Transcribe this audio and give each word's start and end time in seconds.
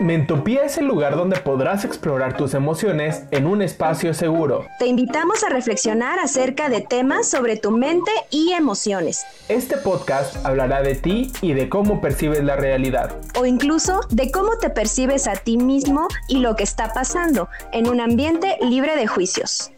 Mentopía 0.00 0.62
es 0.62 0.78
el 0.78 0.86
lugar 0.86 1.16
donde 1.16 1.38
podrás 1.38 1.84
explorar 1.84 2.36
tus 2.36 2.54
emociones 2.54 3.24
en 3.32 3.46
un 3.46 3.62
espacio 3.62 4.14
seguro. 4.14 4.64
Te 4.78 4.86
invitamos 4.86 5.42
a 5.42 5.48
reflexionar 5.48 6.20
acerca 6.20 6.68
de 6.68 6.82
temas 6.82 7.28
sobre 7.28 7.56
tu 7.56 7.72
mente 7.72 8.12
y 8.30 8.52
emociones. 8.52 9.26
Este 9.48 9.76
podcast 9.76 10.46
hablará 10.46 10.82
de 10.82 10.94
ti 10.94 11.32
y 11.42 11.52
de 11.52 11.68
cómo 11.68 12.00
percibes 12.00 12.44
la 12.44 12.54
realidad. 12.54 13.16
O 13.36 13.44
incluso 13.44 14.00
de 14.10 14.30
cómo 14.30 14.56
te 14.58 14.70
percibes 14.70 15.26
a 15.26 15.34
ti 15.34 15.56
mismo 15.56 16.06
y 16.28 16.38
lo 16.38 16.54
que 16.54 16.62
está 16.62 16.92
pasando 16.92 17.48
en 17.72 17.88
un 17.88 18.00
ambiente 18.00 18.56
libre 18.60 18.94
de 18.96 19.08
juicios. 19.08 19.72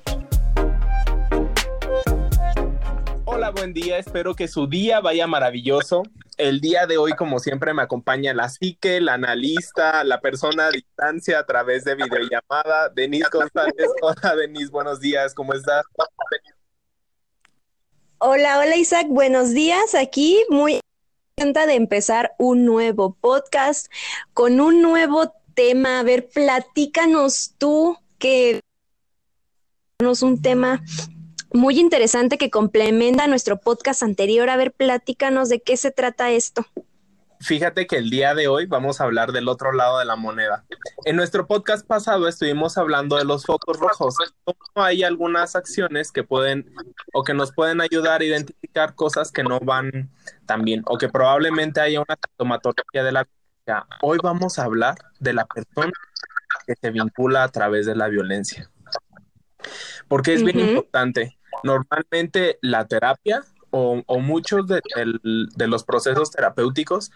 Hola, 3.24 3.52
buen 3.52 3.72
día. 3.72 3.96
Espero 3.96 4.34
que 4.34 4.48
su 4.48 4.66
día 4.66 5.00
vaya 5.00 5.26
maravilloso. 5.26 6.02
El 6.40 6.62
día 6.62 6.86
de 6.86 6.96
hoy, 6.96 7.12
como 7.12 7.38
siempre, 7.38 7.74
me 7.74 7.82
acompaña 7.82 8.32
la 8.32 8.48
psique, 8.48 8.98
la 9.02 9.12
analista, 9.12 10.02
la 10.04 10.22
persona 10.22 10.68
a 10.68 10.70
distancia 10.70 11.38
a 11.38 11.44
través 11.44 11.84
de 11.84 11.94
videollamada, 11.96 12.88
Denise 12.88 13.28
González. 13.30 13.90
Hola, 14.00 14.36
Denise, 14.36 14.70
buenos 14.70 15.00
días. 15.00 15.34
¿Cómo 15.34 15.52
estás? 15.52 15.84
Hola, 18.16 18.58
hola 18.58 18.74
Isaac, 18.74 19.08
buenos 19.10 19.50
días. 19.50 19.94
Aquí 19.94 20.42
muy 20.48 20.80
contenta 21.36 21.66
de 21.66 21.74
empezar 21.74 22.32
un 22.38 22.64
nuevo 22.64 23.14
podcast 23.20 23.92
con 24.32 24.60
un 24.60 24.80
nuevo 24.80 25.34
tema. 25.52 25.98
A 25.98 26.02
ver, 26.04 26.30
platícanos 26.30 27.54
tú 27.58 27.98
que 28.18 28.60
un 30.00 30.40
tema 30.40 30.82
muy 31.52 31.78
interesante 31.78 32.38
que 32.38 32.50
complementa 32.50 33.26
nuestro 33.26 33.58
podcast 33.58 34.02
anterior. 34.02 34.50
A 34.50 34.56
ver, 34.56 34.72
platícanos 34.72 35.48
de 35.48 35.60
qué 35.60 35.76
se 35.76 35.90
trata 35.90 36.30
esto. 36.30 36.66
Fíjate 37.42 37.86
que 37.86 37.96
el 37.96 38.10
día 38.10 38.34
de 38.34 38.48
hoy 38.48 38.66
vamos 38.66 39.00
a 39.00 39.04
hablar 39.04 39.32
del 39.32 39.48
otro 39.48 39.72
lado 39.72 39.98
de 39.98 40.04
la 40.04 40.14
moneda. 40.14 40.66
En 41.06 41.16
nuestro 41.16 41.46
podcast 41.46 41.86
pasado 41.86 42.28
estuvimos 42.28 42.76
hablando 42.76 43.16
de 43.16 43.24
los 43.24 43.46
focos 43.46 43.78
rojos. 43.78 44.14
hay 44.74 45.04
algunas 45.04 45.56
acciones 45.56 46.12
que 46.12 46.22
pueden 46.22 46.70
o 47.14 47.24
que 47.24 47.32
nos 47.32 47.52
pueden 47.52 47.80
ayudar 47.80 48.20
a 48.20 48.24
identificar 48.24 48.94
cosas 48.94 49.32
que 49.32 49.42
no 49.42 49.58
van 49.58 50.10
tan 50.44 50.64
bien 50.64 50.82
o 50.84 50.98
que 50.98 51.08
probablemente 51.08 51.80
haya 51.80 52.00
una 52.00 52.18
sintomatología 52.22 53.04
de 53.04 53.12
la 53.12 53.24
violencia. 53.24 53.86
Hoy 54.02 54.18
vamos 54.22 54.58
a 54.58 54.64
hablar 54.64 54.96
de 55.18 55.32
la 55.32 55.46
persona 55.46 55.92
que 56.66 56.74
se 56.78 56.90
vincula 56.90 57.44
a 57.44 57.48
través 57.48 57.86
de 57.86 57.96
la 57.96 58.08
violencia. 58.08 58.70
Porque 60.08 60.34
es 60.34 60.42
bien 60.42 60.60
importante. 60.60 61.38
Normalmente 61.62 62.58
la 62.62 62.86
terapia 62.86 63.42
o, 63.70 64.02
muchos 64.18 64.66
de, 64.66 64.80
los 65.66 65.84
procesos 65.84 66.30
terapéuticos 66.30 67.10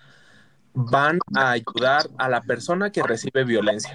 van 0.73 1.19
a 1.35 1.51
ayudar 1.51 2.09
a 2.19 2.29
la 2.29 2.41
persona 2.43 2.91
que 2.91 3.03
recibe 3.03 3.45
violencia, 3.45 3.95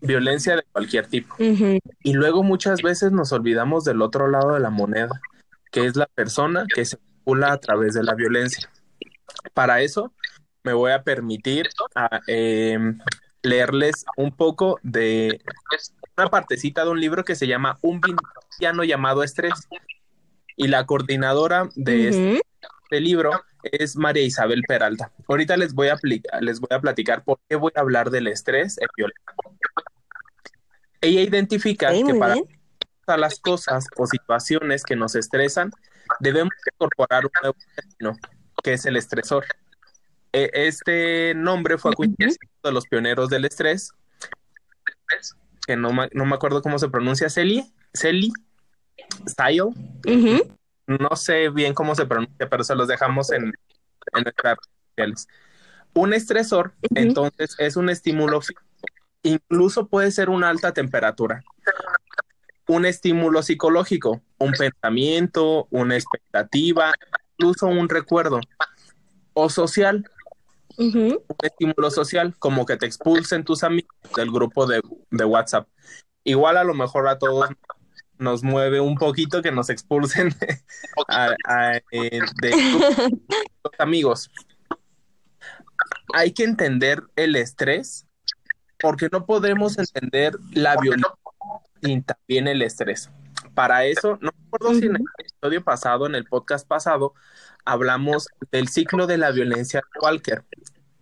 violencia 0.00 0.56
de 0.56 0.62
cualquier 0.72 1.06
tipo. 1.06 1.34
Y 1.38 2.12
luego 2.12 2.42
muchas 2.42 2.82
veces 2.82 3.12
nos 3.12 3.32
olvidamos 3.32 3.84
del 3.84 4.02
otro 4.02 4.28
lado 4.28 4.54
de 4.54 4.60
la 4.60 4.70
moneda, 4.70 5.20
que 5.70 5.86
es 5.86 5.96
la 5.96 6.06
persona 6.06 6.66
que 6.72 6.84
se 6.84 6.96
vincula 6.96 7.52
a 7.52 7.58
través 7.58 7.94
de 7.94 8.02
la 8.02 8.14
violencia. 8.14 8.68
Para 9.52 9.80
eso 9.80 10.12
me 10.62 10.72
voy 10.72 10.92
a 10.92 11.02
permitir 11.02 11.68
a, 11.94 12.20
em, 12.26 12.98
leerles 13.42 14.04
un 14.16 14.34
poco 14.34 14.78
de 14.82 15.40
una 16.16 16.28
partecita 16.28 16.84
de 16.84 16.90
un 16.90 17.00
libro 17.00 17.24
que 17.24 17.34
se 17.34 17.46
llama 17.46 17.78
Un 17.82 18.00
llamado 18.58 19.22
estrés. 19.22 19.68
Y 20.56 20.68
la 20.68 20.86
coordinadora 20.86 21.68
de 21.74 22.08
este, 22.08 23.00
libro 23.00 23.32
es 23.62 23.96
María 23.96 24.22
Isabel 24.22 24.62
Peralta. 24.68 25.10
Ahorita 25.26 25.56
les 25.56 25.74
voy 25.74 25.88
a, 25.88 25.96
les 26.40 26.60
voy 26.60 26.68
a 26.70 26.80
platicar 26.80 27.24
por 27.24 27.40
qué 27.48 27.56
voy 27.56 27.72
a 27.74 27.80
hablar 27.80 28.10
del 28.10 28.28
estrés 28.28 28.78
en 28.78 28.86
violencia. 28.96 29.24
Ella 31.00 31.20
identifica 31.22 31.90
que 31.92 32.14
para 32.14 32.36
todas 33.04 33.20
las 33.20 33.40
cosas 33.40 33.86
o 33.96 34.06
situaciones 34.06 34.84
que 34.84 34.96
nos 34.96 35.16
estresan, 35.16 35.70
debemos 36.20 36.54
incorporar 36.72 37.24
un 37.24 37.32
nuevo 37.42 37.56
término, 37.74 38.18
que 38.62 38.74
es 38.74 38.86
el 38.86 38.96
estresor. 38.96 39.44
E, 40.32 40.50
este 40.54 41.34
nombre 41.34 41.78
fue 41.78 41.90
acuñado 41.90 42.34
de 42.62 42.72
los 42.72 42.86
pioneros 42.86 43.28
del 43.28 43.44
estrés 43.44 43.92
que 45.66 45.76
no, 45.76 45.92
me 45.92 46.34
acuerdo 46.34 46.62
cómo 46.62 46.78
se 46.78 46.88
pronuncia, 46.88 47.30
Celi, 47.30 47.72
Celi, 47.94 48.32
Style. 49.28 49.70
No 50.86 51.16
sé 51.16 51.48
bien 51.48 51.72
cómo 51.72 51.94
se 51.94 52.06
pronuncia, 52.06 52.48
pero 52.48 52.64
se 52.64 52.74
los 52.74 52.88
dejamos 52.88 53.32
en, 53.32 53.44
en 53.44 54.22
nuestras 54.22 54.58
redes 54.96 55.26
Un 55.94 56.12
estresor, 56.12 56.74
entonces, 56.94 57.56
es 57.58 57.76
un 57.76 57.88
estímulo 57.88 58.40
incluso 59.24 59.88
puede 59.88 60.12
ser 60.12 60.30
una 60.30 60.48
alta 60.48 60.72
temperatura. 60.72 61.42
Un 62.68 62.86
estímulo 62.86 63.42
psicológico, 63.42 64.22
un 64.38 64.52
pensamiento, 64.52 65.66
una 65.70 65.96
expectativa, 65.96 66.92
incluso 67.32 67.66
un 67.66 67.88
recuerdo. 67.88 68.40
O 69.32 69.50
social, 69.50 70.08
un 70.78 71.18
estímulo 71.42 71.90
social, 71.90 72.34
como 72.38 72.64
que 72.64 72.76
te 72.76 72.86
expulsen 72.86 73.44
tus 73.44 73.64
amigos 73.64 73.94
del 74.16 74.30
grupo 74.30 74.66
de, 74.66 74.80
WhatsApp. 75.24 75.68
Igual 76.22 76.56
a 76.56 76.64
lo 76.64 76.74
mejor 76.74 77.08
a 77.08 77.18
todos 77.18 77.50
nos 78.24 78.42
mueve 78.42 78.80
un 78.80 78.96
poquito 78.96 79.42
que 79.42 79.52
nos 79.52 79.70
expulsen 79.70 80.34
eh, 81.92 82.20
de 82.40 82.50
los 83.62 83.72
amigos. 83.78 84.30
Hay 86.14 86.32
que 86.32 86.44
entender 86.44 87.02
el 87.14 87.36
estrés 87.36 88.06
porque 88.80 89.08
no 89.12 89.24
podemos 89.24 89.78
entender 89.78 90.36
la 90.52 90.76
violencia 90.76 91.14
y 91.82 92.00
también 92.00 92.48
el 92.48 92.62
estrés. 92.62 93.10
Para 93.54 93.84
eso, 93.84 94.18
no 94.20 94.30
recuerdo 94.44 94.74
si 94.74 94.86
en 94.86 94.96
el 94.96 95.04
episodio 95.18 95.62
pasado, 95.62 96.06
en 96.06 96.14
el 96.14 96.24
podcast 96.24 96.66
pasado, 96.66 97.14
hablamos 97.64 98.28
del 98.50 98.68
ciclo 98.68 99.06
de 99.06 99.18
la 99.18 99.30
violencia 99.30 99.80
de 99.80 100.00
Walker. 100.00 100.44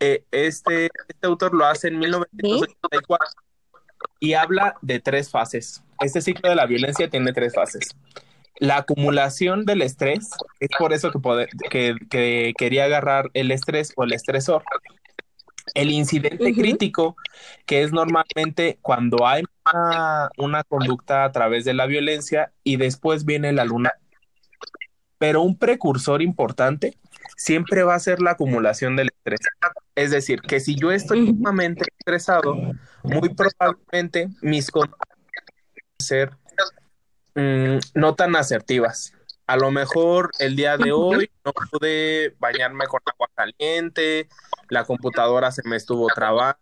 Eh, 0.01 0.27
este, 0.33 0.91
este 1.09 1.27
autor 1.27 1.55
lo 1.55 1.65
hace 1.65 1.89
en 1.89 1.99
1984 1.99 3.43
y 4.23 4.35
habla 4.35 4.77
de 4.83 5.01
tres 5.01 5.31
fases. 5.31 5.83
Este 5.99 6.21
ciclo 6.21 6.49
de 6.49 6.55
la 6.55 6.67
violencia 6.67 7.11
tiene 7.11 7.33
tres 7.33 7.53
fases. 7.53 7.89
La 8.61 8.77
acumulación 8.77 9.65
del 9.65 9.83
estrés, 9.83 10.31
es 10.61 10.69
por 10.79 10.93
eso 10.93 11.11
que, 11.69 11.97
que, 12.09 12.53
quería 12.57 12.85
agarrar 12.85 13.31
el 13.35 13.51
estrés 13.51 13.93
o 13.97 14.05
el 14.05 14.13
estresor. 14.13 14.63
El 15.75 15.91
incidente 15.91 16.55
crítico, 16.55 17.17
que 17.67 17.83
es 17.83 17.93
normalmente 17.93 18.79
cuando 18.81 19.27
hay 19.27 19.43
una, 19.75 20.31
una, 20.39 20.63
conducta 20.63 21.25
a 21.25 21.33
través 21.33 21.65
de 21.65 21.75
la 21.75 21.87
violencia 21.87 22.53
y 22.63 22.77
después 22.77 23.25
viene 23.25 23.53
la 23.53 23.65
luna. 23.65 23.93
Pero 25.19 25.43
un 25.43 25.59
precursor 25.59 26.23
importante 26.23 26.97
siempre 27.43 27.83
va 27.83 27.97
a 27.97 27.99
ser 27.99 28.23
la 28.23 28.33
acumulación 28.33 28.95
del 28.95 29.09
estrés. 29.09 29.41
Es 29.97 30.13
decir, 30.13 30.41
que 30.43 30.61
si 30.61 30.77
yo 30.77 30.93
estoy 30.93 31.27
sumamente 31.27 31.83
estresado, 31.99 32.55
muy 33.03 33.35
probablemente 33.35 34.29
mis 34.43 34.71
conductas 34.71 35.09
ser 35.99 36.31
mm, 37.35 37.79
no 37.95 38.15
tan 38.15 38.37
asertivas. 38.37 39.13
A 39.49 39.57
lo 39.57 39.73
mejor 39.73 40.31
el 40.39 40.55
día 40.55 40.77
de 40.77 40.93
hoy 40.93 41.33
no 41.45 41.53
pude 41.53 42.37
bañarme 42.39 42.87
con 42.87 43.01
agua 43.07 43.29
caliente, 43.35 44.29
la 44.69 44.85
computadora 44.85 45.51
se 45.51 45.63
me 45.69 45.75
estuvo 45.75 46.07
trabando, 46.15 46.61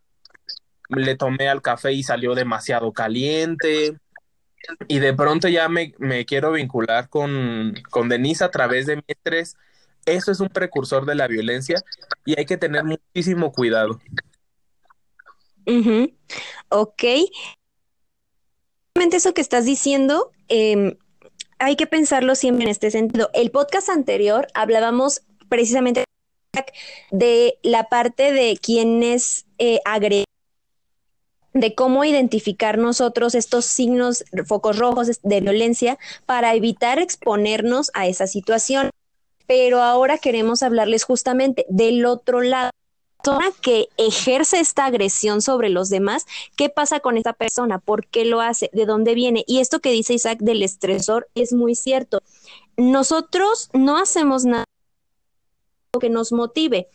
le 0.89 1.15
tomé 1.15 1.51
al 1.51 1.61
café 1.61 1.93
y 1.93 2.03
salió 2.03 2.35
demasiado 2.35 2.91
caliente, 2.95 3.99
y 4.89 4.99
de 4.99 5.13
pronto 5.13 5.47
ya 5.47 5.69
me, 5.69 5.93
quiero 6.25 6.53
vincular 6.53 7.11
con, 7.11 7.75
con 7.91 8.09
Denise 8.09 8.45
a 8.45 8.51
través 8.51 8.87
de 8.87 8.97
mi 8.97 9.05
estrés 9.07 9.59
eso 10.07 10.33
es 10.33 10.41
un 10.41 10.49
precursor 10.49 11.07
de 11.07 11.15
la 11.15 11.27
violencia 11.29 11.83
y 12.25 12.39
hay 12.39 12.47
que 12.47 12.57
tener 12.57 12.85
muchísimo 12.85 13.53
cuidado. 13.53 14.01
Ok. 16.69 17.05
Eso 18.95 19.35
que 19.35 19.41
estás 19.41 19.65
diciendo, 19.65 20.31
em, 20.49 20.97
hay 21.59 21.77
que 21.77 21.87
pensarlo 21.87 22.35
siempre 22.35 22.65
en 22.65 22.71
este 22.71 22.91
sentido. 22.91 23.31
El 23.35 23.51
podcast 23.51 23.89
anterior 23.89 24.47
hablábamos 24.55 25.23
precisamente 25.49 26.05
de 27.11 27.59
la 27.63 27.89
parte 27.89 28.33
de 28.33 28.59
quienes 28.61 29.47
eh, 29.59 29.81
de 31.53 31.75
cómo 31.75 32.05
identificar 32.05 32.79
nosotros 32.79 33.35
estos 33.35 33.65
signos, 33.65 34.25
focos 34.47 34.79
rojos 34.79 35.21
de 35.23 35.41
violencia 35.41 35.99
para 36.27 36.55
evitar 36.55 36.99
exponernos 36.99 37.91
a 37.95 38.07
esa 38.07 38.27
situación 38.27 38.91
pero 39.51 39.83
ahora 39.83 40.17
queremos 40.17 40.63
hablarles 40.63 41.03
justamente 41.03 41.67
del 41.69 42.07
otro 42.07 42.41
lado 42.41 42.71
persona 43.21 43.51
que 43.61 43.89
ejerce 43.97 44.61
esta 44.61 44.85
agresión 44.85 45.43
sobre 45.43 45.71
los 45.71 45.91
demás, 45.91 46.25
¿qué 46.55 46.69
pasa 46.69 47.01
con 47.01 47.17
esta 47.17 47.33
persona? 47.33 47.81
¿Por 47.81 48.07
qué 48.07 48.25
lo 48.25 48.41
hace? 48.41 48.71
¿De 48.73 48.87
dónde 48.87 49.17
viene? 49.17 49.43
Y 49.49 49.59
esto 49.59 49.81
que 49.81 49.91
dice 49.91 50.15
Isaac 50.15 50.39
del 50.39 50.63
estresor 50.63 51.29
es 51.35 51.53
muy 51.53 51.75
cierto. 51.75 52.23
Nosotros 52.77 53.71
no 53.73 53.99
hacemos 53.99 54.45
nada 54.45 54.67
que 56.01 56.11
nos 56.11 56.31
motive. 56.31 56.87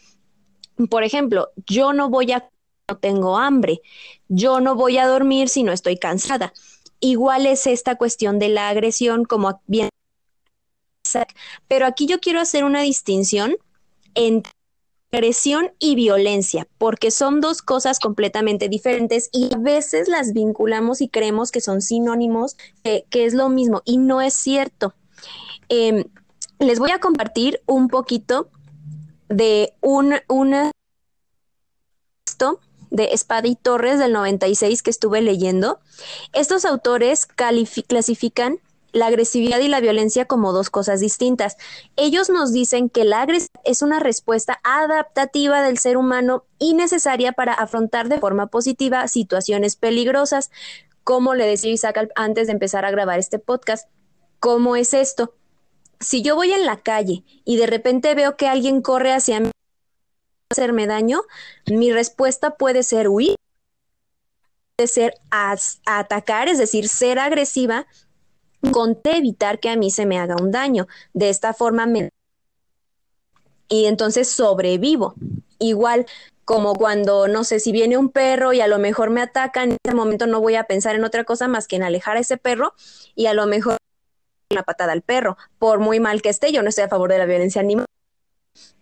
Por 0.90 1.04
ejemplo, 1.04 1.50
yo 1.68 1.92
no 1.92 2.10
voy 2.10 2.32
a 2.32 2.50
no 2.90 2.98
tengo 3.00 3.38
hambre. 3.38 3.82
Yo 4.30 4.62
no 4.62 4.76
voy 4.76 4.98
a 4.98 5.08
dormir 5.08 5.50
si 5.50 5.64
no 5.64 5.74
estoy 5.74 5.98
cansada. 5.98 6.54
Igual 7.02 7.48
es 7.48 7.68
esta 7.68 7.98
cuestión 7.98 8.40
de 8.40 8.48
la 8.48 8.70
agresión, 8.70 9.26
como 9.26 9.62
bien. 9.68 9.90
Pero 11.68 11.86
aquí 11.86 12.06
yo 12.06 12.20
quiero 12.20 12.40
hacer 12.40 12.64
una 12.64 12.82
distinción 12.82 13.56
entre 14.14 14.52
agresión 15.12 15.72
y 15.80 15.96
violencia, 15.96 16.68
porque 16.78 17.10
son 17.10 17.40
dos 17.40 17.62
cosas 17.62 18.00
completamente 18.00 18.68
diferentes 18.68 19.30
y 19.32 19.54
a 19.54 19.58
veces 19.58 20.08
las 20.08 20.34
vinculamos 20.34 21.02
y 21.02 21.08
creemos 21.08 21.52
que 21.52 21.62
son 21.62 21.82
sinónimos, 21.82 22.58
que 22.84 23.26
es 23.26 23.34
lo 23.34 23.50
mismo, 23.50 23.82
y 23.86 23.98
no 23.98 24.22
es 24.22 24.34
cierto. 24.34 24.94
Em, 25.70 26.04
les 26.60 26.80
voy 26.80 26.92
a 26.92 27.00
compartir 27.00 27.62
un 27.66 27.88
poquito 27.88 28.50
de 29.30 29.74
un, 29.82 30.16
una 30.28 30.72
de 32.90 33.06
Espada 33.14 33.48
y 33.48 33.56
Torres 33.56 34.00
del 34.00 34.14
96 34.14 34.82
que 34.82 34.90
estuve 34.90 35.22
leyendo. 35.22 35.80
Estos 36.34 36.66
autores 36.66 37.26
clasifican 37.88 38.60
la 38.96 39.08
agresividad 39.08 39.60
y 39.60 39.68
la 39.68 39.82
violencia 39.82 40.24
como 40.24 40.54
dos 40.54 40.70
cosas 40.70 41.02
distintas. 41.02 41.58
Ellos 41.98 42.30
nos 42.30 42.54
dicen 42.54 42.90
que 42.90 43.04
la 43.04 43.22
agresividad 43.22 43.62
es 43.66 43.82
una 43.82 44.00
respuesta 44.00 44.62
adaptativa 44.64 45.62
del 45.62 45.78
ser 45.78 45.98
humano 45.98 46.46
y 46.60 46.76
necesaria 46.76 47.34
para 47.34 47.54
afrontar 47.54 48.08
de 48.08 48.20
forma 48.20 48.48
positiva 48.48 49.10
situaciones 49.10 49.76
peligrosas. 49.76 50.50
Como 51.04 51.36
le 51.36 51.46
decía 51.46 51.74
Isaac 51.74 52.10
antes 52.16 52.48
de 52.48 52.54
empezar 52.54 52.86
a 52.86 52.92
grabar 52.92 53.20
este 53.20 53.38
podcast, 53.38 53.90
¿cómo 54.40 54.78
es 54.78 54.94
esto? 54.94 55.36
Si 56.00 56.22
yo 56.22 56.36
voy 56.36 56.54
en 56.54 56.66
la 56.66 56.78
calle 56.78 57.26
y 57.44 57.58
de 57.58 57.68
repente 57.68 58.16
veo 58.16 58.38
que 58.38 58.48
alguien 58.48 58.82
corre 58.82 59.12
hacia 59.12 59.42
mí 59.42 59.52
hacerme 60.50 60.88
daño, 60.88 61.22
mi 61.66 61.92
respuesta 61.92 62.56
puede 62.56 62.82
ser 62.82 63.10
huir, 63.10 63.36
puede 64.78 64.88
ser 64.88 65.16
atacar, 65.32 66.48
es 66.48 66.60
decir, 66.60 66.88
ser 66.88 67.20
agresiva 67.20 67.88
con 68.72 69.00
evitar 69.04 69.60
que 69.60 69.70
a 69.70 69.76
mí 69.76 69.92
se 69.92 70.06
me 70.06 70.20
haga 70.20 70.36
un 70.36 70.52
daño. 70.52 70.88
De 71.14 71.30
esta 71.30 71.54
forma 71.54 71.86
me... 71.86 72.10
Y 73.68 73.86
entonces 73.86 74.30
sobrevivo. 74.30 75.16
Igual 75.60 76.06
como 76.46 76.76
cuando, 76.76 77.28
no 77.28 77.44
sé, 77.44 77.60
si 77.60 77.72
viene 77.72 77.98
un 77.98 78.10
perro 78.10 78.54
y 78.54 78.62
a 78.62 78.68
lo 78.68 78.78
mejor 78.78 79.10
me 79.10 79.22
ataca, 79.22 79.64
en 79.64 79.78
ese 79.84 79.96
momento 79.96 80.28
no 80.28 80.40
voy 80.40 80.56
a 80.56 80.66
pensar 80.66 80.96
en 80.96 81.04
otra 81.04 81.24
cosa 81.24 81.48
más 81.48 81.68
que 81.68 81.76
en 81.76 81.84
alejar 81.84 82.18
a 82.18 82.20
ese 82.20 82.38
perro 82.38 82.74
y 83.16 83.26
a 83.26 83.34
lo 83.34 83.48
mejor 83.48 83.78
una 84.52 84.62
patada 84.62 84.92
al 84.92 85.02
perro, 85.02 85.38
por 85.58 85.80
muy 85.80 86.00
mal 86.00 86.22
que 86.22 86.30
esté, 86.30 86.52
yo 86.52 86.62
no 86.62 86.70
estoy 86.70 86.84
a 86.84 86.88
favor 86.88 87.12
de 87.12 87.18
la 87.18 87.26
violencia 87.26 87.62
animal. 87.62 87.88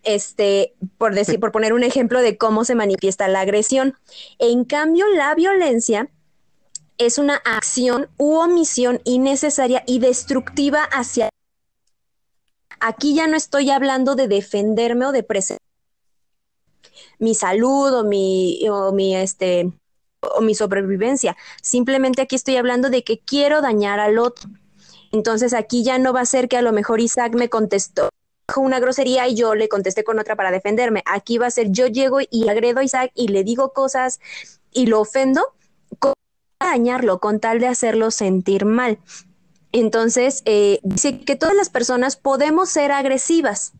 Este, 0.03 0.75
por 0.97 1.15
decir, 1.15 1.39
por 1.39 1.53
poner 1.53 1.71
un 1.71 1.83
ejemplo 1.83 2.21
de 2.21 2.37
cómo 2.37 2.65
se 2.65 2.75
manifiesta 2.75 3.29
la 3.29 3.39
agresión. 3.39 3.95
En 4.37 4.65
cambio, 4.65 5.07
la 5.15 5.33
violencia 5.33 6.09
es 7.05 7.17
una 7.17 7.35
acción 7.37 8.09
u 8.17 8.35
omisión 8.35 9.01
innecesaria 9.03 9.83
y 9.85 9.99
destructiva 9.99 10.83
hacia... 10.83 11.29
Aquí 12.79 13.15
ya 13.15 13.27
no 13.27 13.37
estoy 13.37 13.69
hablando 13.69 14.15
de 14.15 14.27
defenderme 14.27 15.05
o 15.05 15.11
de 15.11 15.23
presentar 15.23 15.63
mi 17.19 17.35
salud 17.35 17.93
o 17.93 18.03
mi, 18.03 18.59
o 18.69 18.91
mi, 18.91 19.15
este, 19.15 19.71
o 20.21 20.41
mi 20.41 20.55
sobrevivencia. 20.55 21.37
Simplemente 21.61 22.21
aquí 22.21 22.35
estoy 22.35 22.57
hablando 22.57 22.89
de 22.89 23.03
que 23.03 23.19
quiero 23.19 23.61
dañar 23.61 23.99
al 23.99 24.19
otro. 24.19 24.49
Entonces 25.11 25.53
aquí 25.53 25.83
ya 25.83 25.97
no 25.99 26.11
va 26.13 26.21
a 26.21 26.25
ser 26.25 26.47
que 26.47 26.57
a 26.57 26.61
lo 26.61 26.73
mejor 26.73 26.99
Isaac 26.99 27.33
me 27.35 27.49
contestó 27.49 28.09
con 28.53 28.65
una 28.65 28.79
grosería 28.79 29.27
y 29.27 29.35
yo 29.35 29.55
le 29.55 29.69
contesté 29.69 30.03
con 30.03 30.19
otra 30.19 30.35
para 30.35 30.51
defenderme. 30.51 31.03
Aquí 31.05 31.37
va 31.37 31.47
a 31.47 31.51
ser 31.51 31.71
yo 31.71 31.87
llego 31.87 32.19
y 32.29 32.49
agredo 32.49 32.79
a 32.79 32.83
Isaac 32.83 33.11
y 33.15 33.29
le 33.29 33.43
digo 33.43 33.71
cosas 33.73 34.19
y 34.71 34.87
lo 34.87 34.99
ofendo 34.99 35.53
dañarlo 36.65 37.19
con 37.19 37.39
tal 37.39 37.59
de 37.59 37.67
hacerlo 37.67 38.11
sentir 38.11 38.65
mal. 38.65 38.99
Entonces, 39.71 40.43
eh, 40.45 40.79
dice 40.83 41.19
que 41.19 41.35
todas 41.35 41.55
las 41.55 41.69
personas 41.69 42.15
podemos 42.15 42.69
ser 42.69 42.91
agresivas, 42.91 43.73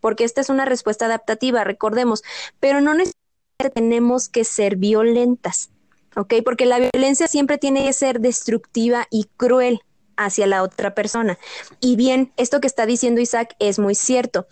porque 0.00 0.24
esta 0.24 0.40
es 0.40 0.50
una 0.50 0.64
respuesta 0.64 1.06
adaptativa, 1.06 1.64
recordemos, 1.64 2.22
pero 2.60 2.80
no 2.80 2.94
necesariamente 2.94 3.70
tenemos 3.74 4.28
que 4.28 4.44
ser 4.44 4.76
violentas, 4.76 5.70
¿ok? 6.16 6.34
Porque 6.44 6.64
la 6.64 6.78
violencia 6.78 7.26
siempre 7.26 7.58
tiene 7.58 7.84
que 7.84 7.92
ser 7.92 8.20
destructiva 8.20 9.06
y 9.10 9.24
cruel 9.36 9.80
hacia 10.16 10.46
la 10.46 10.62
otra 10.62 10.94
persona. 10.94 11.38
Y 11.80 11.96
bien, 11.96 12.32
esto 12.36 12.60
que 12.60 12.66
está 12.68 12.86
diciendo 12.86 13.20
Isaac 13.20 13.56
es 13.58 13.80
muy 13.80 13.96
cierto. 13.96 14.46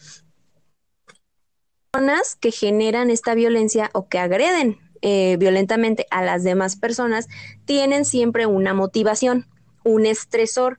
Personas 1.92 2.34
que 2.34 2.50
generan 2.50 3.10
esta 3.10 3.34
violencia 3.34 3.90
o 3.92 4.08
que 4.08 4.18
agreden 4.18 4.78
eh, 5.02 5.36
violentamente 5.38 6.06
a 6.10 6.22
las 6.22 6.44
demás 6.44 6.76
personas 6.76 7.28
tienen 7.64 8.04
siempre 8.04 8.46
una 8.46 8.72
motivación, 8.72 9.46
un 9.84 10.06
estresor, 10.06 10.78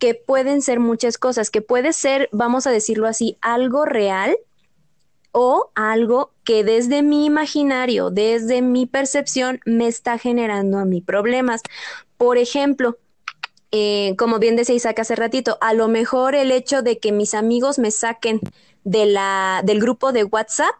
que 0.00 0.14
pueden 0.14 0.62
ser 0.62 0.80
muchas 0.80 1.18
cosas, 1.18 1.50
que 1.50 1.62
puede 1.62 1.92
ser, 1.92 2.28
vamos 2.32 2.66
a 2.66 2.70
decirlo 2.70 3.06
así, 3.06 3.38
algo 3.40 3.84
real 3.84 4.36
o 5.30 5.70
algo 5.76 6.32
que 6.42 6.64
desde 6.64 7.02
mi 7.02 7.26
imaginario, 7.26 8.10
desde 8.10 8.62
mi 8.62 8.86
percepción, 8.86 9.60
me 9.64 9.86
está 9.86 10.18
generando 10.18 10.78
a 10.78 10.84
mí 10.84 11.00
problemas. 11.00 11.62
Por 12.16 12.38
ejemplo, 12.38 12.98
eh, 13.70 14.16
como 14.18 14.38
bien 14.40 14.56
decía 14.56 14.74
Isaac 14.74 14.98
hace 14.98 15.14
ratito, 15.14 15.58
a 15.60 15.74
lo 15.74 15.86
mejor 15.86 16.34
el 16.34 16.50
hecho 16.50 16.82
de 16.82 16.98
que 16.98 17.12
mis 17.12 17.34
amigos 17.34 17.78
me 17.78 17.92
saquen 17.92 18.40
de 18.82 19.06
la, 19.06 19.62
del 19.64 19.80
grupo 19.80 20.12
de 20.12 20.24
WhatsApp, 20.24 20.74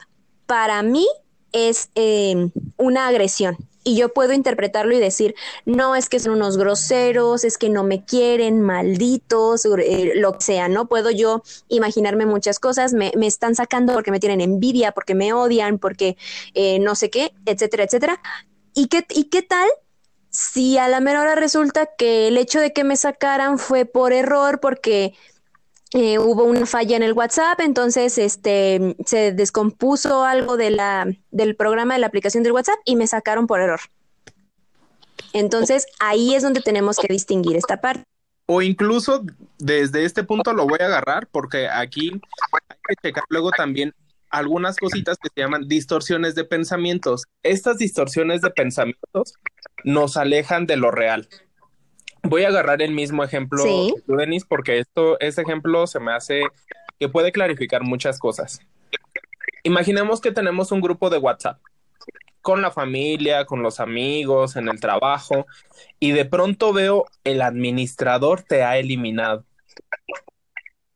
para 0.46 0.82
mí 0.82 1.06
es 1.52 1.90
eh, 1.94 2.50
una 2.76 3.08
agresión. 3.08 3.56
Y 3.82 3.96
yo 3.96 4.12
puedo 4.12 4.34
interpretarlo 4.34 4.94
y 4.94 5.00
decir, 5.00 5.34
no, 5.64 5.96
es 5.96 6.10
que 6.10 6.20
son 6.20 6.34
unos 6.34 6.58
groseros, 6.58 7.44
es 7.44 7.56
que 7.56 7.70
no 7.70 7.82
me 7.82 8.04
quieren, 8.04 8.60
malditos, 8.60 9.64
eh, 9.64 10.12
lo 10.16 10.34
que 10.34 10.44
sea, 10.44 10.68
¿no? 10.68 10.86
Puedo 10.86 11.10
yo 11.10 11.42
imaginarme 11.68 12.26
muchas 12.26 12.58
cosas, 12.58 12.92
me, 12.92 13.10
me 13.16 13.26
están 13.26 13.54
sacando 13.54 13.94
porque 13.94 14.10
me 14.10 14.20
tienen 14.20 14.42
envidia, 14.42 14.92
porque 14.92 15.14
me 15.14 15.32
odian, 15.32 15.78
porque 15.78 16.18
eh, 16.52 16.78
no 16.78 16.94
sé 16.94 17.08
qué, 17.08 17.32
etcétera, 17.46 17.84
etcétera. 17.84 18.20
¿Y 18.74 18.88
qué, 18.88 19.06
¿Y 19.10 19.24
qué 19.24 19.40
tal 19.42 19.68
si 20.28 20.78
a 20.78 20.86
la 20.88 21.00
mera 21.00 21.22
hora 21.22 21.34
resulta 21.34 21.86
que 21.86 22.28
el 22.28 22.36
hecho 22.36 22.60
de 22.60 22.72
que 22.72 22.84
me 22.84 22.96
sacaran 22.96 23.58
fue 23.58 23.84
por 23.84 24.12
error, 24.12 24.60
porque 24.60 25.14
eh, 25.92 26.18
hubo 26.18 26.44
una 26.44 26.66
falla 26.66 26.96
en 26.96 27.02
el 27.02 27.14
WhatsApp, 27.14 27.60
entonces 27.60 28.16
este, 28.18 28.96
se 29.04 29.32
descompuso 29.32 30.24
algo 30.24 30.56
de 30.56 30.70
la, 30.70 31.06
del 31.30 31.56
programa 31.56 31.94
de 31.94 32.00
la 32.00 32.06
aplicación 32.06 32.44
del 32.44 32.52
WhatsApp 32.52 32.78
y 32.84 32.94
me 32.94 33.06
sacaron 33.06 33.46
por 33.46 33.60
error. 33.60 33.80
Entonces 35.32 35.86
ahí 35.98 36.34
es 36.34 36.42
donde 36.42 36.60
tenemos 36.60 36.96
que 36.96 37.08
distinguir 37.08 37.56
esta 37.56 37.80
parte. 37.80 38.04
O 38.46 38.62
incluso 38.62 39.24
desde 39.58 40.04
este 40.04 40.24
punto 40.24 40.52
lo 40.52 40.66
voy 40.66 40.78
a 40.80 40.86
agarrar 40.86 41.28
porque 41.28 41.68
aquí 41.68 42.10
hay 42.12 42.96
que 42.96 43.08
checar 43.08 43.24
luego 43.28 43.50
también 43.50 43.94
algunas 44.28 44.76
cositas 44.76 45.18
que 45.18 45.28
se 45.34 45.40
llaman 45.40 45.66
distorsiones 45.68 46.34
de 46.34 46.44
pensamientos. 46.44 47.24
Estas 47.42 47.78
distorsiones 47.78 48.42
de 48.42 48.50
pensamientos 48.50 49.34
nos 49.84 50.16
alejan 50.16 50.66
de 50.66 50.76
lo 50.76 50.90
real. 50.90 51.28
Voy 52.22 52.44
a 52.44 52.48
agarrar 52.48 52.82
el 52.82 52.92
mismo 52.92 53.24
ejemplo 53.24 53.62
tú, 53.64 54.16
Denis, 54.16 54.44
porque 54.44 54.78
esto, 54.78 55.18
ese 55.20 55.42
ejemplo 55.42 55.86
se 55.86 56.00
me 56.00 56.12
hace 56.12 56.42
que 56.98 57.08
puede 57.08 57.32
clarificar 57.32 57.82
muchas 57.82 58.18
cosas. 58.18 58.60
Imaginemos 59.62 60.20
que 60.20 60.32
tenemos 60.32 60.72
un 60.72 60.80
grupo 60.80 61.10
de 61.10 61.18
WhatsApp 61.18 61.58
con 62.42 62.62
la 62.62 62.70
familia, 62.70 63.44
con 63.44 63.62
los 63.62 63.80
amigos, 63.80 64.56
en 64.56 64.68
el 64.68 64.80
trabajo, 64.80 65.46
y 65.98 66.12
de 66.12 66.24
pronto 66.24 66.72
veo 66.72 67.06
el 67.24 67.42
administrador 67.42 68.42
te 68.42 68.62
ha 68.62 68.78
eliminado. 68.78 69.44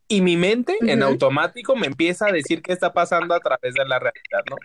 Y 0.09 0.21
mi 0.21 0.37
mente 0.37 0.77
en 0.81 1.03
automático 1.03 1.77
me 1.77 1.87
empieza 1.87 2.27
a 2.27 2.33
decir 2.33 2.63
qué 2.63 2.73
está 2.73 2.93
pasando 2.93 3.35
a 3.35 3.41
través 3.41 3.75
de 3.75 3.85
la 3.87 3.99
realidad, 3.99 4.45
¿no? 4.49 4.57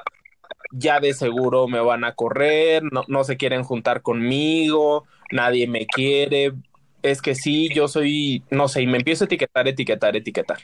Ya 0.71 0.99
de 0.99 1.13
seguro 1.13 1.67
me 1.67 1.79
van 1.79 2.03
a 2.03 2.13
correr, 2.13 2.83
no, 2.83 3.03
no 3.07 3.23
se 3.23 3.37
quieren 3.37 3.63
juntar 3.63 4.01
conmigo, 4.01 5.05
nadie 5.31 5.67
me 5.67 5.86
quiere, 5.86 6.53
es 7.01 7.21
que 7.21 7.36
sí, 7.36 7.69
yo 7.74 7.88
soy, 7.88 8.43
no 8.50 8.67
sé, 8.67 8.81
y 8.81 8.88
me 8.88 8.98
empiezo 8.98 9.24
a 9.24 9.27
etiquetar, 9.27 9.67
etiquetar, 9.67 10.15
etiquetar. 10.15 10.57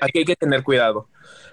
Aquí 0.00 0.20
hay 0.20 0.24
que 0.24 0.36
tener 0.36 0.62
cuidado. 0.62 1.08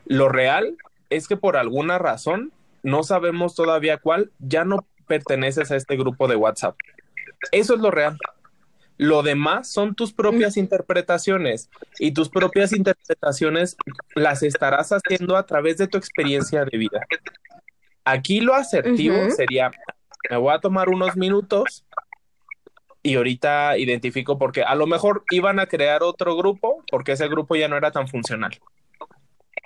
Lo 0.05 0.29
real 0.29 0.77
es 1.09 1.27
que 1.27 1.37
por 1.37 1.57
alguna 1.57 1.97
razón, 1.97 2.51
no 2.83 3.03
sabemos 3.03 3.55
todavía 3.55 3.97
cuál, 3.97 4.31
ya 4.39 4.63
no 4.65 4.85
perteneces 5.07 5.71
a 5.71 5.75
este 5.75 5.97
grupo 5.97 6.27
de 6.27 6.35
WhatsApp. 6.35 6.75
Eso 7.51 7.75
es 7.75 7.79
lo 7.79 7.91
real. 7.91 8.17
Lo 8.97 9.21
demás 9.21 9.71
son 9.71 9.93
tus 9.93 10.11
propias 10.11 10.57
interpretaciones 10.57 11.69
y 11.99 12.11
tus 12.11 12.29
propias 12.29 12.73
interpretaciones 12.73 13.77
las 14.15 14.41
estarás 14.41 14.89
haciendo 14.91 15.37
a 15.37 15.45
través 15.45 15.77
de 15.77 15.87
tu 15.87 15.97
experiencia 15.97 16.65
de 16.65 16.77
vida. 16.77 17.05
Aquí 18.05 18.41
lo 18.41 18.55
asertivo 18.55 19.29
sería, 19.29 19.71
me 20.31 20.37
voy 20.37 20.53
a 20.53 20.59
tomar 20.59 20.89
unos 20.89 21.15
minutos 21.15 21.85
y 23.07 23.15
ahorita 23.15 23.77
identifico 23.77 24.37
porque 24.37 24.63
a 24.63 24.75
lo 24.75 24.85
mejor 24.85 25.23
iban 25.31 25.61
a 25.61 25.67
crear 25.67 26.03
otro 26.03 26.35
grupo 26.35 26.83
porque 26.91 27.13
ese 27.13 27.29
grupo 27.29 27.55
ya 27.55 27.69
no 27.69 27.77
era 27.77 27.89
tan 27.89 28.09
funcional. 28.09 28.51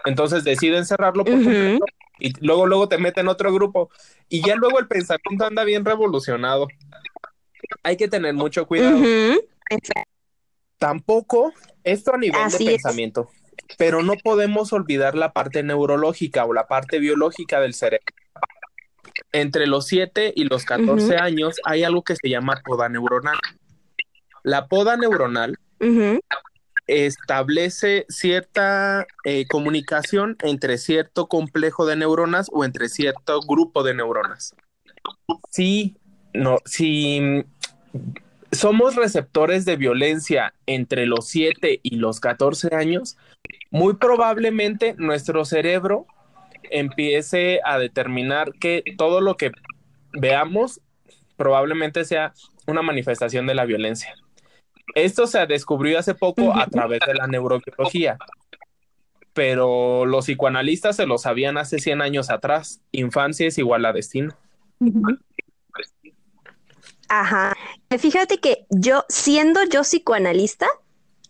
Entonces 0.05 0.43
deciden 0.43 0.86
cerrarlo 0.86 1.25
por 1.25 1.33
y 2.19 2.33
luego, 2.45 2.67
luego 2.67 2.88
te 2.88 3.00
meten 3.00 3.27
otro 3.27 3.51
grupo 3.51 3.89
y 4.29 4.45
ya 4.45 4.55
luego 4.55 4.77
el 4.77 4.88
pensamiento 4.88 5.43
anda 5.43 5.63
bien 5.63 5.83
revolucionado. 5.83 6.67
Hay 7.81 7.98
que 7.98 8.07
tener 8.07 8.36
mucho 8.36 8.67
cuidado. 8.67 9.01
Tampoco 10.77 11.51
esto 11.83 12.13
a 12.13 12.17
nivel 12.19 12.48
de 12.51 12.63
pensamiento, 12.63 13.27
pero 13.79 14.03
no 14.03 14.13
podemos 14.24 14.71
olvidar 14.71 15.15
la 15.15 15.33
parte 15.33 15.63
neurológica 15.63 16.45
o 16.45 16.53
la 16.53 16.67
parte 16.67 17.00
biológica 17.00 17.60
del 17.60 17.74
cerebro. 17.74 18.05
Entre 19.34 19.68
los 19.68 19.88
7 19.88 20.34
y 20.36 20.44
los 20.44 20.66
14 20.66 21.18
años 21.18 21.56
hay 21.64 21.84
algo 21.84 22.04
que 22.04 22.16
se 22.16 22.30
llama 22.30 22.62
poda 22.66 22.90
neuronal. 22.90 23.38
La 24.44 24.68
poda 24.68 24.98
neuronal 24.98 25.58
establece 26.88 28.06
cierta 28.10 29.08
eh, 29.24 29.46
comunicación 29.48 30.36
entre 30.42 30.78
cierto 30.78 31.28
complejo 31.28 31.86
de 31.86 31.96
neuronas 31.96 32.50
o 32.52 32.66
entre 32.66 32.90
cierto 32.90 33.40
grupo 33.42 33.84
de 33.84 33.94
neuronas. 33.94 34.56
Si, 35.50 35.96
no, 36.34 36.58
si 36.66 37.46
somos 38.52 38.96
receptores 38.96 39.64
de 39.66 39.78
violencia 39.78 40.54
entre 40.66 41.06
los 41.06 41.28
7 41.28 41.80
y 41.82 41.96
los 41.96 42.20
14 42.20 42.76
años, 42.76 43.18
muy 43.70 43.96
probablemente 43.96 44.96
nuestro 44.98 45.46
cerebro 45.46 46.06
empiece 46.70 47.60
a 47.63 47.77
determinar 47.77 48.53
que 48.53 48.84
todo 48.98 49.22
lo 49.22 49.36
que 49.36 49.51
veamos 50.13 50.82
probablemente 51.38 52.06
sea 52.06 52.34
una 52.68 52.82
manifestación 52.82 53.48
de 53.48 53.56
la 53.56 53.65
violencia. 53.65 54.13
Esto 54.96 55.27
se 55.27 55.46
descubrió 55.48 56.00
hace 56.00 56.15
poco 56.15 56.56
a 56.56 56.68
través 56.68 57.00
de 57.08 57.13
la 57.13 57.27
neurobiología, 57.27 58.18
pero 59.34 60.06
los 60.06 60.25
psicoanalistas 60.25 60.98
se 60.98 61.06
lo 61.06 61.18
sabían 61.18 61.58
hace 61.58 61.80
100 61.80 62.01
años 62.01 62.30
atrás. 62.30 62.82
Infancia 62.91 63.48
es 63.48 63.58
igual 63.58 63.86
a 63.86 63.94
destino. 63.94 64.36
Ajá. 67.08 67.56
Fíjate 67.98 68.39
que 68.39 68.65
yo, 68.70 69.06
siendo 69.10 69.63
yo 69.65 69.82
psicoanalista, 69.82 70.68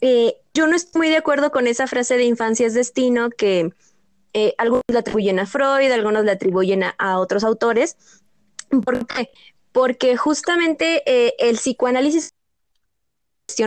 eh, 0.01 0.35
yo 0.53 0.67
no 0.67 0.75
estoy 0.75 0.99
muy 0.99 1.09
de 1.09 1.17
acuerdo 1.17 1.51
con 1.51 1.67
esa 1.67 1.87
frase 1.87 2.17
de 2.17 2.25
infancia 2.25 2.67
es 2.67 2.73
destino 2.73 3.29
que 3.29 3.71
eh, 4.33 4.53
algunos 4.57 4.83
le 4.87 4.99
atribuyen 4.99 5.39
a 5.39 5.45
Freud, 5.45 5.91
algunos 5.91 6.25
le 6.25 6.31
atribuyen 6.31 6.83
a, 6.83 7.19
otros 7.19 7.43
autores. 7.43 7.97
¿Por 8.83 9.05
qué? 9.07 9.29
Porque 9.71 10.17
justamente 10.17 11.03
eh, 11.05 11.33
el 11.39 11.57
psicoanálisis 11.57 12.31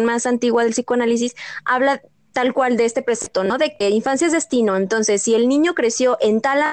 más 0.03 0.27
antigua 0.27 0.65
del 0.65 0.73
psicoanálisis 0.73 1.35
habla 1.65 2.01
tal 2.33 2.53
cual 2.53 2.77
de 2.77 2.85
este 2.85 3.03
precepto, 3.03 3.45
¿no? 3.45 3.59
De 3.59 3.77
que 3.77 3.91
infancia 3.91 4.27
es 4.27 4.33
destino. 4.33 4.77
Entonces, 4.77 5.23
si 5.23 5.35
el 5.35 5.49
niño 5.49 5.75
creció 5.75 6.17
en 6.21 6.41
tal 6.41 6.73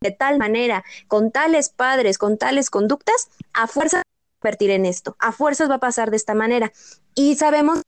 de 0.00 0.10
tal 0.12 0.38
manera, 0.38 0.84
con 1.08 1.32
tales 1.32 1.70
padres, 1.70 2.18
con 2.18 2.38
tales 2.38 2.70
conductas, 2.70 3.30
a 3.52 3.66
fuerzas 3.66 3.98
va 3.98 4.02
a 4.02 4.40
convertir 4.40 4.70
en 4.70 4.86
esto, 4.86 5.16
a 5.18 5.32
fuerzas 5.32 5.68
va 5.68 5.76
a 5.76 5.80
pasar 5.80 6.10
de 6.10 6.16
esta 6.16 6.34
manera. 6.34 6.72
Y 7.14 7.34
sabemos 7.36 7.82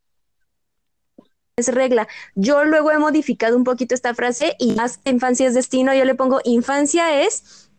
es 1.61 1.69
regla. 1.69 2.09
Yo 2.35 2.65
luego 2.65 2.91
he 2.91 2.99
modificado 2.99 3.57
un 3.57 3.65
poquito 3.65 3.95
esta 3.95 4.15
frase 4.15 4.57
y 4.59 4.73
más 4.73 5.01
infancia 5.05 5.47
es 5.47 5.55
destino, 5.55 5.95
yo 5.95 6.05
le 6.05 6.15
pongo 6.15 6.41
infancia 6.45 7.23
es 7.23 7.71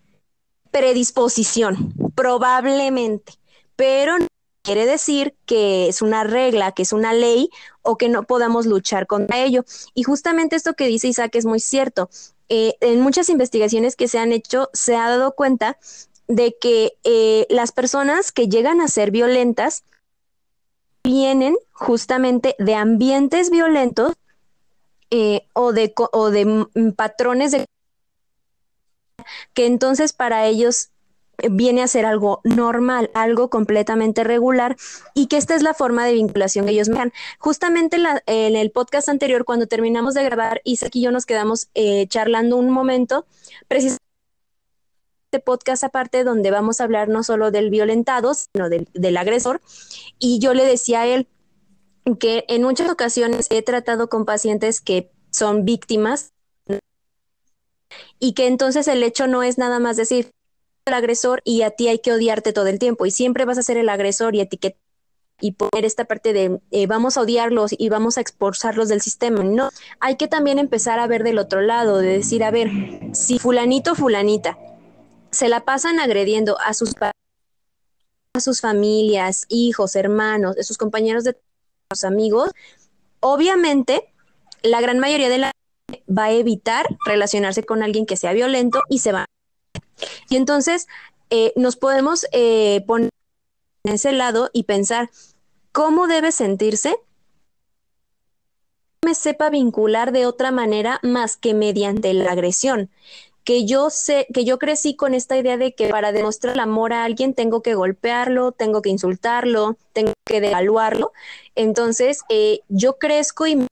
predisposición, 0.72 1.94
probablemente, 2.16 3.34
pero 3.76 4.16
quiere 4.62 4.86
decir 4.86 5.36
que 5.46 5.90
es 5.90 6.02
una 6.02 6.24
regla, 6.24 6.72
que 6.72 6.84
es 6.84 6.94
una 6.94 7.14
ley 7.14 7.50
o 7.82 7.98
que 7.98 8.10
no 8.10 8.24
podamos 8.24 8.66
luchar 8.66 9.08
contra 9.08 9.40
ello. 9.40 9.66
Y 9.94 10.04
justamente 10.04 10.56
esto 10.56 10.74
que 10.74 10.88
dice 10.88 11.08
Isaac 11.08 11.36
es 11.36 11.46
muy 11.46 11.60
cierto. 11.60 12.10
Eh, 12.50 12.76
en 12.82 13.02
muchas 13.02 13.30
investigaciones 13.30 13.96
que 13.96 14.08
se 14.08 14.20
han 14.20 14.32
hecho 14.32 14.70
se 14.74 14.96
ha 14.96 15.10
dado 15.10 15.34
cuenta 15.34 15.78
de 16.28 16.56
que 16.60 16.94
eh, 17.04 17.48
las 17.50 17.72
personas 17.72 18.32
que 18.32 18.48
llegan 18.48 18.82
a 18.82 18.88
ser 18.88 19.12
violentas 19.12 19.84
vienen 21.04 21.58
justamente 21.72 22.56
de 22.60 22.76
ambientes 22.76 23.50
violentos 23.50 24.14
eh, 25.10 25.48
o 25.54 25.74
de, 25.74 25.94
o 26.14 26.30
de 26.30 26.68
patrones 26.96 27.52
de 27.52 27.66
que 29.54 29.66
entonces 29.66 30.14
para 30.14 30.46
ellos 30.46 30.90
viene 31.50 31.82
a 31.82 31.88
ser 31.88 32.06
algo 32.06 32.42
normal, 32.44 33.10
algo 33.14 33.50
completamente 33.50 34.24
regular 34.24 34.76
y 35.14 35.28
que 35.28 35.38
esta 35.38 35.56
es 35.56 35.64
la 35.64 35.74
forma 35.74 36.06
de 36.06 36.14
vinculación 36.14 36.66
que 36.66 36.72
ellos 36.72 36.90
me 36.90 36.98
dan. 36.98 37.14
Justamente 37.40 37.98
en 38.28 38.56
el 38.56 38.72
podcast 38.72 39.10
anterior, 39.10 39.46
cuando 39.46 39.68
terminamos 39.68 40.14
de 40.14 40.24
grabar, 40.24 40.62
Isaac 40.64 40.96
y 40.96 41.02
yo 41.02 41.12
nos 41.12 41.26
quedamos 41.26 41.70
eh, 41.74 42.08
charlando 42.08 42.58
un 42.58 42.70
momento, 42.70 43.26
precisamente 43.68 44.11
podcast 45.40 45.84
aparte 45.84 46.24
donde 46.24 46.52
vamos 46.52 46.82
a 46.82 46.84
hablar 46.84 47.08
no 47.08 47.24
solo 47.24 47.52
del 47.52 47.70
violentado, 47.70 48.34
sino 48.34 48.70
del, 48.70 48.88
del 48.94 49.18
agresor. 49.18 49.62
Y 50.20 50.40
yo 50.40 50.54
le 50.54 50.66
decía 50.66 51.02
a 51.02 51.08
él 51.08 51.28
que 52.20 52.46
en 52.48 52.64
muchas 52.64 52.90
ocasiones 52.90 53.48
he 53.50 53.62
tratado 53.62 54.10
con 54.10 54.26
pacientes 54.26 54.82
que 54.82 55.12
son 55.32 55.66
víctimas 55.66 56.34
y 58.20 58.34
que 58.34 58.48
entonces 58.48 58.88
el 58.88 59.04
hecho 59.04 59.28
no 59.28 59.44
es 59.44 59.58
nada 59.58 59.80
más 59.80 59.98
decir, 59.98 60.32
el 60.86 60.94
agresor 60.94 61.42
y 61.46 61.62
a 61.62 61.72
ti 61.72 61.88
hay 61.88 62.00
que 62.00 62.12
odiarte 62.12 62.54
todo 62.54 62.68
el 62.68 62.80
tiempo 62.80 63.06
y 63.06 63.12
siempre 63.12 63.46
vas 63.46 63.58
a 63.58 63.64
ser 63.64 63.78
el 63.78 63.90
agresor 63.90 64.36
y 64.36 64.42
etiquetar 64.42 64.80
y 65.42 65.54
poner 65.54 65.86
esta 65.86 66.06
parte 66.06 66.34
de 66.34 66.60
eh, 66.70 66.88
vamos 66.88 67.18
a 67.18 67.22
odiarlos 67.22 67.72
y 67.78 67.90
vamos 67.90 68.18
a 68.18 68.22
expulsarlos 68.22 68.88
del 68.88 69.02
sistema. 69.02 69.44
No, 69.44 69.70
hay 70.00 70.16
que 70.16 70.28
también 70.28 70.60
empezar 70.60 71.00
a 71.00 71.08
ver 71.08 71.24
del 71.24 71.40
otro 71.40 71.62
lado, 71.62 71.98
de 71.98 72.18
decir, 72.18 72.44
a 72.44 72.52
ver, 72.52 72.70
si 73.14 73.40
fulanito, 73.40 73.96
fulanita, 73.96 74.58
se 75.32 75.50
la 75.50 75.66
pasan 75.66 76.00
agrediendo 76.00 76.60
a 76.60 76.74
sus 76.74 76.96
a 78.34 78.40
sus 78.40 78.62
familias, 78.62 79.46
hijos, 79.50 79.96
hermanos, 79.96 80.58
a 80.58 80.64
sus 80.64 80.78
compañeros 80.78 81.24
de 81.24 81.38
los 81.90 82.04
amigos, 82.04 82.52
obviamente 83.20 84.14
la 84.64 84.80
gran 84.80 85.00
mayoría 85.00 85.30
de 85.30 85.38
la 85.38 85.52
va 86.08 86.26
a 86.26 86.32
evitar 86.32 86.86
relacionarse 87.06 87.64
con 87.64 87.84
alguien 87.84 88.06
que 88.06 88.16
sea 88.16 88.32
violento 88.32 88.84
y 88.90 89.00
se 89.00 89.12
va 89.12 89.26
y 90.30 90.36
entonces 90.36 90.88
eh, 91.30 91.54
nos 91.56 91.76
podemos 91.76 92.26
eh, 92.32 92.84
poner 92.88 93.10
en 93.84 93.94
ese 93.94 94.12
lado 94.12 94.50
y 94.54 94.64
pensar 94.64 95.10
cómo 95.72 96.08
debe 96.08 96.32
sentirse 96.32 96.96
me 99.04 99.16
sepa 99.16 99.50
vincular 99.50 100.12
de 100.12 100.26
otra 100.26 100.52
manera 100.52 101.00
más 101.02 101.36
que 101.36 101.56
mediante 101.56 102.14
la 102.14 102.32
agresión. 102.32 102.92
Que 103.44 103.66
yo 103.66 103.90
sé, 103.90 104.28
que 104.34 104.46
yo 104.46 104.60
crecí 104.60 104.96
con 104.96 105.14
esta 105.14 105.38
idea 105.38 105.58
de 105.58 105.74
que 105.74 105.90
para 105.90 106.12
demostrar 106.12 106.54
el 106.54 106.60
amor 106.60 106.94
a 106.94 107.04
alguien 107.04 107.34
tengo 107.34 107.62
que 107.62 107.76
golpearlo, 107.76 108.52
tengo 108.52 108.82
que 108.82 108.90
insultarlo, 108.90 109.78
tengo 109.94 110.14
que 110.26 110.42
devaluarlo. 110.42 111.12
Entonces, 111.56 112.22
eh, 112.30 112.62
yo 112.70 112.98
crezco 112.98 113.48
y 113.48 113.68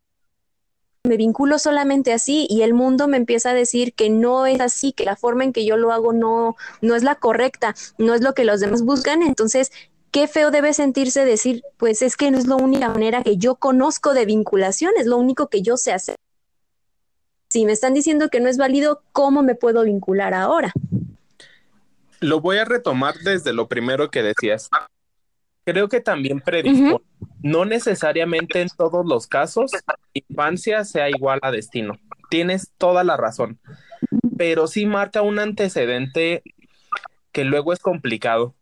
me 1.08 1.18
vinculo 1.18 1.60
solamente 1.60 2.12
así 2.12 2.46
y 2.50 2.62
el 2.62 2.74
mundo 2.74 3.08
me 3.08 3.18
empieza 3.18 3.52
a 3.52 3.54
decir 3.54 3.94
que 3.94 4.10
no 4.10 4.46
es 4.46 4.60
así, 4.60 4.92
que 4.92 5.06
la 5.06 5.16
forma 5.16 5.44
en 5.44 5.54
que 5.54 5.66
yo 5.66 5.78
lo 5.78 5.92
hago 5.92 6.14
no, 6.14 6.56
no 6.82 6.96
es 6.96 7.04
la 7.04 7.16
correcta, 7.16 7.74
no 7.98 8.14
es 8.14 8.22
lo 8.22 8.34
que 8.34 8.44
los 8.44 8.60
demás 8.60 8.84
buscan, 8.84 9.24
entonces 9.24 9.72
qué 10.12 10.28
feo 10.28 10.52
debe 10.52 10.74
sentirse 10.74 11.24
decir, 11.24 11.64
pues 11.78 12.02
es 12.02 12.18
que 12.18 12.32
no 12.32 12.38
es 12.38 12.48
la 12.48 12.58
única 12.58 12.90
manera 12.90 13.24
que 13.24 13.38
yo 13.38 13.56
conozco 13.56 14.14
de 14.14 14.26
vinculación, 14.26 14.92
es 14.98 15.06
lo 15.06 15.18
único 15.18 15.48
que 15.48 15.62
yo 15.62 15.78
sé 15.78 15.94
hacer. 15.94 16.16
Si 17.50 17.66
me 17.66 17.72
están 17.72 17.94
diciendo 17.94 18.30
que 18.30 18.40
no 18.40 18.50
es 18.50 18.58
válido, 18.58 19.02
¿cómo 19.12 19.44
me 19.44 19.56
puedo 19.56 19.84
vincular 19.84 20.34
ahora? 20.34 20.72
Lo 22.20 22.42
voy 22.42 22.58
a 22.58 22.66
retomar 22.66 23.16
desde 23.20 23.54
lo 23.54 23.68
primero 23.68 24.10
que 24.12 24.24
decías 24.24 24.70
creo 25.72 25.88
que 25.88 26.02
también 26.02 26.42
predispone. 26.42 27.04
No 27.42 27.66
necesariamente 27.66 28.62
en 28.62 28.70
todos 28.70 29.06
los 29.06 29.28
casos 29.28 29.72
infancia 30.14 30.84
sea 30.84 31.10
igual 31.10 31.40
a 31.42 31.52
destino. 31.52 31.94
Tienes 32.30 32.72
toda 32.78 33.04
la 33.04 33.18
razón, 33.18 33.60
pero 34.38 34.68
sí 34.68 34.86
marca 34.86 35.22
un 35.22 35.40
antecedente 35.40 36.44
que 37.32 37.44
luego 37.44 37.72
es 37.72 37.80
complicado. 37.80 38.56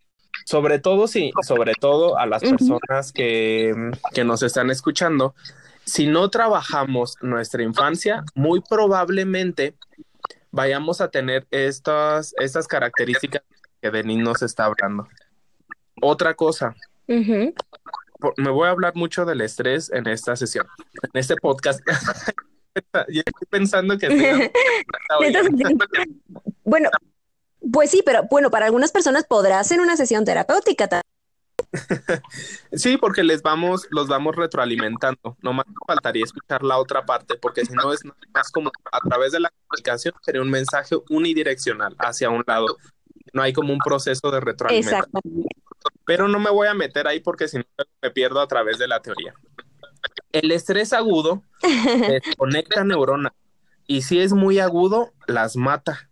Sobre 0.46 0.79
todo 0.79 1.08
si, 1.08 1.32
sobre 1.46 1.74
todo 1.79 2.17
a 2.17 2.25
las 2.25 2.41
personas 2.41 3.12
que, 3.12 3.74
que 4.13 4.24
nos 4.24 4.44
están 4.44 4.70
escuchando, 4.70 5.34
si 5.88 6.06
no 6.06 6.29
trabajamos 6.29 7.15
nuestra 7.22 7.63
infancia, 7.63 8.24
muy 8.36 8.62
probablemente 8.62 9.74
vayamos 10.51 11.00
a 11.00 11.10
tener 11.10 11.48
estas, 11.50 12.36
estas 12.39 12.67
características 12.67 13.41
que 13.82 13.89
Denis 13.89 14.20
nos 14.20 14.41
está 14.41 14.65
hablando. 14.65 15.08
Otra 16.01 16.34
cosa, 16.34 16.75
me 17.08 18.51
voy 18.51 18.67
a 18.67 18.72
hablar 18.72 18.96
mucho 18.96 19.24
del 19.25 19.39
estrés 19.41 19.89
en 19.91 20.08
esta 20.08 20.36
sesión, 20.36 20.67
en 21.01 21.10
este 21.13 21.36
podcast. 21.38 21.79
y 23.08 23.20
estoy 23.20 23.48
pensando 23.50 23.98
que... 23.98 24.10
bueno, 26.65 26.89
pues 27.72 27.91
sí, 27.91 28.03
pero 28.06 28.24
bueno, 28.29 28.51
para 28.51 28.65
algunas 28.65 28.91
personas 28.91 29.24
podrá 29.25 29.63
ser 29.63 29.79
una 29.79 29.96
sesión 29.96 30.25
terapéutica. 30.25 31.01
sí, 32.71 32.97
porque 32.97 33.24
les 33.24 33.41
vamos, 33.41 33.88
los 33.91 34.07
vamos 34.07 34.36
retroalimentando. 34.36 35.38
No 35.41 35.53
más 35.53 35.65
faltaría 35.86 36.24
escuchar 36.24 36.63
la 36.63 36.77
otra 36.77 37.05
parte, 37.05 37.36
porque 37.38 37.65
si 37.65 37.74
no 37.74 37.93
es 37.93 38.01
más 38.33 38.51
como 38.51 38.71
a 38.91 39.00
través 39.01 39.31
de 39.31 39.39
la 39.39 39.51
comunicación 39.67 40.13
sería 40.21 40.41
un 40.41 40.50
mensaje 40.50 40.95
unidireccional 41.09 41.95
hacia 42.00 42.29
un 42.29 42.43
lado. 42.45 42.77
No 43.33 43.41
hay 43.41 43.53
como 43.53 43.74
un 43.74 43.79
proceso 43.79 44.31
de 44.31 44.39
retroalimentación. 44.39 45.45
Pero 46.05 46.27
no 46.27 46.39
me 46.39 46.50
voy 46.50 46.67
a 46.67 46.74
meter 46.74 47.07
ahí 47.07 47.19
porque 47.19 47.47
si 47.47 47.57
no 47.57 47.63
me 48.01 48.12
pierdo 48.12 48.39
a 48.39 48.47
través 48.47 48.77
de 48.77 48.88
la 48.88 49.01
teoría. 49.01 49.33
El 50.31 50.51
estrés 50.51 50.93
agudo 50.93 51.43
desconecta 52.07 52.83
neuronas 52.83 53.33
y 53.86 54.01
si 54.01 54.19
es 54.19 54.33
muy 54.33 54.59
agudo, 54.59 55.13
las 55.27 55.55
mata 55.55 56.09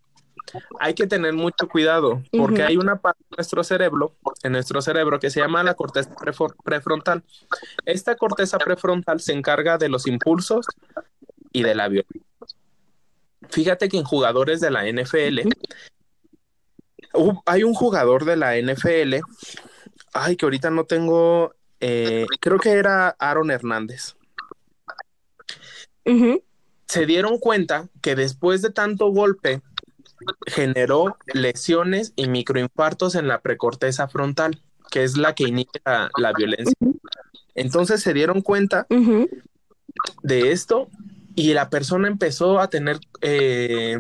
hay 0.80 0.94
que 0.94 1.08
tener 1.08 1.34
mucho 1.34 1.68
cuidado 1.68 2.22
porque 2.32 2.64
hay 2.64 2.78
una 2.78 2.98
parte 2.98 3.24
de 3.30 3.36
nuestro 3.38 3.64
cerebro, 3.64 4.16
en 4.44 4.52
nuestro 4.52 4.82
cerebro, 4.82 5.20
que 5.20 5.30
se 5.30 5.40
llama 5.40 5.64
la 5.64 5.74
corteza 5.74 6.14
prefrontal. 6.64 7.24
Esta 7.86 8.16
corteza 8.16 8.58
prefrontal 8.58 9.20
se 9.20 9.34
encarga 9.34 9.78
de 9.78 9.90
los 9.90 10.08
impulsos 10.08 10.66
y 11.52 11.64
de 11.64 11.76
la 11.76 11.88
violencia. 11.88 12.22
Fíjate 13.50 13.90
que 13.90 13.98
en 13.98 14.04
jugadores 14.04 14.60
de 14.60 14.72
la 14.72 14.86
NFL, 14.86 15.50
hay 17.46 17.64
un 17.64 17.74
jugador 17.74 18.26
de 18.26 18.36
la 18.36 18.58
NFL, 18.58 19.16
ay, 20.14 20.36
que 20.36 20.46
ahorita 20.46 20.70
no 20.70 20.86
tengo, 20.86 21.54
eh, 21.80 22.26
creo 22.40 22.60
que 22.60 22.72
era 22.72 23.10
Aaron 23.20 23.52
Hernández. 23.52 24.16
Se 26.88 27.06
dieron 27.06 27.40
cuenta 27.40 27.90
que 28.02 28.16
después 28.16 28.62
de 28.62 28.70
tanto 28.72 29.08
golpe 29.08 29.62
generó 30.48 31.18
lesiones 31.34 32.14
y 32.16 32.28
microinfartos 32.28 33.16
en 33.16 33.28
la 33.28 33.42
precorteza 33.42 34.08
frontal, 34.08 34.62
que 34.92 35.04
es 35.04 35.18
la 35.18 35.36
que 35.36 35.46
inicia 35.46 35.82
la, 36.18 36.34
violencia. 36.34 36.76
Entonces 37.54 38.02
se 38.02 38.14
dieron 38.14 38.42
cuenta 38.42 38.88
de 40.24 40.52
esto 40.52 40.90
y 41.36 41.54
la 41.54 41.70
persona 41.70 42.08
empezó 42.08 42.60
a 42.60 42.70
tener 42.70 43.00
eh, 43.22 44.00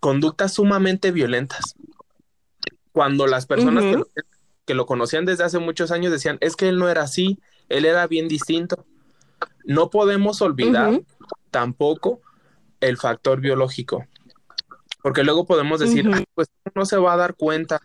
conductas 0.00 0.54
sumamente 0.54 1.12
violentas. 1.12 1.74
Cuando 2.92 3.26
las 3.26 3.46
personas 3.46 4.04
que, 4.66 4.74
lo, 4.74 4.86
conocían 4.86 5.24
desde 5.24 5.44
hace 5.44 5.58
muchos 5.58 5.90
años 5.90 6.12
decían, 6.12 6.38
es 6.40 6.56
que 6.56 6.68
él 6.68 6.78
no 6.78 6.88
era 6.88 7.02
así, 7.02 7.40
él 7.68 7.84
era 7.84 8.06
bien 8.06 8.28
distinto. 8.28 8.84
No 9.64 9.90
podemos 9.90 10.42
olvidar 10.42 11.00
tampoco 11.50 12.20
el 12.80 12.98
factor 12.98 13.40
biológico. 13.40 14.06
Porque 15.04 15.22
luego 15.22 15.44
podemos 15.44 15.80
decir, 15.80 16.08
pues 16.32 16.48
no 16.74 16.86
se 16.86 16.96
va 16.96 17.12
a 17.12 17.18
dar 17.18 17.34
cuenta 17.34 17.78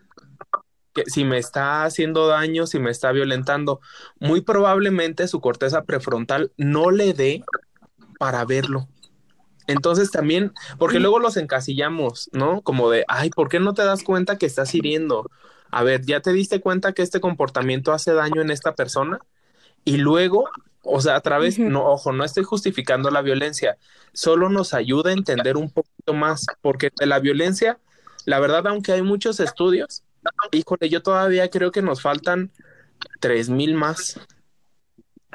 que 0.93 1.03
si 1.07 1.25
me 1.25 1.37
está 1.37 1.83
haciendo 1.83 2.27
daño, 2.27 2.65
si 2.65 2.79
me 2.79 2.91
está 2.91 3.11
violentando, 3.11 3.81
muy 4.21 4.39
probablemente 4.39 5.27
su 5.27 5.41
corteza 5.41 5.83
prefrontal 5.83 6.53
no 6.55 6.91
le 6.91 7.11
dé 7.11 7.43
para 8.19 8.45
verlo. 8.45 8.87
Entonces 9.67 10.11
también, 10.11 10.53
porque 10.77 11.01
luego 11.01 11.19
los 11.19 11.35
encasillamos, 11.35 12.29
¿no? 12.31 12.61
Como 12.61 12.89
de, 12.89 13.03
ay, 13.09 13.31
¿por 13.31 13.49
qué 13.49 13.59
no 13.59 13.73
te 13.73 13.83
das 13.83 14.03
cuenta 14.03 14.37
que 14.37 14.45
estás 14.45 14.73
hiriendo? 14.73 15.29
A 15.71 15.83
ver, 15.83 16.05
¿ya 16.05 16.21
te 16.21 16.31
diste 16.31 16.61
cuenta 16.61 16.93
que 16.93 17.01
este 17.01 17.19
comportamiento 17.19 17.91
hace 17.91 18.13
daño 18.13 18.41
en 18.41 18.49
esta 18.49 18.75
persona? 18.75 19.19
Y 19.83 19.97
luego 19.97 20.49
o 20.91 21.01
sea, 21.01 21.15
a 21.15 21.21
través, 21.21 21.59
no, 21.59 21.85
ojo, 21.85 22.11
no 22.11 22.23
estoy 22.23 22.43
justificando 22.43 23.11
la 23.11 23.21
violencia, 23.21 23.77
solo 24.13 24.49
nos 24.49 24.73
ayuda 24.73 25.11
a 25.11 25.13
entender 25.13 25.57
un 25.57 25.69
poquito 25.69 26.13
más, 26.13 26.45
porque 26.61 26.91
de 26.97 27.05
la 27.05 27.19
violencia, 27.19 27.79
la 28.25 28.39
verdad, 28.39 28.67
aunque 28.67 28.91
hay 28.91 29.01
muchos 29.01 29.39
estudios, 29.39 30.03
híjole, 30.51 30.89
yo 30.89 31.01
todavía 31.01 31.49
creo 31.49 31.71
que 31.71 31.81
nos 31.81 32.01
faltan 32.01 32.51
tres 33.19 33.49
mil 33.49 33.75
más. 33.75 34.19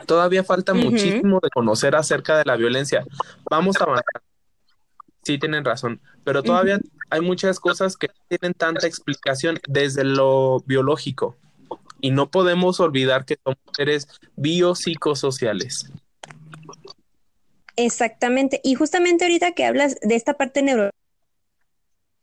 Todavía 0.06 0.42
falta 0.42 0.74
muchísimo 0.74 1.38
de 1.40 1.50
conocer 1.50 1.94
acerca 1.94 2.36
de 2.36 2.44
la 2.44 2.56
violencia. 2.56 3.04
Vamos 3.48 3.76
a 3.80 3.84
avanzar. 3.84 4.22
Sí, 5.22 5.38
tienen 5.38 5.64
razón, 5.64 6.02
pero 6.24 6.42
todavía 6.42 6.78
hay 7.08 7.20
muchas 7.20 7.60
cosas 7.60 7.96
que 7.96 8.08
tienen 8.28 8.52
tanta 8.52 8.86
explicación 8.86 9.58
desde 9.68 10.04
lo 10.04 10.60
biológico 10.66 11.38
y 12.04 12.10
no 12.10 12.30
podemos 12.30 12.80
olvidar 12.80 13.24
que 13.24 13.38
somos 13.42 13.58
seres 13.74 14.08
biopsicosociales. 14.36 15.90
Exactamente. 17.76 18.60
Y 18.62 18.74
justamente 18.74 19.24
ahorita 19.24 19.52
que 19.52 19.64
hablas 19.64 19.96
de 20.02 20.14
esta 20.14 20.34
parte 20.34 20.60
neuro, 20.60 20.90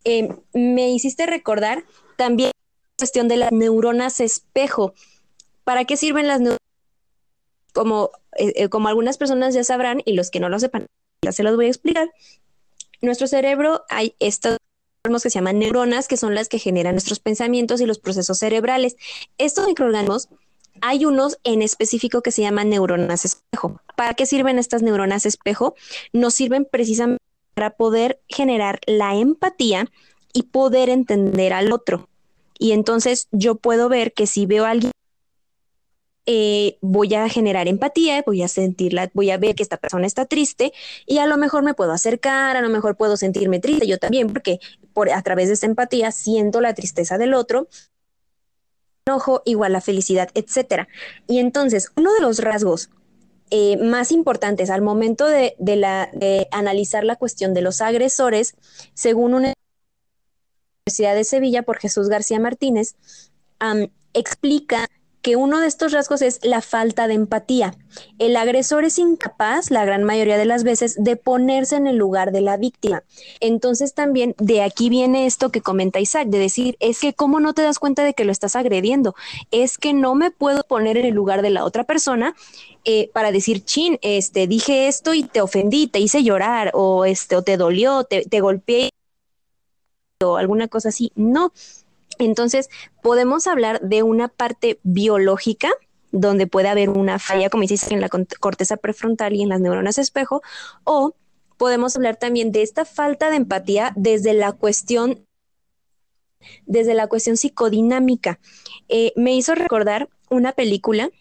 eh, 0.03 0.29
me 0.53 0.91
hiciste 0.91 1.25
recordar 1.25 1.83
también 2.15 2.49
la 2.49 2.95
cuestión 2.99 3.27
de 3.27 3.37
las 3.37 3.51
neuronas 3.51 4.19
espejo. 4.19 4.93
¿Para 5.63 5.85
qué 5.85 5.97
sirven 5.97 6.27
las 6.27 6.41
neuronas? 6.41 6.59
Como, 7.73 8.11
eh, 8.37 8.53
eh, 8.57 8.69
como 8.69 8.87
algunas 8.87 9.17
personas 9.17 9.55
ya 9.55 9.63
sabrán 9.63 10.03
y 10.05 10.13
los 10.13 10.29
que 10.29 10.39
no 10.39 10.47
lo 10.47 10.59
sepan, 10.59 10.85
ya 11.25 11.31
se 11.31 11.41
los 11.41 11.55
voy 11.55 11.65
a 11.65 11.69
explicar. 11.69 12.11
Nuestro 13.01 13.25
cerebro 13.25 13.83
hay 13.89 14.13
estos 14.19 14.57
que 15.01 15.29
se 15.29 15.39
llaman 15.39 15.57
neuronas, 15.57 16.07
que 16.07 16.15
son 16.15 16.35
las 16.35 16.47
que 16.47 16.59
generan 16.59 16.93
nuestros 16.93 17.19
pensamientos 17.19 17.81
y 17.81 17.85
los 17.85 17.97
procesos 17.97 18.37
cerebrales. 18.37 18.97
Estos 19.39 19.65
microorganismos, 19.67 20.29
hay 20.79 21.05
unos 21.05 21.39
en 21.43 21.63
específico 21.63 22.21
que 22.21 22.31
se 22.31 22.43
llaman 22.43 22.69
neuronas 22.69 23.25
espejo. 23.25 23.81
¿Para 23.95 24.13
qué 24.13 24.25
sirven 24.25 24.59
estas 24.59 24.83
neuronas 24.83 25.25
espejo? 25.25 25.75
Nos 26.13 26.35
sirven 26.35 26.67
precisamente 26.69 27.23
para 27.55 27.71
poder 27.71 28.21
generar 28.27 28.79
la 28.85 29.15
empatía 29.15 29.91
y 30.33 30.43
poder 30.43 30.89
entender 30.89 31.51
al 31.53 31.73
otro. 31.73 32.07
Y 32.59 32.71
entonces 32.71 33.27
yo 33.31 33.55
puedo 33.55 33.89
ver 33.89 34.13
que 34.13 34.27
si 34.27 34.45
veo 34.45 34.65
a 34.65 34.69
alguien 34.69 34.91
eh, 36.25 36.77
voy 36.81 37.15
a 37.15 37.27
generar 37.29 37.67
empatía, 37.67 38.23
voy 38.25 38.43
a 38.43 38.47
sentirla, 38.47 39.09
voy 39.13 39.31
a 39.31 39.37
ver 39.37 39.55
que 39.55 39.63
esta 39.63 39.77
persona 39.77 40.05
está 40.05 40.25
triste 40.25 40.71
y 41.07 41.17
a 41.17 41.25
lo 41.25 41.37
mejor 41.37 41.63
me 41.63 41.73
puedo 41.73 41.91
acercar, 41.91 42.55
a 42.55 42.61
lo 42.61 42.69
mejor 42.69 42.95
puedo 42.95 43.17
sentirme 43.17 43.59
triste 43.59 43.87
yo 43.87 43.97
también, 43.97 44.27
porque 44.27 44.59
por, 44.93 45.09
a 45.09 45.21
través 45.23 45.47
de 45.47 45.55
esa 45.55 45.65
empatía 45.65 46.11
siento 46.11 46.61
la 46.61 46.73
tristeza 46.73 47.17
del 47.17 47.33
otro, 47.33 47.67
enojo 49.05 49.41
igual 49.45 49.73
la 49.73 49.81
felicidad, 49.81 50.29
etcétera. 50.35 50.87
Y 51.27 51.39
entonces, 51.39 51.91
uno 51.95 52.13
de 52.13 52.21
los 52.21 52.39
rasgos 52.39 52.91
eh, 53.49 53.77
más 53.77 54.11
importantes 54.11 54.69
al 54.69 54.81
momento 54.81 55.25
de, 55.25 55.55
la, 55.59 56.09
de 56.13 56.47
analizar 56.51 57.03
la 57.03 57.15
cuestión 57.15 57.53
de 57.53 57.61
los 57.61 57.81
agresores, 57.81 58.55
según 58.93 59.33
una 59.33 59.53
Universidad 60.85 61.15
de 61.15 61.23
Sevilla 61.23 61.63
por 61.63 61.79
Jesús 61.79 62.09
García 62.09 62.39
Martínez, 62.39 62.95
explica 64.13 64.87
que 65.21 65.35
uno 65.35 65.59
de 65.59 65.67
estos 65.67 65.91
rasgos 65.91 66.21
es 66.21 66.39
la 66.43 66.61
falta 66.61 67.07
de 67.07 67.13
empatía. 67.13 67.75
El 68.17 68.35
agresor 68.35 68.85
es 68.85 68.97
incapaz, 68.97 69.69
la 69.69 69.85
gran 69.85 70.03
mayoría 70.03 70.37
de 70.37 70.45
las 70.45 70.63
veces, 70.63 70.95
de 70.97 71.15
ponerse 71.15 71.75
en 71.75 71.87
el 71.87 71.97
lugar 71.97 72.31
de 72.31 72.41
la 72.41 72.57
víctima. 72.57 73.03
Entonces 73.39 73.93
también 73.93 74.35
de 74.37 74.63
aquí 74.63 74.89
viene 74.89 75.25
esto 75.25 75.51
que 75.51 75.61
comenta 75.61 75.99
Isaac, 75.99 76.27
de 76.27 76.39
decir, 76.39 76.77
es 76.79 76.99
que 76.99 77.13
cómo 77.13 77.39
no 77.39 77.53
te 77.53 77.61
das 77.61 77.79
cuenta 77.79 78.03
de 78.03 78.13
que 78.13 78.25
lo 78.25 78.31
estás 78.31 78.55
agrediendo, 78.55 79.15
es 79.51 79.77
que 79.77 79.93
no 79.93 80.15
me 80.15 80.31
puedo 80.31 80.63
poner 80.63 80.97
en 80.97 81.05
el 81.05 81.13
lugar 81.13 81.41
de 81.41 81.51
la 81.51 81.65
otra 81.65 81.83
persona 81.83 82.35
eh, 82.83 83.11
para 83.13 83.31
decir, 83.31 83.63
chin, 83.63 83.99
este, 84.01 84.47
dije 84.47 84.87
esto 84.87 85.13
y 85.13 85.23
te 85.23 85.41
ofendí, 85.41 85.87
te 85.87 85.99
hice 85.99 86.23
llorar, 86.23 86.71
o, 86.73 87.05
este, 87.05 87.35
o 87.35 87.43
te 87.43 87.57
dolió, 87.57 88.03
te, 88.05 88.25
te 88.25 88.39
golpeé, 88.39 88.89
o 90.23 90.37
alguna 90.37 90.67
cosa 90.67 90.89
así. 90.89 91.11
No, 91.15 91.51
entonces, 92.25 92.69
podemos 93.01 93.47
hablar 93.47 93.81
de 93.81 94.03
una 94.03 94.27
parte 94.27 94.79
biológica 94.83 95.71
donde 96.11 96.47
puede 96.47 96.67
haber 96.67 96.89
una 96.89 97.19
falla, 97.19 97.49
como 97.49 97.63
hiciste, 97.63 97.93
en 97.93 98.01
la 98.01 98.09
corteza 98.09 98.77
prefrontal 98.77 99.33
y 99.33 99.43
en 99.43 99.49
las 99.49 99.61
neuronas 99.61 99.97
espejo, 99.97 100.41
o 100.83 101.15
podemos 101.57 101.95
hablar 101.95 102.17
también 102.17 102.51
de 102.51 102.63
esta 102.63 102.85
falta 102.85 103.29
de 103.29 103.37
empatía 103.37 103.93
desde 103.95 104.33
la 104.33 104.51
cuestión 104.51 105.25
desde 106.65 106.95
la 106.95 107.05
cuestión 107.05 107.37
psicodinámica. 107.37 108.39
Eh, 108.89 109.13
me 109.15 109.35
hizo 109.35 109.53
recordar 109.53 110.09
una 110.31 110.53
película 110.53 111.11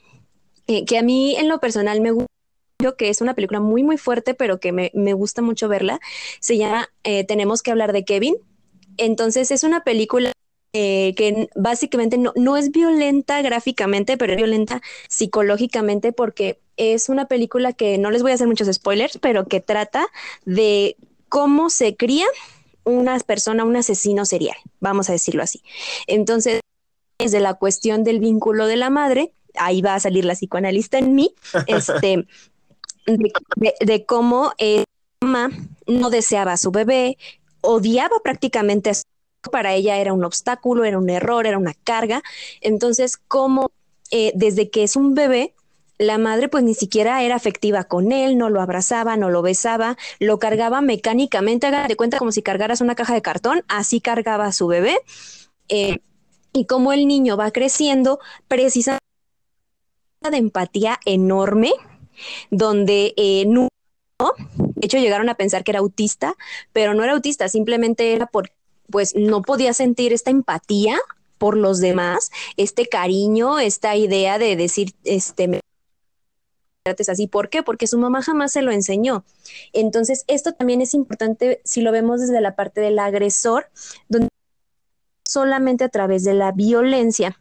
eh, 0.66 0.86
que 0.86 0.96
a 0.96 1.02
mí 1.02 1.36
en 1.36 1.48
lo 1.48 1.60
personal 1.60 2.00
me 2.00 2.12
gusta 2.12 2.26
que 2.96 3.10
es 3.10 3.20
una 3.20 3.34
película 3.34 3.60
muy 3.60 3.82
muy 3.82 3.98
fuerte, 3.98 4.32
pero 4.32 4.58
que 4.58 4.72
me, 4.72 5.12
gusta 5.12 5.42
mucho 5.42 5.68
verla. 5.68 6.00
Se 6.40 6.56
llama 6.56 6.88
eh, 7.04 7.24
Tenemos 7.24 7.62
que 7.62 7.70
hablar 7.70 7.92
de 7.92 8.06
Kevin. 8.06 8.36
Entonces 8.96 9.50
es 9.50 9.62
una 9.62 9.84
película 9.84 10.32
eh, 10.72 11.14
que 11.16 11.48
básicamente 11.56 12.16
no, 12.16 12.32
no 12.36 12.56
es 12.56 12.70
violenta 12.70 13.42
gráficamente, 13.42 14.16
pero 14.16 14.32
es 14.32 14.36
violenta 14.36 14.80
psicológicamente 15.08 16.12
porque 16.12 16.60
es 16.76 17.08
una 17.08 17.26
película 17.26 17.72
que 17.72 17.98
no 17.98 18.10
les 18.10 18.22
voy 18.22 18.32
a 18.32 18.34
hacer 18.34 18.46
muchos 18.46 18.72
spoilers, 18.72 19.18
pero 19.18 19.46
que 19.46 19.60
trata 19.60 20.06
de 20.44 20.96
cómo 21.28 21.70
se 21.70 21.96
cría 21.96 22.26
una 22.84 23.18
persona, 23.20 23.64
un 23.64 23.76
asesino 23.76 24.24
serial, 24.24 24.56
vamos 24.80 25.08
a 25.08 25.12
decirlo 25.12 25.42
así. 25.42 25.62
Entonces, 26.06 26.60
desde 27.18 27.40
la 27.40 27.54
cuestión 27.54 28.04
del 28.04 28.20
vínculo 28.20 28.66
de 28.66 28.76
la 28.76 28.90
madre, 28.90 29.32
ahí 29.54 29.82
va 29.82 29.94
a 29.94 30.00
salir 30.00 30.24
la 30.24 30.34
psicoanalista 30.34 30.98
en 30.98 31.14
mí, 31.14 31.34
este, 31.66 32.26
de, 33.06 34.04
cómo 34.06 34.52
eh, 34.58 34.84
mamá 35.20 35.50
no 35.86 36.10
deseaba 36.10 36.52
a 36.52 36.56
su 36.56 36.70
bebé, 36.70 37.18
odiaba 37.60 38.16
prácticamente 38.22 38.90
a 38.90 38.94
su 38.94 39.02
para 39.48 39.74
ella 39.74 39.96
era 39.96 40.12
un 40.12 40.24
obstáculo, 40.24 40.84
era 40.84 40.98
un 40.98 41.08
error, 41.08 41.46
era 41.46 41.58
una 41.58 41.74
carga. 41.74 42.22
Entonces, 42.60 43.16
¿cómo 43.16 43.70
eh, 44.10 44.32
desde 44.34 44.70
que 44.70 44.82
es 44.82 44.96
un 44.96 45.14
bebé, 45.14 45.54
la 45.98 46.18
madre 46.18 46.48
pues 46.48 46.64
ni 46.64 46.74
siquiera 46.74 47.22
era 47.22 47.36
afectiva 47.36 47.84
con 47.84 48.10
él, 48.12 48.38
no 48.38 48.50
lo 48.50 48.60
abrazaba, 48.60 49.16
no 49.16 49.30
lo 49.30 49.42
besaba, 49.42 49.96
lo 50.18 50.38
cargaba 50.38 50.80
mecánicamente, 50.80 51.66
haga 51.66 51.86
cuenta 51.96 52.18
como 52.18 52.32
si 52.32 52.42
cargaras 52.42 52.80
una 52.80 52.94
caja 52.94 53.14
de 53.14 53.22
cartón, 53.22 53.64
así 53.68 54.00
cargaba 54.00 54.52
su 54.52 54.66
bebé. 54.66 54.98
Eh, 55.68 55.98
y 56.52 56.64
como 56.64 56.92
el 56.92 57.06
niño 57.06 57.36
va 57.36 57.50
creciendo, 57.50 58.18
precisa 58.48 58.98
de 60.28 60.36
empatía 60.36 60.98
enorme, 61.04 61.72
donde 62.50 63.14
eh, 63.16 63.44
no, 63.46 63.68
de 64.56 64.86
hecho 64.86 64.98
llegaron 64.98 65.28
a 65.28 65.34
pensar 65.34 65.64
que 65.64 65.70
era 65.70 65.80
autista, 65.80 66.34
pero 66.72 66.94
no 66.94 67.04
era 67.04 67.12
autista, 67.12 67.48
simplemente 67.48 68.14
era 68.14 68.26
por, 68.26 68.50
pues 68.90 69.14
no 69.14 69.42
podía 69.42 69.72
sentir 69.72 70.12
esta 70.12 70.30
empatía 70.30 70.98
por 71.38 71.56
los 71.56 71.80
demás, 71.80 72.30
este 72.56 72.86
cariño, 72.86 73.58
esta 73.58 73.96
idea 73.96 74.38
de 74.38 74.56
decir, 74.56 74.94
este, 75.04 75.60
es 76.84 77.08
así. 77.08 77.26
¿Por 77.26 77.48
qué? 77.48 77.62
Porque 77.62 77.86
su 77.86 77.98
mamá 77.98 78.22
jamás 78.22 78.52
se 78.52 78.62
lo 78.62 78.72
enseñó. 78.72 79.24
Entonces, 79.72 80.24
esto 80.26 80.52
también 80.52 80.80
es 80.80 80.94
importante 80.94 81.60
si 81.64 81.80
lo 81.80 81.92
vemos 81.92 82.20
desde 82.20 82.40
la 82.40 82.56
parte 82.56 82.80
del 82.80 82.98
agresor, 82.98 83.70
donde 84.08 84.28
solamente 85.26 85.84
a 85.84 85.88
través 85.88 86.24
de 86.24 86.34
la 86.34 86.52
violencia. 86.52 87.40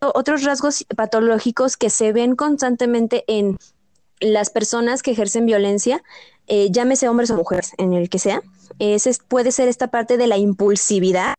Otros 0.00 0.44
rasgos 0.44 0.86
patológicos 0.96 1.76
que 1.76 1.90
se 1.90 2.12
ven 2.12 2.36
constantemente 2.36 3.24
en 3.26 3.58
las 4.20 4.50
personas 4.50 5.02
que 5.02 5.10
ejercen 5.10 5.46
violencia, 5.46 6.02
eh, 6.46 6.68
llámese 6.70 7.08
hombres 7.08 7.30
o 7.30 7.36
mujeres, 7.36 7.72
en 7.78 7.92
el 7.94 8.08
que 8.08 8.18
sea, 8.18 8.42
ese 8.80 9.12
puede 9.28 9.52
ser 9.52 9.68
esta 9.68 9.88
parte 9.88 10.16
de 10.16 10.26
la 10.26 10.38
impulsividad, 10.38 11.34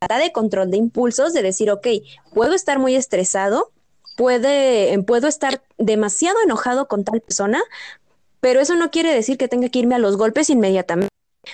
de 0.00 0.32
control 0.32 0.70
de 0.70 0.76
impulsos, 0.76 1.32
de 1.32 1.42
decir, 1.42 1.70
ok, 1.70 1.86
puedo 2.32 2.52
estar 2.52 2.78
muy 2.78 2.94
estresado, 2.94 3.72
puede, 4.16 5.02
puedo 5.02 5.26
estar 5.26 5.62
demasiado 5.78 6.36
enojado 6.44 6.86
con 6.86 7.04
tal 7.04 7.20
persona, 7.20 7.62
pero 8.40 8.60
eso 8.60 8.76
no 8.76 8.90
quiere 8.90 9.12
decir 9.12 9.38
que 9.38 9.48
tenga 9.48 9.68
que 9.68 9.78
irme 9.80 9.94
a 9.94 9.98
los 9.98 10.16
golpes 10.16 10.50
inmediatamente 10.50 11.10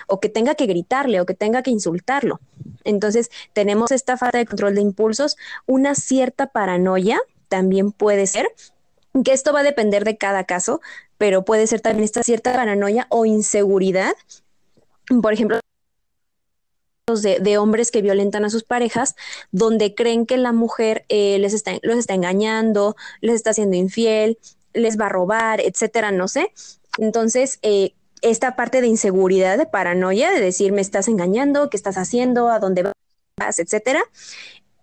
o 0.07 0.21
que 0.21 0.29
tenga 0.29 0.55
que 0.55 0.67
gritarle 0.67 1.21
o 1.21 1.27
que 1.27 1.35
tenga 1.35 1.63
que 1.63 1.71
insultarlo. 1.71 2.41
Entonces, 2.85 3.31
tenemos 3.53 3.93
esta 3.93 4.17
falta 4.17 4.39
de 4.39 4.47
control 4.47 4.75
de 4.75 4.81
impulsos, 4.81 5.37
una 5.67 5.95
cierta 5.95 6.47
paranoia 6.47 7.21
también 7.49 7.93
puede 7.93 8.27
ser, 8.27 8.49
que 9.25 9.33
esto 9.33 9.53
va 9.53 9.61
a 9.61 9.65
depender 9.65 10.05
de 10.05 10.17
cada 10.17 10.45
caso, 10.45 10.81
pero 11.19 11.45
puede 11.45 11.67
ser 11.67 11.81
también 11.81 12.05
esta 12.05 12.23
cierta 12.23 12.53
paranoia 12.55 13.07
o 13.11 13.27
inseguridad. 13.27 14.15
Por 15.21 15.33
ejemplo, 15.33 15.61
de, 17.07 17.59
hombres 17.59 17.91
que 17.91 18.01
violentan 18.01 18.45
a 18.45 18.51
sus 18.51 18.65
parejas, 18.65 19.17
donde 19.51 19.95
creen 19.95 20.25
que 20.25 20.37
la 20.37 20.53
mujer 20.53 21.05
eh, 21.09 21.39
les 21.39 21.53
está, 21.53 21.73
los 21.83 21.99
está 21.99 22.15
engañando, 22.15 22.97
les 23.21 23.35
está 23.35 23.51
haciendo 23.51 23.77
infiel, 23.77 24.39
les 24.73 24.99
va 24.99 25.07
a 25.07 25.11
robar, 25.11 25.61
etcétera, 25.61 26.13
no 26.13 26.29
sé. 26.29 26.53
Entonces, 26.99 27.59
eh, 27.63 27.95
esta 28.23 28.57
parte 28.57 28.81
de 28.81 28.87
inseguridad, 28.87 29.59
de 29.59 29.67
paranoia, 29.67 30.31
de 30.31 30.41
decir 30.41 30.73
me 30.73 30.81
estás 30.81 31.09
engañando, 31.09 31.69
qué 31.69 31.77
estás 31.77 31.99
haciendo, 31.99 32.49
a 32.49 32.61
dónde 32.61 32.85
vas, 33.37 33.59
etcétera, 33.59 34.05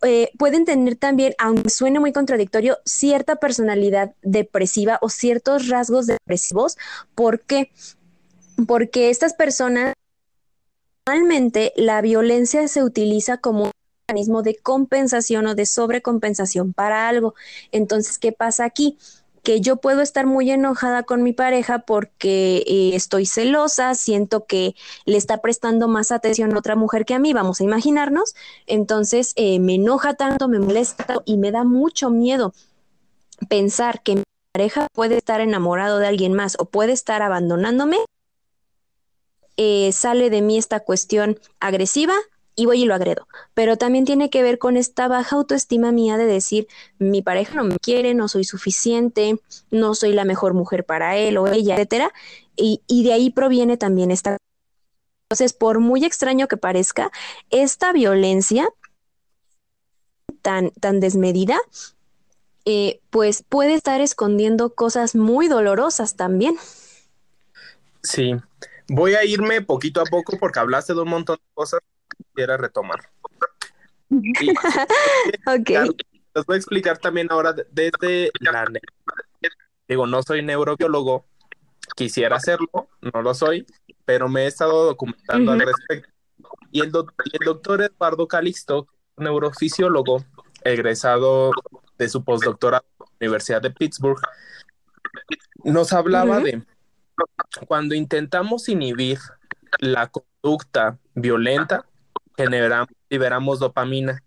eh, 0.01 0.31
pueden 0.37 0.65
tener 0.65 0.95
también, 0.95 1.33
aunque 1.37 1.69
suene 1.69 1.99
muy 1.99 2.13
contradictorio, 2.13 2.77
cierta 2.85 3.37
personalidad 3.37 4.13
depresiva 4.21 4.97
o 5.01 5.09
ciertos 5.09 5.67
rasgos 5.67 6.07
depresivos. 6.07 6.77
¿Por 7.15 7.41
qué? 7.41 7.71
Porque 8.67 9.09
estas 9.09 9.33
personas, 9.33 9.93
normalmente 11.09 11.73
la 11.75 12.01
violencia 12.01 12.67
se 12.67 12.83
utiliza 12.83 13.37
como 13.37 13.65
un 13.65 13.71
mecanismo 14.07 14.43
de 14.43 14.55
compensación 14.55 15.47
o 15.47 15.55
de 15.55 15.65
sobrecompensación 15.65 16.73
para 16.73 17.09
algo. 17.09 17.33
Entonces, 17.71 18.19
¿qué 18.19 18.31
pasa 18.31 18.65
aquí? 18.65 18.97
que 19.41 19.61
yo 19.61 19.77
puedo 19.77 20.01
estar 20.01 20.25
muy 20.25 20.51
enojada 20.51 21.03
con 21.03 21.23
mi 21.23 21.31
pareja 21.31 21.79
porque 21.79 22.57
eh, 22.67 22.91
estoy 22.93 23.25
celosa, 23.25 23.95
siento 23.95 24.45
que 24.45 24.75
le 25.05 25.15
está 25.15 25.37
prestando 25.37 25.87
más 25.87 26.11
atención 26.11 26.53
a 26.53 26.59
otra 26.59 26.75
mujer 26.75 27.05
que 27.05 27.13
a 27.13 27.19
mí, 27.19 27.31
vamos 27.31 27.61
a 27.61 27.63
imaginarnos, 27.63 28.35
entonces 28.67 29.31
eh, 29.37 29.59
me 29.59 29.75
enoja 29.75 30.15
tanto, 30.15 30.49
me 30.49 30.59
molesta 30.59 31.15
y 31.23 31.37
me 31.37 31.51
da 31.51 31.63
mucho 31.63 32.09
miedo 32.09 32.53
pensar 33.47 34.03
que 34.03 34.17
mi 34.17 34.23
pareja 34.51 34.87
puede 34.93 35.15
estar 35.15 35.39
enamorado 35.39 35.99
de 35.99 36.07
alguien 36.07 36.33
más 36.33 36.57
o 36.59 36.65
puede 36.65 36.91
estar 36.91 37.21
abandonándome, 37.21 37.97
eh, 39.61 39.91
sale 39.91 40.29
de 40.29 40.41
mí 40.41 40.57
esta 40.57 40.79
cuestión 40.79 41.37
agresiva, 41.59 42.13
y 42.55 42.65
voy 42.65 42.83
y 42.83 42.85
lo 42.85 42.95
agredo. 42.95 43.27
Pero 43.53 43.77
también 43.77 44.05
tiene 44.05 44.29
que 44.29 44.41
ver 44.41 44.57
con 44.57 44.77
esta 44.77 45.09
baja 45.09 45.35
autoestima 45.35 45.91
mía 45.91 46.15
de 46.15 46.25
decir, 46.25 46.67
mi 46.97 47.21
pareja 47.21 47.55
no 47.55 47.65
me 47.65 47.77
quiere, 47.77 48.13
no 48.13 48.29
soy 48.29 48.45
suficiente, 48.45 49.41
no 49.69 49.95
soy 49.95 50.13
la 50.13 50.23
mejor 50.23 50.53
mujer 50.53 50.85
para 50.85 51.17
él 51.17 51.37
o 51.37 51.47
ella, 51.47 51.75
etcétera. 51.75 52.13
Y, 52.55 52.81
de 52.87 53.11
ahí 53.11 53.31
proviene 53.31 53.75
también 53.75 54.11
esta. 54.11 54.37
Entonces, 55.23 55.51
por 55.51 55.79
muy 55.79 56.05
extraño 56.05 56.47
que 56.47 56.55
parezca, 56.55 57.11
esta 57.49 57.91
violencia 57.91 58.69
tan, 60.41 60.71
tan 60.71 61.01
desmedida, 61.01 61.59
eh, 62.63 63.01
pues 63.09 63.43
puede 63.43 63.73
estar 63.73 63.99
escondiendo 63.99 64.73
cosas 64.73 65.15
muy 65.15 65.49
dolorosas 65.49 66.15
también. 66.15 66.55
Sí, 68.03 68.35
voy 68.89 69.13
a 69.13 69.23
irme 69.23 69.61
poquito 69.61 70.01
a 70.01 70.05
poco 70.05 70.37
porque 70.37 70.59
hablaste 70.59 70.93
de 70.93 71.01
un 71.01 71.09
montón 71.09 71.37
de 71.37 71.53
cosas 71.53 71.79
quiera 72.33 72.57
retomar. 72.57 72.99
ok. 74.09 75.69
les 75.69 76.45
voy 76.45 76.55
a 76.55 76.57
explicar 76.57 76.97
también 76.97 77.27
ahora 77.29 77.53
desde 77.71 78.31
la... 78.39 78.65
Digo, 79.87 80.05
no 80.05 80.21
soy 80.21 80.43
neurobiólogo, 80.43 81.25
quisiera 81.95 82.35
hacerlo, 82.35 82.89
no 83.01 83.21
lo 83.21 83.33
soy, 83.33 83.65
pero 84.05 84.29
me 84.29 84.43
he 84.43 84.47
estado 84.47 84.85
documentando 84.85 85.51
al 85.51 85.61
respecto. 85.61 86.09
Y 86.71 86.81
el, 86.81 86.91
el 87.33 87.45
doctor 87.45 87.81
Eduardo 87.81 88.27
Calixto, 88.27 88.87
neurofisiólogo, 89.17 90.23
egresado 90.63 91.51
de 91.97 92.07
su 92.09 92.23
postdoctorado 92.23 92.85
en 92.99 93.05
la 93.09 93.15
Universidad 93.19 93.61
de 93.61 93.71
Pittsburgh, 93.71 94.21
nos 95.63 95.91
hablaba 95.91 96.39
de 96.39 96.63
cuando 97.67 97.95
intentamos 97.95 98.69
inhibir 98.69 99.19
la 99.79 100.07
conducta 100.07 100.97
violenta, 101.13 101.85
generamos, 102.37 102.89
liberamos 103.09 103.59
dopamina. 103.59 104.23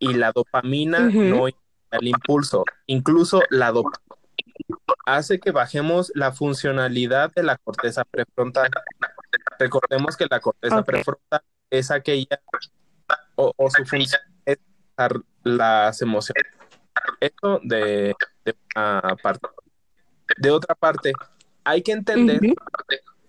Y 0.00 0.14
la 0.14 0.32
dopamina 0.32 1.00
no 1.00 1.46
el 1.46 2.06
impulso, 2.06 2.64
incluso 2.86 3.42
la 3.50 3.72
dopamina 3.72 4.06
hace 5.06 5.38
que 5.38 5.52
bajemos 5.52 6.10
la 6.14 6.32
funcionalidad 6.32 7.32
de 7.34 7.42
la 7.42 7.56
corteza 7.56 8.04
prefrontal. 8.04 8.70
Recordemos 9.58 10.16
que 10.16 10.26
la 10.28 10.40
corteza 10.40 10.82
prefrontal 10.82 11.40
es 11.70 11.90
aquella 11.90 12.40
o, 13.36 13.52
su 13.70 13.84
función 13.84 14.20
es 14.44 14.58
las 15.44 16.02
emociones. 16.02 16.44
Esto 17.20 17.60
de, 17.62 18.14
una 18.74 19.16
parte. 19.22 19.48
De 20.38 20.50
otra 20.50 20.74
parte, 20.74 21.12
hay 21.66 21.82
que 21.82 21.92
entender, 21.92 22.40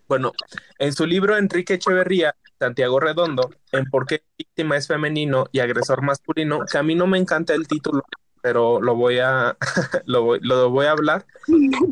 bueno, 0.07 0.31
en 0.77 0.93
su 0.93 1.05
libro 1.05 1.35
Enrique 1.35 1.73
Echeverría 1.73 2.35
Santiago 2.59 2.99
Redondo 2.99 3.49
en 3.71 3.85
por 3.85 4.05
qué 4.05 4.23
víctima 4.37 4.77
es 4.77 4.87
femenino 4.87 5.47
y 5.51 5.59
agresor 5.59 6.01
masculino, 6.03 6.59
que 6.71 6.77
a 6.77 6.83
mí 6.83 6.95
no 6.95 7.07
me 7.07 7.17
encanta 7.17 7.53
el 7.53 7.67
título, 7.67 8.03
pero 8.41 8.79
lo 8.79 8.95
voy 8.95 9.19
a, 9.19 9.57
lo, 10.05 10.23
voy, 10.69 10.85
a 10.85 10.91
hablar. 10.91 11.25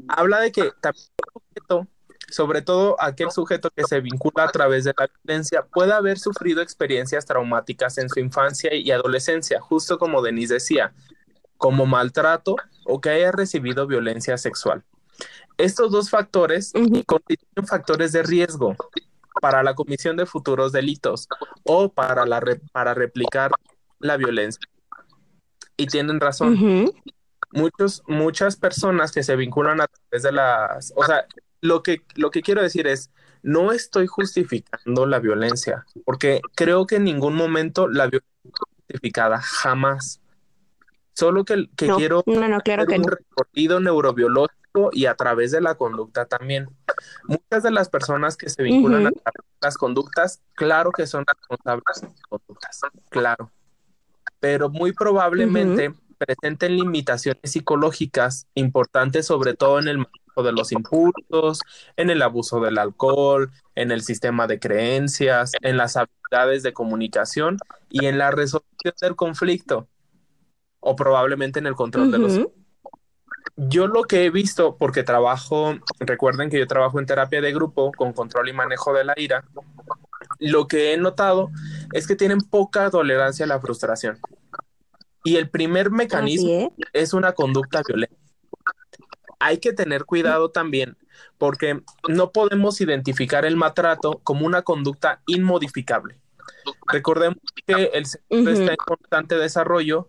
Habla 0.08 0.40
de 0.40 0.52
que 0.52 0.72
también 0.82 1.06
sujeto, 1.34 1.88
sobre 2.30 2.62
todo 2.62 2.96
aquel 3.00 3.32
sujeto 3.32 3.70
que 3.76 3.84
se 3.84 4.02
vincula 4.02 4.44
a 4.44 4.52
través 4.52 4.84
de 4.84 4.94
la 4.98 5.10
violencia, 5.24 5.64
puede 5.64 5.94
haber 5.94 6.20
sufrido 6.20 6.62
experiencias 6.62 7.26
traumáticas 7.26 7.98
en 7.98 8.10
su 8.10 8.20
infancia 8.20 8.74
y 8.74 8.92
adolescencia, 8.92 9.60
justo 9.60 9.98
como 9.98 10.22
Denise 10.22 10.56
decía, 10.56 10.94
como 11.58 11.86
maltrato 11.86 12.56
o 12.86 13.02
que 13.02 13.10
haya 13.10 13.32
recibido 13.32 13.88
violencia 13.88 14.38
sexual. 14.38 14.84
Estos 15.58 15.92
dos 15.92 16.10
factores 16.10 16.74
constituyen 17.06 17.68
factores 17.68 18.12
de 18.12 18.24
riesgo 18.24 18.76
para 19.42 19.64
la 19.64 19.74
comisión 19.74 20.18
de 20.18 20.26
futuros 20.26 20.72
delitos 20.72 21.28
o 21.64 21.90
para, 21.90 22.26
la 22.26 22.42
para 22.72 22.94
replicar 22.94 23.52
la 24.00 24.18
violencia. 24.18 24.62
Y 25.78 25.88
tienen 25.88 26.20
razón. 26.20 26.94
Muchos, 27.52 28.04
muchas 28.08 28.56
personas 28.56 29.12
que 29.12 29.24
se 29.24 29.36
vinculan 29.36 29.82
a 29.82 29.88
través 29.88 30.24
de 30.24 30.32
las... 30.32 30.94
O 30.96 31.06
sea, 31.06 31.26
lo 31.62 31.84
que, 31.84 32.02
lo 32.16 32.32
que 32.32 32.42
quiero 32.42 32.62
decir 32.62 32.88
es, 32.88 33.12
no 33.44 33.72
estoy 33.72 34.08
justificando 34.08 35.06
la 35.06 35.20
violencia, 35.20 35.86
porque 36.04 36.42
creo 36.56 36.88
que 36.88 36.96
en 36.96 37.04
ningún 37.04 37.36
momento 37.36 37.88
la 37.88 38.08
violencia 38.08 38.42
es 38.44 38.52
justificada, 38.60 39.40
jamás. 39.42 40.22
Solo 41.14 41.46
que, 41.46 41.70
que 41.78 41.88
quiero 41.90 42.24
no, 42.26 42.48
no, 42.48 42.60
claro 42.60 42.86
que 42.86 42.98
un 42.98 43.08
recorrido 43.08 43.80
neurobiológico 43.80 44.65
y 44.92 45.06
a 45.06 45.16
través 45.16 45.52
de 45.52 45.62
la 45.62 45.76
conducta 45.76 46.26
también. 46.26 46.70
Muchas 47.26 47.64
de 47.64 47.72
las 47.72 47.90
personas 47.90 48.38
que 48.38 48.50
se 48.50 48.64
vinculan 48.64 49.08
a 49.08 49.32
las 49.62 49.78
conductas, 49.78 50.42
claro 50.54 50.92
que 50.92 51.08
son 51.08 51.26
responsables 51.26 52.02
de 52.02 52.08
las 52.08 52.22
conductas, 52.30 52.82
claro. 53.10 53.52
pero 54.40 54.70
muy 54.70 54.94
probablemente 54.94 55.94
presenten 56.18 56.76
limitaciones 56.76 57.52
psicológicas 57.52 58.48
importantes, 58.56 59.28
sobre 59.28 59.54
todo 59.54 59.80
en 59.80 59.88
el 59.88 59.98
manejo 59.98 60.44
de 60.44 60.52
los 60.52 60.72
impulsos, 60.72 61.60
en 61.98 62.10
el 62.10 62.22
abuso 62.22 62.60
del 62.60 62.78
alcohol, 62.78 63.52
en 63.76 63.92
el 63.92 64.02
sistema 64.02 64.48
de 64.48 64.60
creencias, 64.60 65.52
en 65.62 65.78
las 65.78 65.98
habilidades 65.98 66.64
de 66.64 66.74
comunicación 66.74 67.58
y 67.90 68.06
en 68.06 68.18
la 68.18 68.32
resolución 68.32 68.94
del 69.02 69.16
conflicto, 69.16 69.88
o 70.80 70.96
probablemente 70.96 71.60
en 71.60 71.68
el 71.68 71.76
control 71.76 72.12
de 72.12 72.18
los 72.18 72.40
yo 73.58 73.88
lo 73.88 74.04
que 74.04 74.26
he 74.26 74.30
visto, 74.30 74.76
porque 74.78 75.04
trabajo, 75.04 75.76
recuerden 76.00 76.50
que 76.50 76.60
yo 76.60 76.68
trabajo 76.68 77.00
en 77.00 77.06
terapia 77.06 77.42
de 77.42 77.54
grupo 77.54 77.92
con 77.92 78.14
control 78.14 78.50
y 78.50 78.54
manejo 78.54 78.94
de 78.94 79.06
la 79.06 79.14
ira, 79.18 79.46
lo 80.40 80.68
que 80.68 80.94
he 80.94 80.98
notado 80.98 81.50
es 81.94 82.08
que 82.08 82.16
tienen 82.16 82.40
poca 82.42 82.90
tolerancia 82.90 83.46
a 83.46 83.48
la 83.48 83.60
frustración. 83.60 84.20
Y 85.24 85.38
el 85.38 85.50
primer 85.50 85.90
mecanismo 85.90 86.74
es 86.94 87.14
una 87.14 87.32
conducta 87.32 87.82
violenta. 87.88 88.16
Hay 89.40 89.58
que 89.60 89.74
tener 89.74 90.06
cuidado 90.06 90.50
también 90.50 90.98
porque 91.38 91.82
no 92.08 92.32
podemos 92.32 92.80
identificar 92.82 93.46
el 93.46 93.56
maltrato 93.56 94.20
como 94.24 94.46
una 94.46 94.62
conducta 94.62 95.22
inmodificable. 95.28 96.20
Recordemos 96.88 97.38
que 97.66 97.92
el 97.94 98.06
cerebro 98.06 98.52
está 98.52 98.72
en 98.72 98.78
constante 98.78 99.36
desarrollo 99.36 100.08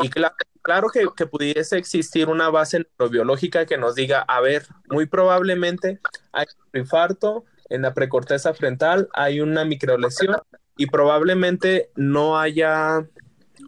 y 0.00 0.08
claro, 0.08 0.34
claro 0.62 0.88
que, 0.88 1.06
que, 1.16 1.26
pudiese 1.26 1.78
existir 1.78 2.28
una 2.28 2.50
base 2.50 2.86
neurobiológica 2.98 3.66
que 3.66 3.78
nos 3.78 3.94
diga, 3.94 4.20
a 4.20 4.40
ver, 4.40 4.66
muy 4.90 5.06
probablemente 5.06 6.00
hay 6.32 6.46
un 6.72 6.80
infarto 6.80 7.44
en 7.68 7.82
la 7.82 7.94
precorteza 7.94 8.54
frontal, 8.54 9.08
hay 9.12 9.40
una 9.40 9.64
microlesión 9.64 10.36
y 10.76 10.86
probablemente 10.86 11.90
no 11.96 12.38
haya 12.38 13.06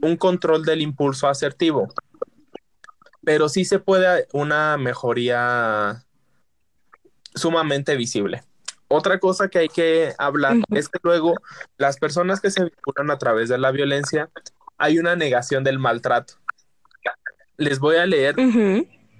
un 0.00 0.16
control 0.16 0.64
del 0.64 0.80
impulso 0.80 1.28
asertivo. 1.28 1.88
Pero 3.22 3.48
sí 3.48 3.64
se 3.64 3.78
puede 3.78 4.26
una 4.32 4.76
mejoría 4.78 6.04
sumamente 7.34 7.96
visible. 7.96 8.42
Otra 8.92 9.20
cosa 9.20 9.46
que 9.46 9.60
hay 9.60 9.68
que 9.68 10.14
hablar 10.18 10.56
es 10.70 10.88
que 10.88 10.98
luego 11.04 11.34
las 11.78 11.96
personas 11.96 12.40
que 12.40 12.50
se 12.50 12.64
vinculan 12.64 13.12
a 13.12 13.18
través 13.18 13.48
de 13.48 13.56
la 13.56 13.70
violencia, 13.70 14.28
hay 14.78 14.98
una 14.98 15.14
negación 15.14 15.62
del 15.62 15.78
maltrato. 15.78 16.34
Les 17.56 17.78
voy 17.78 17.98
a 17.98 18.06
leer 18.06 18.34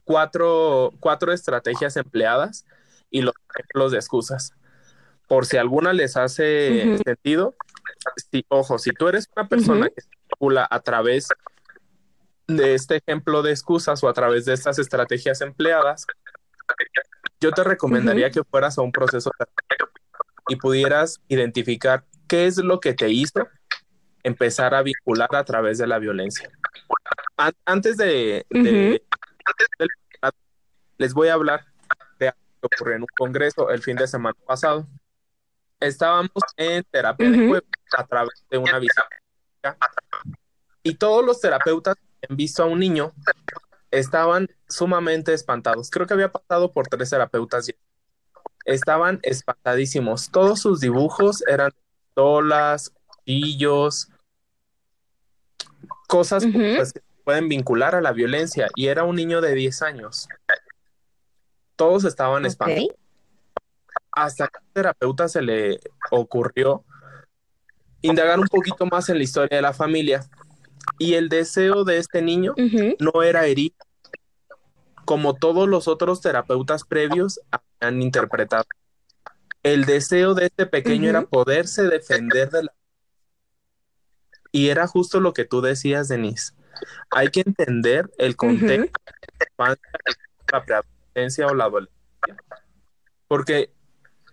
cuatro, 0.02 0.92
cuatro 0.98 1.32
estrategias 1.32 1.96
empleadas 1.96 2.66
y 3.10 3.22
los 3.22 3.32
ejemplos 3.54 3.92
de 3.92 3.98
excusas. 3.98 4.54
Por 5.28 5.46
si 5.46 5.56
alguna 5.56 5.92
les 5.92 6.16
hace 6.16 6.98
sentido, 7.04 7.54
ojo, 8.48 8.76
si 8.80 8.90
tú 8.90 9.06
eres 9.06 9.28
una 9.36 9.46
persona 9.46 9.88
que 9.88 10.00
se 10.00 10.08
vincula 10.30 10.66
a 10.68 10.80
través 10.80 11.28
de 12.48 12.74
este 12.74 12.96
ejemplo 12.96 13.42
de 13.42 13.52
excusas 13.52 14.02
o 14.02 14.08
a 14.08 14.14
través 14.14 14.46
de 14.46 14.54
estas 14.54 14.80
estrategias 14.80 15.40
empleadas, 15.42 16.06
yo 17.40 17.52
te 17.52 17.64
recomendaría 17.64 18.30
que 18.30 18.44
fueras 18.44 18.78
a 18.78 18.82
un 18.82 18.92
proceso 18.92 19.30
y 20.48 20.56
pudieras 20.56 21.20
identificar 21.28 22.04
qué 22.28 22.46
es 22.46 22.58
lo 22.58 22.80
que 22.80 22.92
te 22.94 23.08
hizo 23.08 23.48
empezar 24.22 24.74
a 24.74 24.82
vincular 24.82 25.34
a 25.34 25.44
través 25.44 25.78
de 25.78 25.86
la 25.86 25.98
violencia. 25.98 26.50
antes 27.64 27.96
de, 27.96 28.46
les 30.98 31.14
voy 31.14 31.28
a 31.28 31.34
hablar 31.34 31.64
de 32.18 32.28
algo 32.28 32.40
que 32.60 32.66
ocurrió 32.66 32.96
en 32.96 33.02
un 33.02 33.08
congreso 33.16 33.70
el 33.70 33.82
fin 33.82 33.96
de 33.96 34.06
semana 34.06 34.36
pasado. 34.46 34.86
Estábamos 35.80 36.30
en 36.58 36.84
terapia 36.90 37.30
de 37.30 37.62
a 37.96 38.06
través 38.06 38.44
de 38.50 38.58
una 38.58 38.78
visita 38.78 39.08
y 40.82 40.94
todos 40.94 41.24
los 41.24 41.40
terapeutas 41.40 41.96
que 41.96 42.26
han 42.28 42.36
visto 42.36 42.62
a 42.62 42.66
un 42.66 42.78
niño 42.78 43.12
estaban 43.90 44.48
sumamente 44.70 45.34
espantados. 45.34 45.90
Creo 45.90 46.06
que 46.06 46.14
había 46.14 46.32
pasado 46.32 46.72
por 46.72 46.88
tres 46.88 47.10
terapeutas 47.10 47.66
ya. 47.66 47.74
Estaban 48.64 49.20
espantadísimos. 49.22 50.30
Todos 50.30 50.60
sus 50.60 50.80
dibujos 50.80 51.42
eran 51.46 51.72
pistolas, 52.06 52.92
cuchillos, 53.06 54.08
cosas 56.06 56.44
pues, 56.52 56.92
que 56.92 57.02
pueden 57.24 57.48
vincular 57.48 57.94
a 57.94 58.00
la 58.00 58.12
violencia. 58.12 58.68
Y 58.74 58.86
era 58.86 59.04
un 59.04 59.16
niño 59.16 59.40
de 59.40 59.54
10 59.54 59.82
años. 59.82 60.28
Todos 61.76 62.04
estaban 62.04 62.46
espantados. 62.46 62.88
Hasta 64.12 64.48
que 64.48 64.58
al 64.58 64.72
terapeuta 64.72 65.28
se 65.28 65.42
le 65.42 65.80
ocurrió 66.10 66.84
indagar 68.02 68.40
un 68.40 68.48
poquito 68.48 68.86
más 68.86 69.08
en 69.08 69.18
la 69.18 69.24
historia 69.24 69.56
de 69.56 69.62
la 69.62 69.72
familia 69.72 70.28
y 70.98 71.14
el 71.14 71.28
deseo 71.28 71.84
de 71.84 71.98
este 71.98 72.22
niño 72.22 72.54
no 72.98 73.22
era 73.22 73.46
herir, 73.46 73.72
como 75.10 75.34
todos 75.34 75.68
los 75.68 75.88
otros 75.88 76.20
terapeutas 76.20 76.84
previos 76.84 77.40
han 77.80 78.00
interpretado. 78.00 78.62
El 79.64 79.84
deseo 79.84 80.34
de 80.34 80.46
este 80.46 80.66
pequeño 80.66 81.10
era 81.10 81.22
poderse 81.22 81.82
defender 81.88 82.48
de 82.50 82.62
la... 82.62 82.72
Y 84.52 84.68
era 84.68 84.86
justo 84.86 85.18
lo 85.18 85.32
que 85.32 85.44
tú 85.44 85.62
decías, 85.62 86.06
Denise. 86.06 86.52
Hay 87.10 87.30
que 87.30 87.40
entender 87.40 88.08
el 88.18 88.36
contexto 88.36 89.00
de 89.58 89.76
la 90.52 90.64
preadolescencia 90.64 91.48
o 91.48 91.54
la 91.56 91.64
adolescencia. 91.64 92.44
Porque 93.26 93.74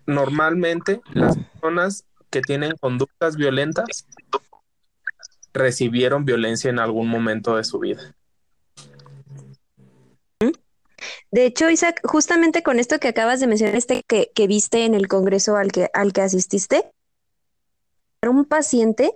normalmente 0.05 1.01
las 1.11 1.39
personas 1.39 2.05
que 2.29 2.41
tienen 2.41 2.77
conductas 2.79 3.35
violentas 3.35 4.05
recibieron 5.53 6.23
violencia 6.23 6.69
en 6.69 6.77
algún 6.77 7.07
momento 7.07 7.55
de 7.55 7.63
su 7.63 7.79
vida. 7.79 8.15
De 11.31 11.45
hecho, 11.45 11.69
Isaac, 11.69 11.99
justamente 12.03 12.63
con 12.63 12.79
esto 12.79 12.99
que 12.99 13.09
acabas 13.09 13.39
de 13.39 13.47
mencionar, 13.47 13.75
este 13.75 14.03
que, 14.07 14.47
viste 14.47 14.85
en 14.85 14.93
el 14.93 15.07
congreso 15.07 15.57
al 15.57 15.71
que, 15.71 15.89
al 15.93 16.13
que 16.13 16.21
asististe, 16.21 16.89
era 18.21 18.31
un 18.31 18.45
paciente 18.45 19.11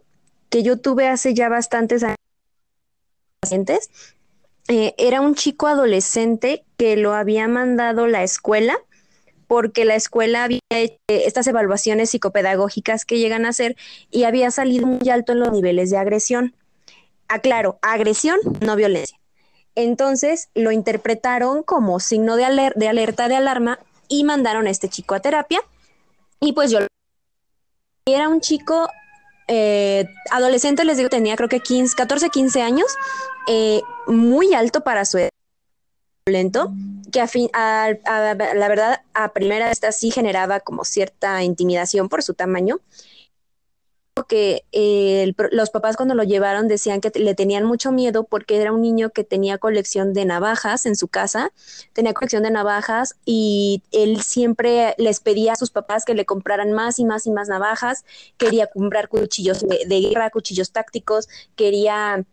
que 0.50 0.64
yo 0.64 0.78
tuve 0.78 1.08
hace 1.08 1.34
ya 1.34 1.48
bastantes 1.48 2.04
años, 2.04 2.18
pacientes, 3.40 3.90
eh, 4.68 4.94
era 4.98 5.22
un 5.22 5.36
chico 5.36 5.68
adolescente 5.68 6.66
que 6.78 6.98
lo 6.98 7.14
había 7.14 7.48
mandado 7.48 8.08
la 8.08 8.24
escuela 8.24 8.78
porque 9.48 9.84
la 9.84 9.96
escuela 9.96 10.46
había 10.46 10.60
hecho 10.70 10.98
estas 11.08 11.46
evaluaciones 11.48 12.12
psicopedagógicas 12.12 13.04
que 13.04 13.20
llegan 13.20 13.46
a 13.46 13.50
hacer 13.50 13.76
y 14.10 14.24
había 14.24 14.50
salido 14.50 14.88
muy 14.88 15.10
alto 15.10 15.34
en 15.34 15.40
los 15.40 15.52
niveles 15.52 15.90
de 15.90 15.98
agresión. 15.98 16.56
Aclaro, 17.28 17.78
agresión, 17.82 18.40
no 18.62 18.78
violencia. 18.78 19.21
Entonces 19.76 20.50
lo 20.54 20.72
interpretaron 20.72 21.64
como 21.64 22.00
signo 22.00 22.36
de, 22.36 22.46
alerta, 22.46 23.28
de 23.28 23.36
alarma 23.36 23.80
y 24.08 24.24
mandaron 24.24 24.68
a 24.68 24.70
este 24.70 24.90
chico 24.90 25.16
a 25.16 25.20
terapia. 25.20 25.62
Y 26.40 26.54
pues 26.54 26.72
yo 26.72 26.80
era 28.06 28.30
un 28.30 28.42
chico 28.42 28.90
eh, 29.48 30.06
adolescente, 30.32 30.86
les 30.86 30.98
digo, 30.98 31.10
tenía 31.10 31.36
creo 31.36 31.50
que 31.50 31.60
15, 31.60 31.96
14, 31.96 32.30
15 32.30 32.62
años, 32.62 32.88
eh, 33.48 33.82
muy 34.08 34.54
alto 34.54 34.82
para 34.82 35.06
su 35.06 35.18
edad 35.18 35.30
lento, 36.26 36.72
que 37.12 37.20
a 37.20 37.28
fin, 37.28 37.50
a, 37.54 37.92
la 38.06 38.68
verdad 38.68 39.02
a 39.14 39.34
primera 39.34 39.70
vista 39.70 39.92
sí 39.92 40.12
generaba 40.12 40.60
como 40.60 40.86
cierta 40.86 41.44
intimidación 41.44 42.10
por 42.10 42.24
su 42.24 42.34
tamaño. 42.34 42.80
Que 44.28 44.64
eh, 44.72 45.34
los 45.52 45.70
papás 45.70 45.98
cuando 45.98 46.16
lo 46.16 46.24
llevaron 46.24 46.68
decían 46.68 47.02
que 47.02 47.12
le 47.20 47.36
tenían 47.36 47.66
mucho 47.66 47.92
miedo 47.92 48.24
porque 48.24 48.62
era 48.62 48.72
un 48.72 48.82
niño 48.82 49.10
que 49.10 49.24
tenía 49.24 49.58
colección 49.58 50.14
de 50.14 50.26
navajas 50.26 50.86
en 50.86 50.96
su 50.96 51.08
casa, 51.08 51.52
tenía 51.94 52.14
colección 52.14 52.44
de 52.44 52.52
navajas 52.52 53.16
y 53.26 53.84
él 53.92 54.22
siempre 54.22 54.96
les 54.98 55.20
pedía 55.20 55.54
a 55.54 55.56
sus 55.56 55.72
papás 55.72 56.06
que 56.06 56.14
le 56.14 56.26
compraran 56.26 56.72
más 56.72 57.00
y 57.00 57.06
más 57.06 57.28
y 57.28 57.32
más 57.32 57.50
navajas, 57.50 58.06
quería 58.38 58.68
comprar 58.68 59.10
cuchillos 59.10 59.62
de 59.62 60.02
guerra, 60.02 60.30
cuchillos 60.30 60.72
tácticos, 60.72 61.28
quería 61.56 62.26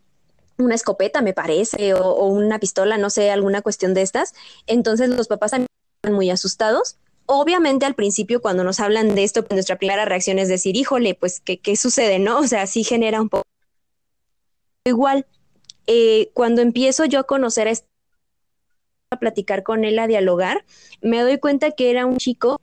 una 0.59 0.75
escopeta, 0.75 1.23
me 1.23 1.33
parece, 1.33 1.95
o, 1.95 2.27
una 2.27 2.59
pistola, 2.59 2.99
no 2.99 3.11
sé, 3.11 3.31
alguna 3.31 3.63
cuestión 3.63 3.95
de 3.95 4.03
estas. 4.03 4.35
Entonces 4.67 5.09
los 5.09 5.29
papás 5.29 5.53
están 5.53 6.15
muy 6.15 6.31
asustados. 6.31 6.97
Obviamente 7.31 7.85
al 7.85 7.95
principio 7.95 8.41
cuando 8.41 8.65
nos 8.65 8.81
hablan 8.81 9.15
de 9.15 9.23
esto, 9.23 9.45
pues 9.45 9.55
nuestra 9.55 9.77
primera 9.77 10.07
reacción 10.07 10.39
es 10.39 10.49
decir, 10.49 10.77
híjole, 10.77 11.15
pues, 11.15 11.41
¿qué, 11.41 11.59
qué 11.59 11.77
sucede? 11.77 12.19
¿No? 12.19 12.39
O 12.39 12.47
sea, 12.47 12.67
sí 12.67 12.85
genera 12.85 13.21
un 13.21 13.29
poco... 13.29 13.45
Igual, 14.87 15.27
eh, 15.87 16.31
cuando 16.33 16.63
empiezo 16.63 17.05
yo 17.05 17.21
a 17.21 17.25
conocer 17.25 17.69
a 17.69 17.73
este 17.73 17.87
a 19.11 19.19
platicar 19.19 19.63
con 19.63 19.85
él, 19.85 19.99
a 19.99 20.07
dialogar, 20.07 20.65
me 21.01 21.21
doy 21.21 21.39
cuenta 21.39 21.73
que 21.73 21.91
era 21.91 22.07
un 22.07 22.17
chico 22.17 22.61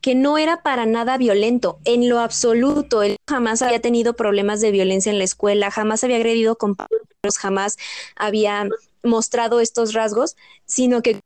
que 0.00 0.14
no 0.14 0.38
era 0.38 0.62
para 0.62 0.86
nada 0.86 1.16
violento, 1.16 1.78
en 1.84 2.08
lo 2.08 2.18
absoluto. 2.18 3.02
Él 3.02 3.16
jamás 3.28 3.62
había 3.62 3.80
tenido 3.80 4.14
problemas 4.14 4.60
de 4.60 4.70
violencia 4.70 5.10
en 5.10 5.18
la 5.18 5.24
escuela, 5.24 5.70
jamás 5.70 6.04
había 6.04 6.16
agredido 6.16 6.56
compañeros, 6.56 7.38
jamás 7.38 7.76
había 8.16 8.68
mostrado 9.02 9.60
estos 9.60 9.94
rasgos, 9.94 10.36
sino 10.66 11.00
que 11.00 11.20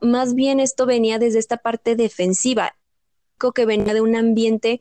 más 0.00 0.34
bien 0.34 0.60
esto 0.60 0.86
venía 0.86 1.18
desde 1.18 1.38
esta 1.38 1.56
parte 1.56 1.96
defensiva, 1.96 2.76
que 3.54 3.66
venía 3.66 3.92
de 3.92 4.00
un 4.00 4.16
ambiente, 4.16 4.80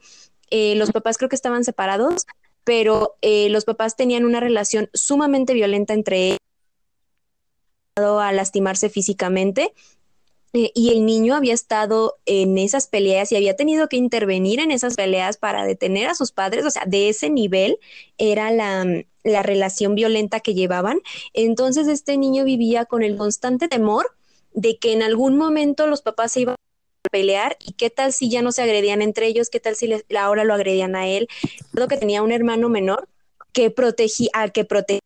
eh, 0.50 0.76
los 0.76 0.91
papás 0.91 1.17
creo 1.17 1.30
que 1.30 1.36
estaban 1.36 1.65
separados, 1.65 2.26
pero 2.63 3.15
eh, 3.22 3.50
los 3.50 3.65
papás 3.65 3.98
tenían 3.98 4.24
una 4.24 4.39
relación 4.39 4.89
sumamente 4.93 5.54
violenta 5.54 5.93
entre 5.93 6.28
ellos, 6.28 6.39
a 7.98 8.32
lastimarse 8.32 8.89
físicamente. 8.89 9.74
Eh, 10.54 10.72
y 10.76 10.91
el 10.91 11.06
niño 11.06 11.36
había 11.36 11.54
estado 11.54 12.15
en 12.26 12.58
esas 12.60 12.88
peleas 12.88 13.32
y 13.32 13.36
había 13.36 13.56
tenido 13.56 13.89
que 13.89 13.98
intervenir 13.98 14.60
en 14.60 14.69
esas 14.69 14.96
peleas 14.96 15.36
para 15.36 15.65
detener 15.65 16.08
a 16.08 16.15
sus 16.15 16.32
padres, 16.32 16.63
o 16.63 16.69
sea, 16.69 16.84
de 16.86 17.10
ese 17.10 17.32
nivel 17.32 17.80
era 18.19 18.52
la, 18.52 18.86
la 19.24 19.43
relación 19.43 19.96
violenta 19.96 20.41
que 20.41 20.54
llevaban. 20.54 21.00
Entonces 21.34 21.88
este 21.88 22.17
niño 22.17 22.46
vivía 22.46 22.86
con 22.86 23.02
el 23.02 23.17
constante 23.17 23.67
temor 23.67 24.06
de 24.53 24.77
que 24.77 24.93
en 24.93 25.03
algún 25.03 25.37
momento 25.37 25.87
los 25.87 26.01
papás 26.01 26.33
se 26.33 26.41
iban 26.41 26.55
a 26.55 27.09
pelear 27.09 27.57
y 27.59 27.73
qué 27.73 27.89
tal 27.89 28.13
si 28.13 28.29
ya 28.29 28.41
no 28.41 28.51
se 28.51 28.61
agredían 28.61 29.01
entre 29.01 29.27
ellos, 29.27 29.49
qué 29.49 29.59
tal 29.59 29.75
si 29.75 29.91
ahora 30.17 30.43
lo 30.43 30.53
agredían 30.53 30.95
a 30.95 31.07
él. 31.07 31.27
Creo 31.73 31.87
que 31.87 31.97
tenía 31.97 32.21
un 32.21 32.31
hermano 32.31 32.69
menor 32.69 33.07
que 33.51 33.69
protegía, 33.71 34.29
al 34.33 34.51
que 34.51 34.65
protegía 34.65 34.99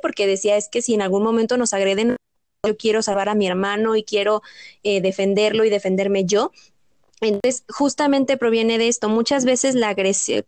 porque 0.00 0.26
decía 0.26 0.56
es 0.56 0.68
que 0.68 0.82
si 0.82 0.94
en 0.94 1.02
algún 1.02 1.22
momento 1.22 1.56
nos 1.56 1.72
agreden, 1.72 2.16
yo 2.66 2.76
quiero 2.76 3.02
salvar 3.02 3.28
a 3.28 3.34
mi 3.34 3.46
hermano 3.46 3.96
y 3.96 4.04
quiero 4.04 4.42
eh, 4.82 5.00
defenderlo 5.00 5.64
y 5.64 5.70
defenderme 5.70 6.24
yo. 6.24 6.52
Entonces, 7.20 7.64
justamente 7.68 8.36
proviene 8.36 8.78
de 8.78 8.88
esto. 8.88 9.08
Muchas 9.08 9.44
veces 9.44 9.74
la 9.74 9.90
agresión, 9.90 10.44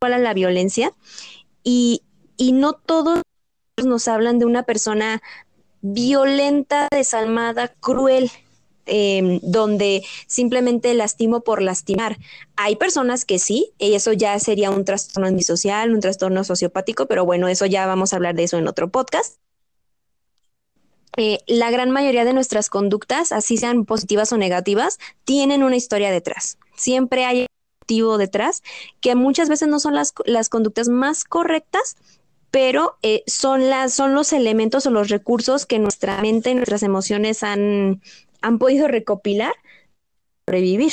la 0.00 0.34
violencia, 0.34 0.92
y, 1.62 2.02
y 2.36 2.52
no 2.52 2.72
todos 2.72 3.20
nos 3.84 4.08
hablan 4.08 4.38
de 4.38 4.46
una 4.46 4.62
persona 4.62 5.22
violenta, 5.82 6.88
desalmada, 6.90 7.68
cruel, 7.68 8.30
em, 8.86 9.40
donde 9.42 10.02
simplemente 10.26 10.94
lastimo 10.94 11.40
por 11.42 11.62
lastimar. 11.62 12.18
Hay 12.56 12.76
personas 12.76 13.24
que 13.24 13.38
sí, 13.38 13.72
y 13.78 13.94
eso 13.94 14.12
ya 14.12 14.38
sería 14.38 14.70
un 14.70 14.84
trastorno 14.84 15.28
antisocial, 15.28 15.92
un 15.92 16.00
trastorno 16.00 16.44
sociopático, 16.44 17.06
pero 17.06 17.24
bueno, 17.24 17.48
eso 17.48 17.66
ya 17.66 17.86
vamos 17.86 18.12
a 18.12 18.16
hablar 18.16 18.34
de 18.34 18.44
eso 18.44 18.58
en 18.58 18.68
otro 18.68 18.90
podcast. 18.90 19.36
Eh, 21.16 21.38
la 21.46 21.70
gran 21.70 21.90
mayoría 21.90 22.24
de 22.24 22.32
nuestras 22.32 22.70
conductas, 22.70 23.32
así 23.32 23.56
sean 23.56 23.84
positivas 23.84 24.32
o 24.32 24.36
negativas, 24.36 24.98
tienen 25.24 25.62
una 25.62 25.76
historia 25.76 26.10
detrás. 26.10 26.56
Siempre 26.76 27.24
hay 27.24 27.46
motivo 27.80 28.18
detrás, 28.18 28.62
que 29.00 29.14
muchas 29.16 29.48
veces 29.48 29.68
no 29.68 29.80
son 29.80 29.94
las, 29.94 30.14
las 30.24 30.48
conductas 30.48 30.88
más 30.88 31.24
correctas, 31.24 31.96
pero 32.50 32.96
eh, 33.02 33.22
son, 33.26 33.68
las, 33.70 33.94
son 33.94 34.14
los 34.14 34.32
elementos 34.32 34.86
o 34.86 34.90
los 34.90 35.08
recursos 35.08 35.66
que 35.66 35.78
nuestra 35.78 36.20
mente 36.20 36.50
y 36.50 36.54
nuestras 36.54 36.82
emociones 36.82 37.42
han, 37.42 38.02
han 38.40 38.58
podido 38.58 38.88
recopilar, 38.88 39.52
revivir. 40.46 40.92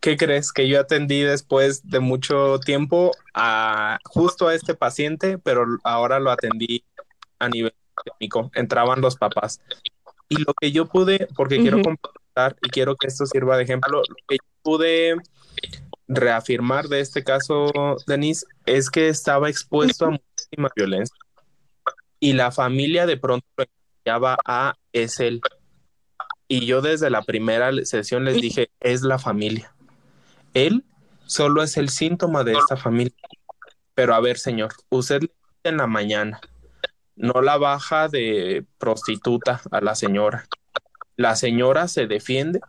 ¿Qué 0.00 0.16
crees? 0.16 0.52
Que 0.52 0.68
yo 0.68 0.80
atendí 0.80 1.20
después 1.20 1.88
de 1.88 2.00
mucho 2.00 2.58
tiempo 2.60 3.12
a 3.34 3.98
justo 4.04 4.48
a 4.48 4.54
este 4.54 4.74
paciente, 4.74 5.36
pero 5.36 5.66
ahora 5.84 6.18
lo 6.20 6.30
atendí 6.30 6.84
a 7.38 7.48
nivel 7.48 7.74
técnico. 8.04 8.50
Entraban 8.54 9.02
los 9.02 9.16
papás. 9.16 9.60
Y 10.28 10.36
lo 10.38 10.54
que 10.58 10.72
yo 10.72 10.86
pude, 10.86 11.28
porque 11.36 11.58
quiero 11.58 11.82
compartir 11.82 12.56
y 12.62 12.70
quiero 12.70 12.96
que 12.96 13.08
esto 13.08 13.26
sirva 13.26 13.56
de 13.56 13.64
ejemplo, 13.64 13.98
lo 13.98 14.14
que 14.26 14.36
yo 14.36 14.62
pude 14.62 15.16
reafirmar 16.10 16.88
de 16.88 17.00
este 17.00 17.22
caso, 17.22 17.70
Denise, 18.06 18.44
es 18.66 18.90
que 18.90 19.08
estaba 19.08 19.48
expuesto 19.48 20.06
a 20.06 20.10
muchísima 20.10 20.68
violencia. 20.74 21.16
Y 22.18 22.32
la 22.32 22.50
familia 22.50 23.06
de 23.06 23.16
pronto 23.16 23.46
lo 23.56 23.64
llamaba 24.04 24.36
a 24.44 24.74
es 24.92 25.20
él. 25.20 25.40
Y 26.48 26.66
yo 26.66 26.82
desde 26.82 27.10
la 27.10 27.22
primera 27.22 27.70
sesión 27.84 28.24
les 28.24 28.40
dije, 28.40 28.70
es 28.80 29.02
la 29.02 29.18
familia. 29.18 29.72
Él 30.52 30.84
solo 31.26 31.62
es 31.62 31.76
el 31.76 31.88
síntoma 31.88 32.42
de 32.42 32.54
esta 32.54 32.76
familia. 32.76 33.14
Pero 33.94 34.14
a 34.14 34.20
ver, 34.20 34.36
señor, 34.36 34.72
usted 34.88 35.22
en 35.62 35.76
la 35.76 35.86
mañana 35.86 36.40
no 37.14 37.40
la 37.40 37.56
baja 37.56 38.08
de 38.08 38.66
prostituta 38.78 39.60
a 39.70 39.80
la 39.80 39.94
señora. 39.94 40.46
La 41.16 41.36
señora 41.36 41.86
se 41.86 42.06
defiende 42.08 42.60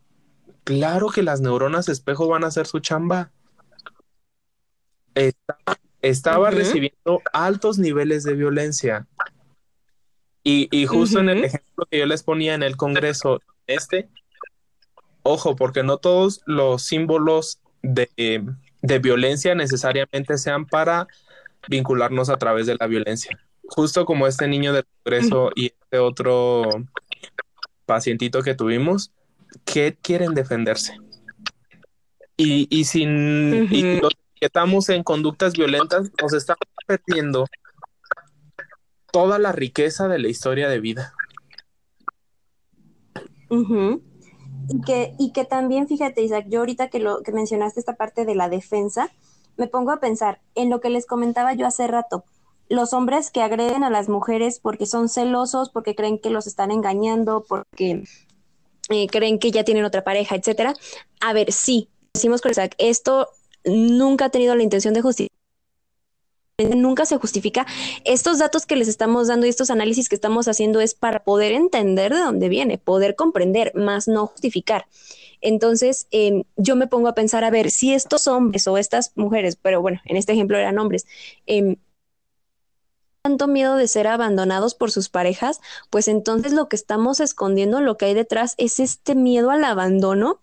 Claro 0.63 1.09
que 1.09 1.23
las 1.23 1.41
neuronas 1.41 1.89
espejo 1.89 2.27
van 2.27 2.43
a 2.43 2.47
hacer 2.47 2.67
su 2.67 2.79
chamba. 2.79 3.31
estaba 6.01 6.51
recibiendo 6.51 7.21
altos 7.33 7.77
niveles 7.77 8.23
de 8.23 8.35
violencia. 8.35 9.07
Y, 10.43 10.85
justo 10.87 11.19
en 11.19 11.29
el 11.29 11.43
ejemplo 11.45 11.85
que 11.89 11.99
yo 11.99 12.05
les 12.05 12.23
ponía 12.23 12.55
en 12.55 12.63
el 12.63 12.75
Congreso, 12.75 13.41
este, 13.67 14.09
ojo, 15.21 15.55
porque 15.55 15.83
no 15.83 15.97
todos 15.97 16.41
los 16.45 16.83
símbolos 16.83 17.59
de, 17.83 18.09
de 18.81 18.99
violencia 18.99 19.53
necesariamente 19.53 20.37
sean 20.37 20.65
para 20.65 21.07
vincularnos 21.67 22.29
a 22.29 22.37
través 22.37 22.65
de 22.65 22.75
la 22.79 22.87
violencia. 22.87 23.37
Justo 23.63 24.05
como 24.05 24.25
este 24.25 24.47
niño 24.47 24.73
del 24.73 24.85
Congreso 25.03 25.51
y 25.55 25.67
este 25.67 25.99
otro 25.99 26.63
pacientito 27.85 28.41
que 28.41 28.55
tuvimos, 28.55 29.11
que 29.65 29.97
quieren 30.01 30.33
defenderse. 30.33 30.97
Y, 32.37 32.67
y 32.69 32.85
sin 32.85 33.67
estamos 34.41 34.89
en 34.89 35.03
conductas 35.03 35.53
violentas, 35.53 36.11
nos 36.21 36.33
estamos 36.33 36.67
perdiendo 36.87 37.45
toda 39.11 39.37
la 39.37 39.51
riqueza 39.51 40.07
de 40.07 40.19
la 40.19 40.27
historia 40.27 40.67
de 40.67 40.79
vida. 40.79 41.13
y, 43.49 44.81
que, 44.85 45.13
y 45.19 45.31
que 45.31 45.45
también, 45.45 45.87
fíjate, 45.87 46.21
Isaac, 46.21 46.45
yo 46.49 46.59
ahorita 46.59 46.89
que, 46.89 46.99
lo, 46.99 47.21
que 47.21 47.31
mencionaste 47.31 47.79
esta 47.79 47.95
parte 47.95 48.25
de 48.25 48.33
la 48.33 48.49
defensa, 48.49 49.11
me 49.57 49.67
pongo 49.67 49.91
a 49.91 49.99
pensar 49.99 50.41
en 50.55 50.69
lo 50.69 50.81
que 50.81 50.89
les 50.89 51.05
comentaba 51.05 51.53
yo 51.53 51.67
hace 51.67 51.87
rato. 51.87 52.23
Los 52.69 52.93
hombres 52.93 53.29
que 53.31 53.41
agreden 53.41 53.83
a 53.83 53.89
las 53.89 54.07
mujeres 54.07 54.59
porque 54.59 54.85
son 54.85 55.09
celosos, 55.09 55.69
porque 55.69 55.93
creen 55.93 56.19
que 56.19 56.29
los 56.29 56.47
están 56.47 56.71
engañando, 56.71 57.45
porque 57.47 58.05
eh, 58.89 59.07
creen 59.07 59.39
que 59.39 59.51
ya 59.51 59.63
tienen 59.63 59.85
otra 59.85 60.03
pareja, 60.03 60.35
etcétera. 60.35 60.73
A 61.19 61.33
ver, 61.33 61.51
sí, 61.51 61.89
decimos 62.13 62.41
con 62.41 62.51
esto 62.77 63.29
nunca 63.63 64.25
ha 64.25 64.29
tenido 64.29 64.55
la 64.55 64.63
intención 64.63 64.93
de 64.93 65.01
justificar 65.01 65.41
nunca 66.69 67.05
se 67.05 67.17
justifica. 67.17 67.65
Estos 68.05 68.39
datos 68.39 68.65
que 68.65 68.75
les 68.75 68.87
estamos 68.87 69.27
dando 69.27 69.45
y 69.45 69.49
estos 69.49 69.69
análisis 69.69 70.09
que 70.09 70.15
estamos 70.15 70.47
haciendo 70.47 70.81
es 70.81 70.93
para 70.93 71.23
poder 71.23 71.51
entender 71.51 72.13
de 72.13 72.19
dónde 72.19 72.49
viene, 72.49 72.77
poder 72.77 73.15
comprender, 73.15 73.73
más 73.75 74.07
no 74.07 74.27
justificar. 74.27 74.85
Entonces, 75.41 76.07
em, 76.11 76.43
yo 76.55 76.75
me 76.75 76.87
pongo 76.87 77.07
a 77.07 77.15
pensar, 77.15 77.43
a 77.43 77.49
ver, 77.49 77.71
si 77.71 77.93
estos 77.93 78.27
hombres 78.27 78.67
o 78.67 78.77
estas 78.77 79.11
mujeres, 79.15 79.57
pero 79.59 79.81
bueno, 79.81 79.99
en 80.05 80.17
este 80.17 80.33
ejemplo 80.33 80.57
eran 80.57 80.77
hombres, 80.77 81.07
eh, 81.47 81.77
tanto 83.21 83.47
miedo 83.47 83.75
de 83.75 83.87
ser 83.87 84.07
abandonados 84.07 84.73
por 84.73 84.91
sus 84.91 85.09
parejas, 85.09 85.61
pues 85.89 86.07
entonces 86.07 86.53
lo 86.53 86.67
que 86.67 86.75
estamos 86.75 87.19
escondiendo, 87.19 87.79
lo 87.79 87.97
que 87.97 88.05
hay 88.05 88.13
detrás 88.13 88.55
es 88.57 88.79
este 88.79 89.13
miedo 89.15 89.51
al 89.51 89.63
abandono, 89.63 90.39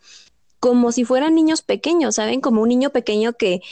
como 0.60 0.92
si 0.92 1.04
fueran 1.04 1.34
niños 1.34 1.62
pequeños, 1.62 2.16
¿saben? 2.16 2.40
Como 2.40 2.62
un 2.62 2.68
niño 2.68 2.90
pequeño 2.90 3.32
que 3.32 3.62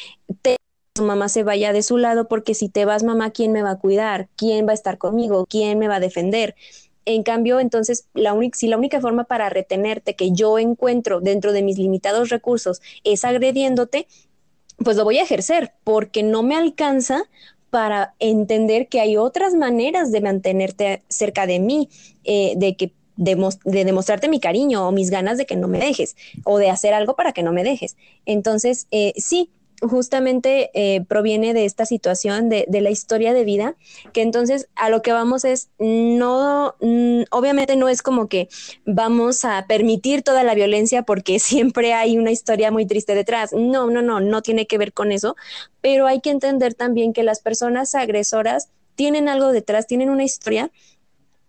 te 0.43 0.57
su 0.97 1.05
mamá 1.05 1.29
se 1.29 1.43
vaya 1.43 1.75
de 1.75 1.83
su 1.83 1.99
lado 1.99 2.27
porque 2.27 2.55
si 2.55 2.71
te 2.71 2.87
vas 2.87 3.03
mamá, 3.03 3.31
¿quién 3.31 3.53
me 3.53 3.63
va 3.63 3.73
a 3.73 3.79
cuidar? 3.79 4.29
¿Quién 4.35 4.67
va 4.67 4.71
a 4.71 4.75
estar 4.75 4.97
conmigo? 4.97 5.47
¿Quién 5.47 5.79
me 5.79 5.89
va 5.89 5.97
a 5.97 6.01
defender? 6.01 6.55
En 7.05 7.23
cambio, 7.23 7.61
entonces, 7.61 8.09
si 8.55 8.67
la 8.67 8.77
única 8.79 9.01
forma 9.01 9.25
para 9.25 9.51
retenerte 9.51 10.17
que 10.17 10.33
yo 10.33 10.59
encuentro 10.59 11.21
dentro 11.21 11.53
de 11.53 11.63
mis 11.63 11.77
limitados 11.77 12.31
recursos 12.31 12.81
es 13.05 13.27
agrediéndote, 13.27 14.09
pues 14.79 14.97
lo 14.97 15.05
voy 15.05 15.19
a 15.19 15.23
ejercer 15.23 15.75
porque 15.85 16.23
no 16.23 16.43
me 16.43 16.57
alcanza 16.57 17.25
para 17.77 18.15
entender 18.21 18.89
que 18.89 19.03
hay 19.03 19.19
otras 19.19 19.53
maneras 19.53 20.11
de 20.11 20.23
mantenerte 20.23 21.03
cerca 21.11 21.47
de 21.47 21.61
mí, 21.61 21.91
eh, 22.25 22.55
de 22.57 22.75
que 22.75 22.95
de, 23.17 23.37
demostrarte 23.85 24.31
mi 24.31 24.41
cariño 24.41 24.89
o 24.89 24.93
mis 24.93 25.11
ganas 25.11 25.37
de 25.37 25.45
que 25.45 25.57
no 25.57 25.69
me 25.69 25.79
dejes 25.79 26.17
o 26.45 26.57
de 26.57 26.71
hacer 26.71 26.95
algo 26.95 27.17
para 27.17 27.33
que 27.33 27.43
no 27.43 27.53
me 27.53 27.65
dejes. 27.65 27.99
Entonces, 28.25 28.87
eh, 28.93 29.13
sí, 29.19 29.51
justamente 29.83 30.71
eh, 30.75 31.05
proviene 31.07 31.55
de 31.55 31.65
esta 31.65 31.87
situación 31.87 32.49
de, 32.49 32.67
la 32.69 32.91
historia 32.91 33.33
de 33.35 33.45
vida, 33.45 33.75
que 34.13 34.23
entonces 34.23 34.69
a 34.75 34.91
lo 34.91 35.03
que 35.03 35.13
vamos 35.13 35.45
es, 35.45 35.71
no, 35.79 36.75
mm, 36.81 37.23
obviamente 37.31 37.77
no 37.77 37.89
es 37.89 38.03
como 38.03 38.29
que 38.29 38.49
vamos 38.85 39.45
a 39.45 39.67
permitir 39.67 40.23
toda 40.23 40.43
la 40.43 40.55
violencia 40.55 41.03
porque 41.03 41.39
siempre 41.41 41.93
hay 41.93 42.19
una 42.19 42.31
historia 42.31 42.71
muy 42.71 42.87
triste 42.87 43.15
detrás. 43.15 43.53
No, 43.53 43.91
no, 43.91 44.03
no, 44.03 44.21
no 44.21 44.43
tiene 44.43 44.67
que 44.67 44.79
ver 44.79 44.93
con 44.93 45.13
eso, 45.13 45.37
pero 45.81 46.07
hay 46.07 46.21
que 46.21 46.31
entender 46.31 46.75
también 46.75 47.13
que 47.13 47.23
las 47.23 47.41
personas 47.41 47.95
agresoras 47.95 48.69
tienen 48.95 49.29
algo 49.29 49.53
detrás, 49.53 49.87
tienen 49.87 50.11
una 50.11 50.25
historia 50.25 50.71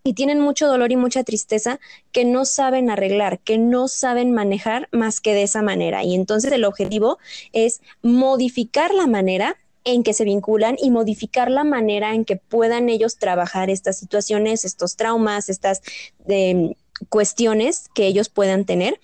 y 0.08 0.14
tienen 0.14 0.40
mucho 0.40 0.68
dolor 0.68 0.94
y 0.94 0.96
mucha 0.96 1.26
tristeza 1.26 1.82
que 2.14 2.24
no 2.24 2.46
saben 2.46 2.90
arreglar, 2.90 3.40
que 3.40 3.58
no 3.58 3.90
saben 3.90 4.32
manejar 4.32 4.88
más 4.94 5.20
que 5.20 5.34
de 5.34 5.44
esa 5.44 5.62
manera. 5.62 6.06
Y 6.06 6.16
entonces 6.16 6.50
el 6.54 6.64
objetivo 6.64 7.18
es 7.52 7.82
modificar 8.02 8.94
la 8.94 9.06
manera 9.06 9.58
en 9.84 10.04
que 10.04 10.14
se 10.14 10.24
vinculan 10.24 10.78
y 10.82 10.92
modificar 10.92 11.52
la 11.52 11.66
manera 11.66 12.14
en 12.14 12.24
que 12.24 12.38
puedan 12.38 12.88
ellos 12.88 13.18
trabajar 13.18 13.70
estas 13.70 13.98
situaciones, 13.98 14.64
estos 14.64 14.96
traumas, 14.96 15.50
estas 15.50 15.82
em, 16.30 16.74
cuestiones 17.10 17.90
que 17.94 18.08
ellos 18.08 18.30
puedan 18.30 18.64
tener. 18.64 19.02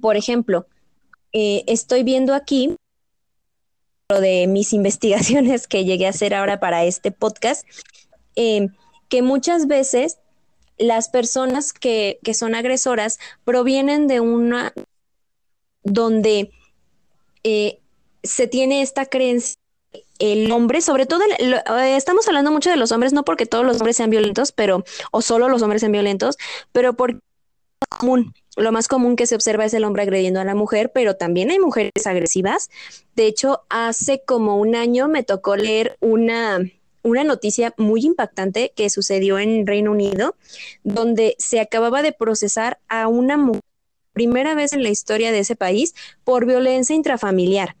Por 0.00 0.16
ejemplo, 0.16 0.66
eh, 1.34 1.64
estoy 1.66 2.02
viendo 2.02 2.32
aquí 2.32 2.76
de 4.08 4.46
mis 4.46 4.72
investigaciones 4.80 5.68
que 5.68 5.84
llegué 5.84 6.06
a 6.06 6.10
hacer 6.10 6.32
ahora 6.32 6.60
para 6.60 6.84
este 6.84 7.10
podcast, 7.10 7.66
eh, 8.36 8.68
que 9.14 9.22
muchas 9.22 9.68
veces 9.68 10.18
las 10.76 11.08
personas 11.08 11.72
que, 11.72 12.18
que 12.24 12.34
son 12.34 12.56
agresoras 12.56 13.20
provienen 13.44 14.08
de 14.08 14.18
una 14.18 14.72
donde 15.84 16.50
eh, 17.44 17.78
se 18.24 18.48
tiene 18.48 18.82
esta 18.82 19.06
creencia 19.06 19.54
el 20.18 20.50
hombre, 20.50 20.80
sobre 20.80 21.06
todo, 21.06 21.20
eh, 21.38 21.96
estamos 21.96 22.26
hablando 22.26 22.50
mucho 22.50 22.70
de 22.70 22.76
los 22.76 22.90
hombres, 22.90 23.12
no 23.12 23.24
porque 23.24 23.46
todos 23.46 23.64
los 23.64 23.76
hombres 23.76 23.96
sean 23.96 24.10
violentos, 24.10 24.50
pero, 24.50 24.82
o 25.12 25.22
solo 25.22 25.48
los 25.48 25.62
hombres 25.62 25.78
sean 25.78 25.92
violentos, 25.92 26.36
pero 26.72 26.94
porque 26.94 27.20
común, 27.88 28.34
lo 28.56 28.72
más 28.72 28.88
común 28.88 29.14
que 29.14 29.28
se 29.28 29.36
observa 29.36 29.64
es 29.64 29.74
el 29.74 29.84
hombre 29.84 30.02
agrediendo 30.02 30.40
a 30.40 30.44
la 30.44 30.56
mujer, 30.56 30.90
pero 30.92 31.14
también 31.14 31.52
hay 31.52 31.60
mujeres 31.60 32.04
agresivas. 32.04 32.68
De 33.14 33.28
hecho, 33.28 33.62
hace 33.68 34.24
como 34.26 34.56
un 34.56 34.74
año 34.74 35.06
me 35.06 35.22
tocó 35.22 35.54
leer 35.54 35.96
una, 36.00 36.58
una 37.04 37.22
noticia 37.22 37.74
muy 37.76 38.00
impactante 38.00 38.72
que 38.74 38.90
sucedió 38.90 39.38
en 39.38 39.66
Reino 39.66 39.92
Unido, 39.92 40.34
donde 40.82 41.36
se 41.38 41.60
acababa 41.60 42.02
de 42.02 42.12
procesar 42.12 42.80
a 42.88 43.06
una 43.08 43.36
mujer, 43.36 43.60
primera 44.12 44.54
vez 44.54 44.72
en 44.72 44.82
la 44.82 44.88
historia 44.88 45.30
de 45.30 45.40
ese 45.40 45.54
país, 45.54 45.94
por 46.24 46.46
violencia 46.46 46.96
intrafamiliar. 46.96 47.76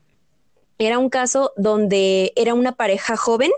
Era 0.78 0.98
un 0.98 1.08
caso 1.08 1.52
donde 1.56 2.32
era 2.36 2.54
una 2.54 2.72
pareja 2.72 3.16
joven, 3.16 3.50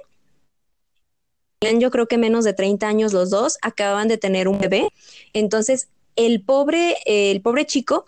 yo 1.79 1.91
creo 1.91 2.07
que 2.07 2.19
menos 2.19 2.45
de 2.45 2.53
30 2.53 2.87
años 2.87 3.13
los 3.13 3.31
dos, 3.31 3.59
acababan 3.61 4.09
de 4.09 4.19
tener 4.19 4.47
un 4.47 4.59
bebé. 4.59 4.89
Entonces, 5.33 5.89
el 6.15 6.43
pobre, 6.43 6.97
el 7.07 7.41
pobre 7.41 7.67
chico, 7.67 8.07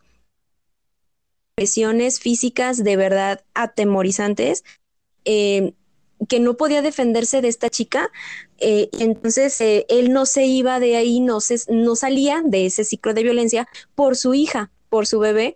lesiones 1.56 2.20
físicas 2.20 2.84
de 2.84 2.96
verdad 2.96 3.42
atemorizantes, 3.54 4.64
eh, 5.24 5.72
que 6.26 6.40
no 6.40 6.56
podía 6.56 6.82
defenderse 6.82 7.40
de 7.40 7.48
esta 7.48 7.70
chica, 7.70 8.10
eh, 8.58 8.88
entonces 8.98 9.60
eh, 9.60 9.86
él 9.88 10.12
no 10.12 10.26
se 10.26 10.46
iba 10.46 10.80
de 10.80 10.96
ahí, 10.96 11.20
no, 11.20 11.40
se, 11.40 11.60
no 11.68 11.94
salía 11.94 12.42
de 12.44 12.66
ese 12.66 12.84
ciclo 12.84 13.14
de 13.14 13.22
violencia 13.22 13.68
por 13.94 14.16
su 14.16 14.34
hija, 14.34 14.70
por 14.88 15.06
su 15.06 15.20
bebé, 15.20 15.54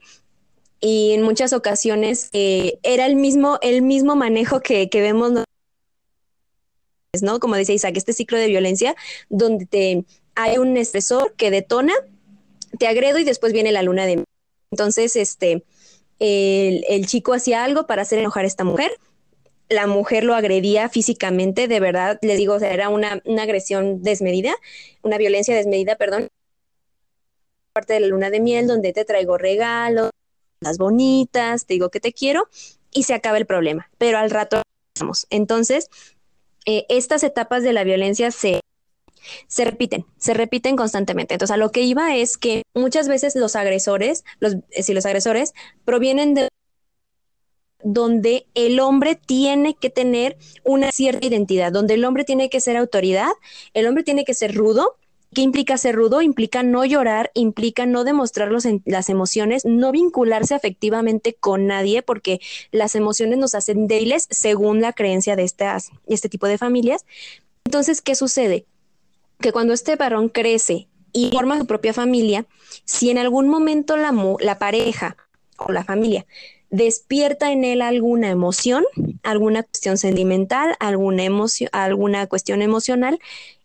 y 0.80 1.12
en 1.12 1.22
muchas 1.22 1.52
ocasiones 1.52 2.28
eh, 2.32 2.78
era 2.82 3.06
el 3.06 3.16
mismo, 3.16 3.58
el 3.62 3.82
mismo 3.82 4.16
manejo 4.16 4.60
que, 4.60 4.88
que 4.88 5.00
vemos, 5.00 5.32
¿no? 7.20 7.40
Como 7.40 7.56
dice 7.56 7.72
Isaac, 7.72 7.96
este 7.96 8.12
ciclo 8.12 8.38
de 8.38 8.48
violencia 8.48 8.96
donde 9.28 9.66
te, 9.66 10.04
hay 10.34 10.58
un 10.58 10.76
estresor 10.76 11.34
que 11.34 11.50
detona, 11.50 11.92
te 12.78 12.88
agredo 12.88 13.18
y 13.18 13.24
después 13.24 13.52
viene 13.52 13.70
la 13.70 13.82
luna 13.82 14.06
de 14.06 14.24
Entonces, 14.70 15.14
este, 15.16 15.64
el, 16.18 16.84
el 16.88 17.06
chico 17.06 17.32
hacía 17.32 17.64
algo 17.64 17.86
para 17.86 18.02
hacer 18.02 18.18
enojar 18.18 18.44
a 18.44 18.48
esta 18.48 18.64
mujer, 18.64 18.92
la 19.72 19.86
mujer 19.86 20.24
lo 20.24 20.34
agredía 20.34 20.88
físicamente, 20.88 21.68
de 21.68 21.80
verdad, 21.80 22.18
les 22.22 22.38
digo, 22.38 22.54
o 22.54 22.58
sea, 22.58 22.72
era 22.72 22.88
una, 22.88 23.22
una, 23.24 23.42
agresión 23.42 24.02
desmedida, 24.02 24.54
una 25.02 25.18
violencia 25.18 25.54
desmedida, 25.54 25.96
perdón. 25.96 26.28
Parte 27.72 27.94
de 27.94 28.00
la 28.00 28.06
luna 28.08 28.30
de 28.30 28.40
miel, 28.40 28.66
donde 28.66 28.92
te 28.92 29.04
traigo 29.04 29.38
regalos, 29.38 30.10
las 30.60 30.78
bonitas, 30.78 31.66
te 31.66 31.74
digo 31.74 31.90
que 31.90 32.00
te 32.00 32.12
quiero 32.12 32.48
y 32.92 33.04
se 33.04 33.14
acaba 33.14 33.38
el 33.38 33.46
problema, 33.46 33.90
pero 33.98 34.18
al 34.18 34.30
rato 34.30 34.62
Entonces, 35.30 35.88
eh, 36.66 36.84
estas 36.88 37.22
etapas 37.24 37.62
de 37.62 37.72
la 37.72 37.84
violencia 37.84 38.30
se, 38.30 38.60
se 39.48 39.64
repiten, 39.64 40.06
se 40.18 40.34
repiten 40.34 40.76
constantemente. 40.76 41.34
Entonces, 41.34 41.54
a 41.54 41.56
lo 41.56 41.72
que 41.72 41.82
iba 41.82 42.14
es 42.14 42.36
que 42.36 42.62
muchas 42.74 43.08
veces 43.08 43.34
los 43.34 43.56
agresores, 43.56 44.24
los, 44.38 44.56
eh, 44.70 44.82
si 44.82 44.94
los 44.94 45.06
agresores 45.06 45.54
provienen 45.84 46.34
de 46.34 46.48
donde 47.82 48.46
el 48.54 48.80
hombre 48.80 49.14
tiene 49.14 49.74
que 49.74 49.90
tener 49.90 50.36
una 50.64 50.92
cierta 50.92 51.26
identidad, 51.26 51.72
donde 51.72 51.94
el 51.94 52.04
hombre 52.04 52.24
tiene 52.24 52.50
que 52.50 52.60
ser 52.60 52.76
autoridad, 52.76 53.30
el 53.74 53.86
hombre 53.86 54.04
tiene 54.04 54.24
que 54.24 54.34
ser 54.34 54.54
rudo, 54.54 54.96
¿Qué 55.34 55.40
implica 55.40 55.78
ser 55.78 55.94
rudo? 55.94 56.20
Implica 56.20 56.62
no 56.62 56.84
llorar, 56.84 57.30
implica 57.32 57.86
no 57.86 58.04
demostrar 58.04 58.50
las 58.52 59.08
emociones, 59.08 59.64
no 59.64 59.90
vincularse 59.90 60.54
afectivamente 60.54 61.32
con 61.32 61.66
nadie, 61.66 62.02
porque 62.02 62.40
las 62.70 62.94
emociones 62.94 63.38
nos 63.38 63.54
hacen 63.54 63.86
débiles 63.86 64.26
según 64.30 64.82
la 64.82 64.92
creencia 64.92 65.34
de 65.34 65.44
estas, 65.44 65.90
este 66.06 66.28
tipo 66.28 66.46
de 66.46 66.58
familias. 66.58 67.06
Entonces, 67.64 68.02
¿qué 68.02 68.14
sucede? 68.14 68.66
Que 69.40 69.52
cuando 69.52 69.72
este 69.72 69.96
varón 69.96 70.28
crece 70.28 70.88
y 71.14 71.30
forma 71.30 71.58
su 71.58 71.66
propia 71.66 71.94
familia, 71.94 72.44
si 72.84 73.08
en 73.08 73.16
algún 73.16 73.48
momento 73.48 73.96
la, 73.96 74.12
la 74.40 74.58
pareja 74.58 75.16
o 75.56 75.72
la 75.72 75.82
familia 75.82 76.26
despierta 76.72 77.52
en 77.52 77.64
él 77.64 77.82
alguna 77.82 78.30
emoción, 78.30 78.84
alguna 79.22 79.62
cuestión 79.62 79.98
sentimental, 79.98 80.74
alguna, 80.80 81.22
emoción, 81.22 81.68
alguna 81.72 82.26
cuestión 82.26 82.62
emocional, 82.62 83.20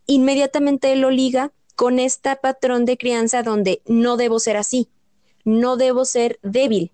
inmediatamente 0.05 0.91
él 0.91 1.01
lo 1.01 1.09
liga 1.09 1.51
con 1.75 1.99
este 1.99 2.35
patrón 2.35 2.85
de 2.85 2.97
crianza 2.97 3.43
donde 3.43 3.81
no 3.85 4.17
debo 4.17 4.39
ser 4.39 4.57
así, 4.57 4.89
no 5.45 5.77
debo 5.77 6.03
ser 6.03 6.37
débil. 6.43 6.91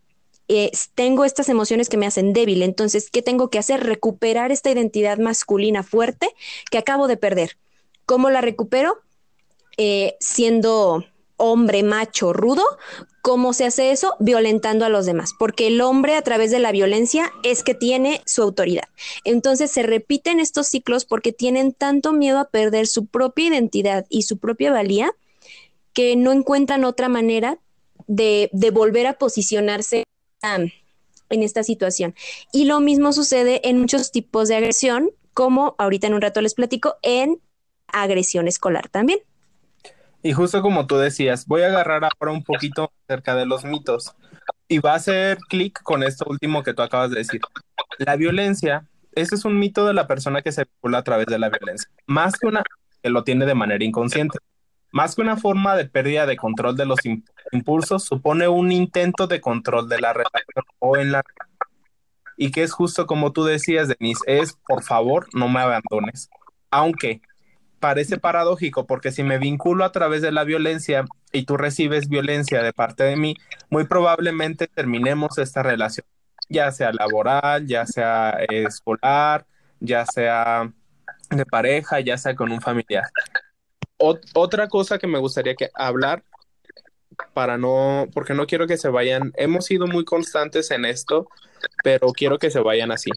Eh, 0.49 0.71
tengo 0.93 1.25
estas 1.25 1.49
emociones 1.49 1.89
que 1.89 1.97
me 1.97 2.05
hacen 2.05 2.31
débil, 2.31 2.61
entonces, 2.61 3.09
¿qué 3.09 3.23
tengo 3.23 3.49
que 3.49 3.57
hacer? 3.57 3.83
Recuperar 3.83 4.51
esta 4.51 4.69
identidad 4.69 5.17
masculina 5.17 5.81
fuerte 5.81 6.29
que 6.69 6.77
acabo 6.77 7.07
de 7.07 7.17
perder. 7.17 7.57
¿Cómo 8.05 8.29
la 8.29 8.41
recupero? 8.41 8.99
Eh, 9.77 10.15
siendo 10.19 11.03
hombre 11.43 11.83
macho 11.83 12.31
rudo, 12.31 12.63
¿cómo 13.21 13.51
se 13.51 13.65
hace 13.65 13.91
eso? 13.91 14.15
Violentando 14.19 14.85
a 14.85 14.89
los 14.89 15.05
demás, 15.05 15.33
porque 15.37 15.67
el 15.67 15.81
hombre 15.81 16.15
a 16.15 16.21
través 16.21 16.51
de 16.51 16.59
la 16.59 16.71
violencia 16.71 17.31
es 17.43 17.63
que 17.63 17.75
tiene 17.75 18.21
su 18.25 18.41
autoridad. 18.41 18.87
Entonces 19.25 19.69
se 19.69 19.83
repiten 19.83 20.39
estos 20.39 20.67
ciclos 20.67 21.03
porque 21.03 21.33
tienen 21.33 21.73
tanto 21.73 22.13
miedo 22.13 22.39
a 22.39 22.49
perder 22.49 22.87
su 22.87 23.07
propia 23.07 23.47
identidad 23.47 24.05
y 24.09 24.23
su 24.23 24.37
propia 24.37 24.71
valía 24.71 25.11
que 25.91 26.15
no 26.15 26.31
encuentran 26.31 26.85
otra 26.85 27.09
manera 27.09 27.59
de, 28.07 28.49
volver 28.73 29.05
a 29.07 29.13
posicionarse 29.13 30.05
en 30.41 31.43
esta 31.43 31.63
situación. 31.63 32.15
Y 32.53 32.65
lo 32.65 32.79
mismo 32.79 33.11
sucede 33.11 33.67
en 33.67 33.79
muchos 33.79 34.11
tipos 34.11 34.47
de 34.47 34.55
agresión, 34.55 35.11
como 35.33 35.75
ahorita 35.77 36.07
en 36.07 36.13
un 36.13 36.21
rato 36.21 36.41
les 36.41 36.53
platico, 36.53 36.95
en 37.01 37.41
agresión 37.87 38.47
escolar 38.47 38.87
también. 38.87 39.19
Y 40.23 40.31
justo 40.31 40.61
como 40.61 40.87
tú 40.87 40.95
decías, 40.95 41.45
voy 41.45 41.63
a 41.63 41.67
agarrar 41.67 42.05
ahora 42.05 42.31
un 42.31 42.43
poquito 42.43 42.93
acerca 43.07 43.35
de 43.35 43.45
los 43.45 43.65
mitos 43.65 44.15
y 44.69 44.79
va 44.79 44.93
a 44.93 44.95
hacer 44.95 45.37
clic 45.49 45.83
con 45.83 46.01
esto 46.01 46.25
último 46.27 46.63
que 46.63 46.73
tú 46.73 46.81
acabas 46.81 47.11
de 47.11 47.17
decir. 47.17 47.41
La 47.97 48.15
violencia, 48.15 48.87
ese 49.11 49.35
es 49.35 49.43
un 49.43 49.59
mito 49.59 49.85
de 49.85 49.93
la 49.93 50.07
persona 50.07 50.41
que 50.41 50.53
se 50.53 50.63
vincula 50.63 50.99
a 50.99 51.03
través 51.03 51.27
de 51.27 51.37
la 51.37 51.49
violencia, 51.49 51.89
más 52.07 52.37
que 52.39 52.47
una 52.47 52.63
que 53.01 53.09
lo 53.09 53.25
tiene 53.25 53.45
de 53.45 53.53
manera 53.53 53.83
inconsciente. 53.83 54.39
Más 54.93 55.15
que 55.15 55.21
una 55.21 55.35
forma 55.35 55.75
de 55.75 55.85
pérdida 55.85 56.25
de 56.25 56.37
control 56.37 56.77
de 56.77 56.85
los 56.85 56.99
impulsos, 57.51 58.05
supone 58.05 58.47
un 58.47 58.71
intento 58.71 59.27
de 59.27 59.41
control 59.41 59.89
de 59.89 59.99
la 59.99 60.13
relación 60.13 60.63
o 60.79 60.95
en 60.95 61.11
la 61.11 61.23
y 62.37 62.51
que 62.51 62.63
es 62.63 62.71
justo 62.71 63.05
como 63.05 63.33
tú 63.33 63.43
decías, 63.43 63.89
Denise, 63.89 64.23
es 64.25 64.57
por 64.67 64.83
favor 64.83 65.27
no 65.33 65.49
me 65.49 65.59
abandones. 65.59 66.29
Aunque 66.71 67.21
parece 67.83 68.17
paradójico 68.17 68.87
porque 68.87 69.11
si 69.11 69.23
me 69.23 69.37
vinculo 69.37 69.83
a 69.83 69.91
través 69.91 70.21
de 70.21 70.31
la 70.31 70.45
violencia 70.45 71.03
y 71.33 71.43
tú 71.43 71.57
recibes 71.57 72.07
violencia 72.07 72.63
de 72.63 72.71
parte 72.71 73.03
de 73.03 73.17
mí, 73.17 73.35
muy 73.69 73.83
probablemente 73.83 74.67
terminemos 74.67 75.37
esta 75.37 75.63
relación, 75.63 76.05
ya 76.47 76.71
sea 76.71 76.93
laboral, 76.93 77.67
ya 77.67 77.85
sea 77.85 78.37
escolar, 78.47 79.45
ya 79.81 80.05
sea 80.05 80.71
de 81.29 81.45
pareja, 81.45 81.99
ya 81.99 82.17
sea 82.17 82.35
con 82.35 82.53
un 82.53 82.61
familiar. 82.61 83.03
otra 83.97 84.69
cosa 84.69 84.97
que 84.97 85.07
me 85.07 85.19
gustaría 85.19 85.55
que 85.55 85.69
hablar 85.73 86.23
para 87.33 87.57
no, 87.57 88.07
porque 88.13 88.33
no 88.33 88.47
quiero 88.47 88.65
que 88.65 88.77
se 88.77 88.87
vayan, 88.87 89.33
hemos 89.35 89.65
sido 89.65 89.87
muy 89.87 90.05
constantes 90.05 90.71
en 90.71 90.85
esto, 90.85 91.27
pero 91.83 92.13
quiero 92.13 92.37
que 92.39 92.49
se 92.49 92.61
vayan 92.61 92.93
así. 92.93 93.11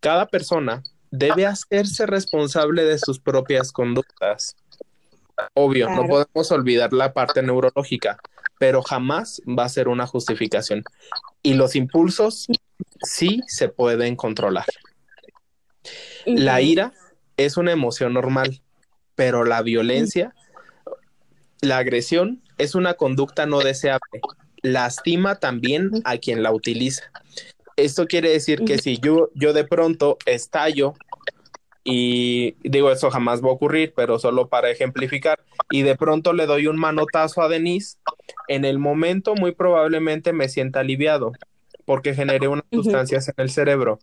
Cada 0.00 0.26
persona 0.26 0.82
debe 1.10 1.46
hacerse 1.46 2.06
responsable 2.06 2.84
de 2.84 2.98
sus 2.98 3.18
propias 3.18 3.72
conductas. 3.72 4.56
Obvio, 5.54 5.88
no 5.90 6.06
podemos 6.06 6.52
olvidar 6.52 6.92
la 6.92 7.12
parte 7.12 7.42
neurológica, 7.42 8.18
pero 8.58 8.82
jamás 8.82 9.40
va 9.46 9.64
a 9.64 9.68
ser 9.68 9.88
una 9.88 10.06
justificación. 10.06 10.84
Y 11.42 11.54
los 11.54 11.76
impulsos 11.76 12.46
sí 13.02 13.40
se 13.46 13.68
pueden 13.68 14.16
controlar. 14.16 14.66
La 16.26 16.60
ira 16.60 16.92
es 17.36 17.56
una 17.56 17.72
emoción 17.72 18.12
normal, 18.12 18.60
pero 19.14 19.44
la 19.44 19.62
violencia, 19.62 20.34
la 21.62 21.78
agresión 21.78 22.42
es 22.58 22.74
una 22.74 22.94
conducta 22.94 23.46
no 23.46 23.60
deseable. 23.60 24.20
Lastima 24.62 25.36
también 25.36 25.90
a 26.04 26.18
quien 26.18 26.42
la 26.42 26.52
utiliza. 26.52 27.10
Esto 27.84 28.06
quiere 28.06 28.30
decir 28.30 28.64
que 28.64 28.78
si 28.78 28.98
yo, 28.98 29.30
yo 29.34 29.52
de 29.52 29.64
pronto 29.64 30.18
estallo 30.26 30.94
y 31.82 32.56
digo, 32.62 32.90
eso 32.90 33.10
jamás 33.10 33.42
va 33.42 33.48
a 33.48 33.52
ocurrir, 33.52 33.94
pero 33.96 34.18
solo 34.18 34.48
para 34.48 34.70
ejemplificar, 34.70 35.40
y 35.70 35.82
de 35.82 35.96
pronto 35.96 36.32
le 36.32 36.46
doy 36.46 36.66
un 36.66 36.76
manotazo 36.76 37.42
a 37.42 37.48
Denise, 37.48 37.96
en 38.48 38.64
el 38.64 38.78
momento 38.78 39.34
muy 39.34 39.52
probablemente 39.52 40.32
me 40.32 40.48
sienta 40.48 40.80
aliviado, 40.80 41.32
porque 41.86 42.14
generé 42.14 42.48
unas 42.48 42.66
sustancias 42.70 43.28
en 43.28 43.34
el 43.38 43.50
cerebro, 43.50 43.98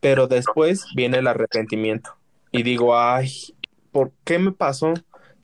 pero 0.00 0.26
después 0.26 0.86
viene 0.94 1.18
el 1.18 1.26
arrepentimiento. 1.26 2.16
Y 2.50 2.62
digo, 2.62 2.98
ay, 2.98 3.30
¿por 3.92 4.10
qué 4.24 4.38
me 4.38 4.52
pasó? 4.52 4.94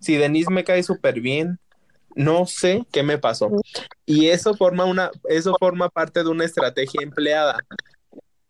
Si 0.01 0.17
Denise 0.17 0.51
me 0.51 0.65
cae 0.65 0.83
súper 0.83 1.21
bien, 1.21 1.59
no 2.15 2.47
sé 2.47 2.87
qué 2.93 3.03
me 3.03 3.19
pasó. 3.19 3.51
Y 4.07 4.29
eso 4.29 4.55
forma 4.55 4.85
una, 4.85 5.11
eso 5.29 5.55
forma 5.59 5.89
parte 5.89 6.23
de 6.23 6.29
una 6.31 6.45
estrategia 6.45 7.01
empleada, 7.03 7.59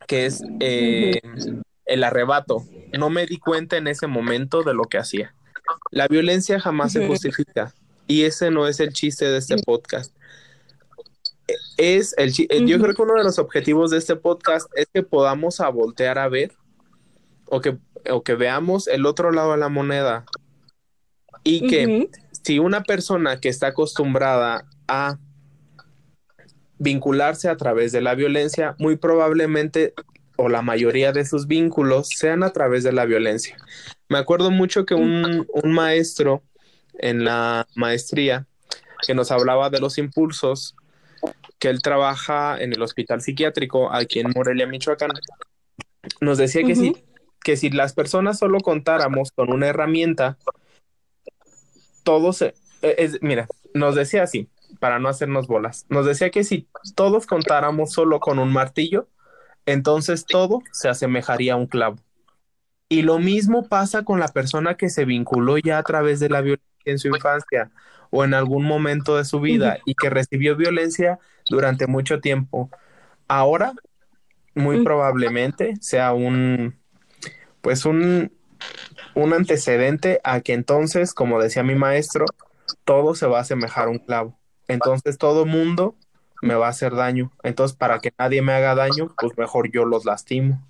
que 0.07 0.25
es 0.25 0.43
eh, 0.59 1.19
el 1.85 2.03
arrebato. 2.03 2.63
No 2.97 3.09
me 3.09 3.25
di 3.25 3.37
cuenta 3.37 3.77
en 3.77 3.87
ese 3.87 4.07
momento 4.07 4.63
de 4.63 4.73
lo 4.73 4.83
que 4.83 4.97
hacía. 4.97 5.33
La 5.91 6.07
violencia 6.07 6.59
jamás 6.59 6.93
se 6.93 7.07
justifica. 7.07 7.73
Y 8.07 8.23
ese 8.23 8.51
no 8.51 8.67
es 8.67 8.79
el 8.79 8.93
chiste 8.93 9.25
de 9.25 9.37
este 9.37 9.57
podcast. 9.57 10.15
Es 11.77 12.15
el 12.17 12.29
eh, 12.49 12.65
yo 12.65 12.79
creo 12.79 12.95
que 12.95 13.01
uno 13.01 13.15
de 13.15 13.23
los 13.23 13.39
objetivos 13.39 13.91
de 13.91 13.97
este 13.97 14.15
podcast 14.15 14.67
es 14.75 14.87
que 14.93 15.03
podamos 15.03 15.59
a 15.59 15.69
voltear 15.69 16.17
a 16.17 16.27
ver 16.27 16.51
o 17.47 17.61
que, 17.61 17.77
o 18.09 18.23
que 18.23 18.33
veamos 18.33 18.87
el 18.87 19.05
otro 19.05 19.31
lado 19.31 19.51
de 19.51 19.57
la 19.57 19.69
moneda 19.69 20.25
y 21.43 21.67
que 21.67 22.09
si 22.45 22.59
una 22.59 22.83
persona 22.83 23.39
que 23.39 23.49
está 23.49 23.67
acostumbrada 23.67 24.67
a 24.87 25.17
vincularse 26.77 27.49
a 27.49 27.57
través 27.57 27.91
de 27.91 28.01
la 28.01 28.13
violencia, 28.13 28.75
muy 28.77 28.97
probablemente 28.97 29.95
o 30.35 30.47
la 30.47 30.61
mayoría 30.61 31.11
de 31.11 31.25
sus 31.25 31.47
vínculos 31.47 32.09
sean 32.09 32.43
a 32.43 32.51
través 32.51 32.83
de 32.83 32.91
la 32.91 33.05
violencia. 33.05 33.57
Me 34.09 34.19
acuerdo 34.19 34.51
mucho 34.51 34.85
que 34.85 34.93
un, 34.93 35.47
un 35.51 35.71
maestro 35.71 36.43
en 36.99 37.25
la 37.25 37.65
maestría 37.73 38.45
que 39.07 39.15
nos 39.15 39.31
hablaba 39.31 39.71
de 39.71 39.79
los 39.79 39.97
impulsos, 39.97 40.75
que 41.57 41.69
él 41.69 41.81
trabaja 41.81 42.61
en 42.61 42.73
el 42.73 42.81
hospital 42.83 43.23
psiquiátrico 43.23 43.91
aquí 43.91 44.19
en 44.19 44.29
Morelia, 44.35 44.67
Michoacán, 44.67 45.13
nos 46.21 46.37
decía 46.37 46.61
que, 46.63 46.75
si, 46.75 46.95
que 47.43 47.57
si 47.57 47.71
las 47.71 47.93
personas 47.93 48.37
solo 48.37 48.59
contáramos 48.59 49.31
con 49.31 49.51
una 49.51 49.65
herramienta, 49.65 50.37
todos, 52.05 52.41
e, 52.41 52.53
es, 52.81 53.21
mira, 53.21 53.47
nos 53.73 53.95
decía 53.95 54.23
así, 54.23 54.49
para 54.79 54.99
no 54.99 55.09
hacernos 55.09 55.47
bolas, 55.47 55.85
nos 55.89 56.05
decía 56.05 56.29
que 56.29 56.45
si 56.45 56.69
todos 56.95 57.25
contáramos 57.25 57.91
solo 57.91 58.21
con 58.21 58.39
un 58.39 58.53
martillo, 58.53 59.09
entonces 59.65 60.25
todo 60.25 60.61
se 60.71 60.87
asemejaría 60.87 61.53
a 61.53 61.57
un 61.57 61.67
clavo. 61.67 61.97
Y 62.87 63.01
lo 63.01 63.19
mismo 63.19 63.67
pasa 63.67 64.03
con 64.03 64.19
la 64.19 64.27
persona 64.27 64.75
que 64.75 64.89
se 64.89 65.05
vinculó 65.05 65.57
ya 65.57 65.79
a 65.79 65.83
través 65.83 66.19
de 66.19 66.29
la 66.29 66.41
violencia 66.41 66.69
en 66.85 66.99
su 66.99 67.07
infancia 67.07 67.71
o 68.11 68.23
en 68.23 68.33
algún 68.33 68.63
momento 68.63 69.17
de 69.17 69.25
su 69.25 69.41
vida 69.41 69.79
y 69.85 69.95
que 69.95 70.09
recibió 70.09 70.55
violencia 70.55 71.19
durante 71.49 71.87
mucho 71.87 72.21
tiempo. 72.21 72.69
Ahora, 73.27 73.73
muy 74.53 74.83
probablemente 74.83 75.73
sea 75.81 76.13
un, 76.13 76.75
pues 77.61 77.85
un, 77.85 78.31
un 79.13 79.33
antecedente 79.33 80.19
a 80.23 80.41
que 80.41 80.53
entonces, 80.53 81.13
como 81.13 81.41
decía 81.41 81.63
mi 81.63 81.75
maestro, 81.75 82.25
todo 82.83 83.15
se 83.15 83.27
va 83.27 83.39
a 83.39 83.41
asemejar 83.41 83.87
a 83.87 83.91
un 83.91 83.99
clavo. 83.99 84.37
Entonces 84.67 85.17
todo 85.17 85.45
mundo 85.45 85.95
me 86.41 86.55
va 86.55 86.67
a 86.67 86.71
hacer 86.71 86.95
daño. 86.95 87.31
Entonces, 87.43 87.75
para 87.77 87.99
que 87.99 88.11
nadie 88.17 88.41
me 88.41 88.53
haga 88.53 88.75
daño, 88.75 89.13
pues 89.17 89.37
mejor 89.37 89.71
yo 89.71 89.85
los 89.85 90.05
lastimo. 90.05 90.65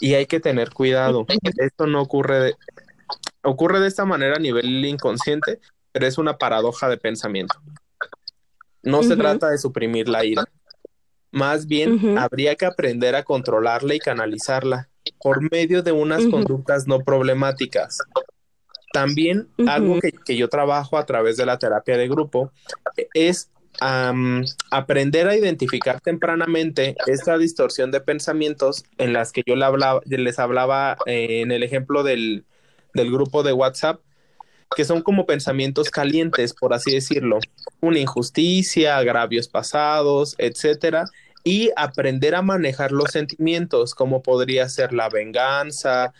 Y 0.00 0.14
hay 0.14 0.26
que 0.26 0.40
tener 0.40 0.70
cuidado. 0.70 1.26
Esto 1.58 1.86
no 1.86 2.02
ocurre 2.02 2.40
de, 2.40 2.54
ocurre 3.42 3.80
de 3.80 3.88
esta 3.88 4.04
manera 4.04 4.36
a 4.36 4.40
nivel 4.40 4.84
inconsciente, 4.84 5.60
pero 5.92 6.06
es 6.06 6.18
una 6.18 6.38
paradoja 6.38 6.88
de 6.88 6.96
pensamiento. 6.96 7.56
No 8.82 9.02
se 9.02 9.16
trata 9.16 9.48
de 9.48 9.58
suprimir 9.58 10.08
la 10.08 10.24
ira. 10.24 10.44
Más 11.34 11.66
bien, 11.66 12.16
habría 12.16 12.54
que 12.54 12.64
aprender 12.64 13.16
a 13.16 13.24
controlarla 13.24 13.92
y 13.96 13.98
canalizarla 13.98 14.88
por 15.20 15.50
medio 15.50 15.82
de 15.82 15.90
unas 15.90 16.24
conductas 16.26 16.86
no 16.86 17.00
problemáticas. 17.00 17.98
También 18.92 19.48
algo 19.66 19.98
que, 19.98 20.36
yo 20.36 20.48
trabajo 20.48 20.96
a 20.96 21.04
través 21.04 21.36
de 21.36 21.44
la 21.44 21.58
terapia 21.58 21.96
de 21.96 22.06
grupo 22.06 22.52
es 23.14 23.50
aprender 24.70 25.26
a 25.26 25.36
identificar 25.36 26.00
tempranamente 26.00 26.94
esta 27.08 27.36
distorsión 27.36 27.90
de 27.90 28.00
pensamientos 28.00 28.84
en 28.98 29.12
las 29.12 29.32
que 29.32 29.42
yo 29.44 29.56
les 29.56 30.38
hablaba 30.38 30.96
eh, 31.06 31.40
en 31.40 31.50
el 31.50 31.64
ejemplo 31.64 32.04
del, 32.04 32.44
del 32.92 33.10
grupo 33.10 33.42
de 33.42 33.52
WhatsApp, 33.52 34.00
que 34.76 34.84
son 34.84 35.02
como 35.02 35.26
pensamientos 35.26 35.90
calientes, 35.90 36.54
por 36.54 36.74
así 36.74 36.92
decirlo, 36.92 37.40
una 37.80 37.98
injusticia, 37.98 38.98
agravios 38.98 39.48
pasados, 39.48 40.36
etcétera, 40.38 41.06
y 41.44 41.70
aprender 41.76 42.34
a 42.34 42.42
manejar 42.42 42.90
los 42.90 43.12
sentimientos, 43.12 43.94
como 43.94 44.22
podría 44.22 44.68
ser 44.68 44.94
la 44.94 45.10
venganza, 45.10 46.14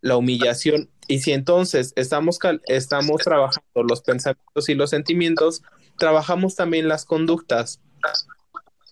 la 0.00 0.16
humillación. 0.16 0.88
Y 1.06 1.20
si 1.20 1.32
entonces 1.32 1.92
estamos, 1.96 2.38
estamos 2.66 3.22
trabajando 3.22 3.82
los 3.86 4.00
pensamientos 4.00 4.68
y 4.68 4.74
los 4.74 4.90
sentimientos, 4.90 5.62
trabajamos 5.98 6.56
también 6.56 6.88
las 6.88 7.04
conductas 7.04 7.80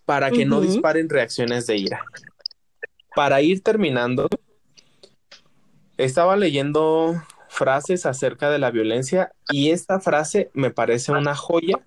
para 0.04 0.30
que 0.30 0.44
no 0.44 0.60
disparen 0.60 1.08
reacciones 1.08 1.66
de 1.66 1.78
ira. 1.78 2.04
Para 3.14 3.40
ir 3.40 3.62
terminando, 3.62 4.28
estaba 5.96 6.36
leyendo 6.36 7.22
frases 7.48 8.06
acerca 8.06 8.50
de 8.50 8.58
la 8.58 8.70
violencia 8.70 9.32
y 9.50 9.70
esta 9.70 10.00
frase 10.00 10.50
me 10.52 10.70
parece 10.70 11.12
una 11.12 11.34
joya 11.34 11.80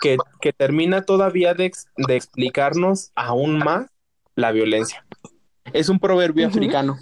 que, 0.00 0.52
termina 0.52 1.02
todavía 1.02 1.54
de, 1.54 1.72
explicarnos 2.08 3.10
aún 3.14 3.58
más 3.58 3.86
la 4.34 4.52
violencia. 4.52 5.04
Es 5.72 5.88
un 5.88 5.98
proverbio 5.98 6.46
africano. 6.46 6.96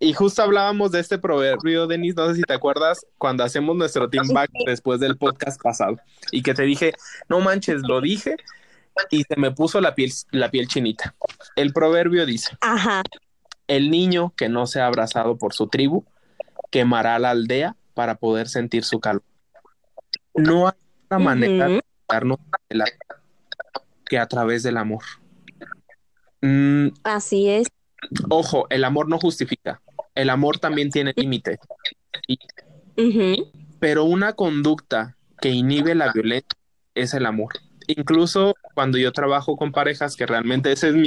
Y 0.00 0.12
justo 0.12 0.42
hablábamos 0.42 0.92
de 0.92 1.00
este 1.00 1.18
proverbio, 1.18 1.86
Denis, 1.86 2.14
no 2.14 2.28
sé 2.28 2.36
si 2.36 2.42
te 2.42 2.54
acuerdas, 2.54 3.04
cuando 3.18 3.42
hacemos 3.44 3.76
nuestro 3.76 4.08
team 4.08 4.28
back 4.28 4.50
después 4.64 5.00
del 5.00 5.16
podcast 5.16 5.60
pasado. 5.60 5.96
Y 6.30 6.42
que 6.42 6.54
te 6.54 6.62
dije, 6.62 6.92
no 7.28 7.40
manches, 7.40 7.82
lo 7.82 8.00
dije 8.00 8.36
y 9.10 9.24
se 9.24 9.36
me 9.36 9.50
puso 9.50 9.80
la 9.80 9.94
piel, 9.94 10.12
la 10.30 10.50
piel 10.50 10.68
chinita. 10.68 11.14
El 11.56 11.72
proverbio 11.72 12.26
dice, 12.26 12.56
Ajá. 12.60 13.02
el 13.66 13.90
niño 13.90 14.32
que 14.36 14.48
no 14.48 14.66
se 14.66 14.80
ha 14.80 14.86
abrazado 14.86 15.36
por 15.36 15.52
su 15.52 15.68
tribu, 15.68 16.04
quemará 16.70 17.18
la 17.18 17.30
aldea 17.30 17.76
para 17.94 18.16
poder 18.16 18.48
sentir 18.48 18.84
su 18.84 19.00
calor. 19.00 19.22
No 20.34 20.68
hay 20.68 20.74
otra 21.04 21.18
manera 21.18 21.68
de 21.68 21.82
darnos 22.08 22.38
que 24.04 24.18
a 24.18 24.26
través 24.26 24.62
del 24.62 24.76
amor. 24.76 25.02
Mm, 26.40 26.88
Así 27.02 27.48
es. 27.48 27.68
Ojo, 28.28 28.66
el 28.70 28.84
amor 28.84 29.08
no 29.08 29.18
justifica. 29.18 29.82
El 30.14 30.30
amor 30.30 30.58
también 30.58 30.90
tiene 30.90 31.12
límites. 31.16 31.58
Pero 33.80 34.04
una 34.04 34.32
conducta 34.32 35.16
que 35.40 35.50
inhibe 35.50 35.94
la 35.94 36.12
violencia 36.12 36.58
es 36.94 37.14
el 37.14 37.26
amor. 37.26 37.52
Incluso 37.88 38.54
cuando 38.74 38.98
yo 38.98 39.12
trabajo 39.12 39.56
con 39.56 39.72
parejas, 39.72 40.16
que 40.16 40.26
realmente 40.26 40.72
ese 40.72 40.88
es 40.88 40.94
mi, 40.94 41.06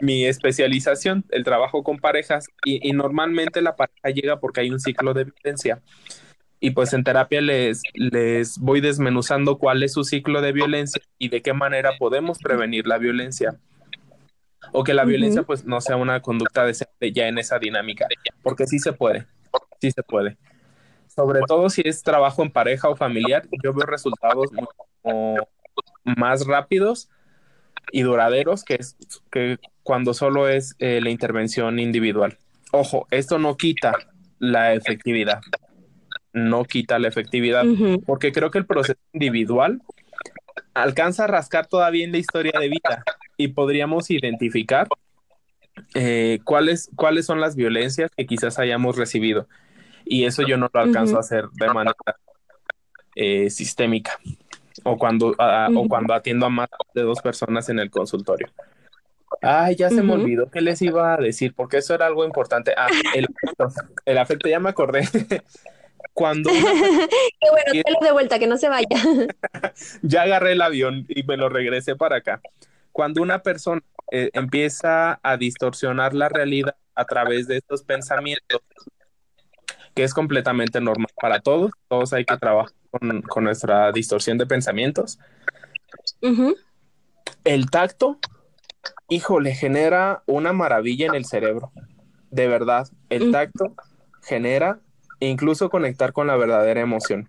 mi 0.00 0.26
especialización, 0.26 1.24
el 1.30 1.44
trabajo 1.44 1.82
con 1.82 1.98
parejas, 1.98 2.46
y, 2.64 2.92
normalmente 2.92 3.62
la 3.62 3.76
pareja 3.76 4.10
llega 4.10 4.40
porque 4.40 4.60
hay 4.60 4.70
un 4.70 4.80
ciclo 4.80 5.14
de 5.14 5.24
violencia. 5.24 5.82
Y 6.64 6.70
pues 6.70 6.94
en 6.94 7.04
terapia 7.04 7.42
les, 7.42 7.82
les 7.92 8.58
voy 8.58 8.80
desmenuzando 8.80 9.58
cuál 9.58 9.82
es 9.82 9.92
su 9.92 10.02
ciclo 10.02 10.40
de 10.40 10.52
violencia 10.52 11.02
y 11.18 11.28
de 11.28 11.42
qué 11.42 11.52
manera 11.52 11.90
podemos 11.98 12.38
prevenir 12.38 12.86
la 12.86 12.96
violencia. 12.96 13.60
O 14.72 14.82
que 14.82 14.94
la 14.94 15.04
violencia 15.04 15.42
pues 15.42 15.66
no 15.66 15.82
sea 15.82 15.96
una 15.96 16.22
conducta 16.22 16.64
decente 16.64 17.12
ya 17.12 17.28
en 17.28 17.36
esa 17.36 17.58
dinámica, 17.58 18.06
porque 18.42 18.66
sí 18.66 18.78
se 18.78 18.94
puede, 18.94 19.26
sí 19.78 19.90
se 19.90 20.02
puede. 20.02 20.38
Sobre 21.14 21.40
todo 21.46 21.68
si 21.68 21.82
es 21.84 22.02
trabajo 22.02 22.42
en 22.42 22.50
pareja 22.50 22.88
o 22.88 22.96
familiar, 22.96 23.46
yo 23.62 23.74
veo 23.74 23.84
resultados 23.84 24.48
más 26.02 26.46
rápidos 26.46 27.10
y 27.92 28.04
duraderos 28.04 28.64
que, 28.64 28.76
es, 28.76 28.96
que 29.30 29.58
cuando 29.82 30.14
solo 30.14 30.48
es 30.48 30.76
eh, 30.78 31.02
la 31.02 31.10
intervención 31.10 31.78
individual. 31.78 32.38
Ojo, 32.72 33.06
esto 33.10 33.38
no 33.38 33.58
quita 33.58 33.92
la 34.38 34.72
efectividad, 34.72 35.42
no 36.34 36.64
quita 36.64 36.98
la 36.98 37.08
efectividad, 37.08 37.64
porque 38.04 38.32
creo 38.32 38.50
que 38.50 38.58
el 38.58 38.66
proceso 38.66 38.98
individual 39.12 39.80
alcanza 40.74 41.24
a 41.24 41.26
rascar 41.28 41.66
todavía 41.66 42.04
en 42.04 42.12
la 42.12 42.18
historia 42.18 42.58
de 42.58 42.68
vida 42.68 43.04
y 43.36 43.48
podríamos 43.48 44.10
identificar 44.10 44.88
eh, 45.94 46.40
cuáles, 46.44 46.90
cuáles 46.96 47.24
son 47.24 47.40
las 47.40 47.54
violencias 47.54 48.10
que 48.16 48.26
quizás 48.26 48.58
hayamos 48.58 48.96
recibido. 48.96 49.48
Y 50.04 50.24
eso 50.24 50.42
yo 50.42 50.58
no 50.58 50.68
lo 50.72 50.80
alcanzo 50.80 51.16
a 51.16 51.20
hacer 51.20 51.48
de 51.52 51.68
manera 51.68 51.94
eh, 53.14 53.48
sistémica 53.48 54.18
o 54.82 54.98
cuando, 54.98 55.34
o 55.38 55.88
cuando 55.88 56.14
atiendo 56.14 56.46
a 56.46 56.50
más 56.50 56.68
de 56.94 57.02
dos 57.02 57.22
personas 57.22 57.68
en 57.68 57.78
el 57.78 57.90
consultorio. 57.90 58.48
Ay, 59.40 59.76
ya 59.76 59.88
se 59.88 60.02
me 60.02 60.14
olvidó 60.14 60.50
qué 60.50 60.60
les 60.60 60.82
iba 60.82 61.14
a 61.14 61.16
decir, 61.16 61.54
porque 61.54 61.78
eso 61.78 61.94
era 61.94 62.06
algo 62.06 62.24
importante. 62.24 62.74
Ah, 62.76 62.88
el 63.14 63.24
afecto, 63.26 63.68
el 64.04 64.18
afecto, 64.18 64.48
ya 64.48 64.60
me 64.60 64.70
acordé. 64.70 65.02
Cuando. 66.14 66.50
Qué 67.40 67.50
bueno, 67.50 67.98
de 68.00 68.12
vuelta, 68.12 68.38
que 68.38 68.46
no 68.46 68.56
se 68.56 68.68
vaya. 68.68 68.86
ya 70.02 70.22
agarré 70.22 70.52
el 70.52 70.62
avión 70.62 71.04
y 71.08 71.24
me 71.24 71.36
lo 71.36 71.48
regresé 71.48 71.96
para 71.96 72.16
acá. 72.16 72.40
Cuando 72.92 73.20
una 73.20 73.40
persona 73.42 73.82
eh, 74.12 74.30
empieza 74.32 75.18
a 75.22 75.36
distorsionar 75.36 76.14
la 76.14 76.28
realidad 76.28 76.76
a 76.94 77.04
través 77.04 77.48
de 77.48 77.56
estos 77.56 77.82
pensamientos, 77.82 78.60
que 79.94 80.04
es 80.04 80.14
completamente 80.14 80.80
normal 80.80 81.10
para 81.20 81.40
todos. 81.40 81.72
Todos 81.88 82.12
hay 82.12 82.24
que 82.24 82.36
trabajar 82.36 82.72
con, 82.90 83.44
nuestra 83.44 83.90
distorsión 83.92 84.38
de 84.38 84.46
pensamientos. 84.46 85.18
El 87.44 87.70
tacto, 87.70 88.18
híjole, 89.08 89.54
genera 89.54 90.22
una 90.26 90.52
maravilla 90.52 91.06
en 91.06 91.14
el 91.14 91.24
cerebro. 91.24 91.72
De 92.30 92.48
verdad, 92.48 92.88
el 93.10 93.32
tacto 93.32 93.74
genera 94.22 94.80
incluso 95.28 95.70
conectar 95.70 96.12
con 96.12 96.26
la 96.26 96.36
verdadera 96.36 96.80
emoción. 96.80 97.28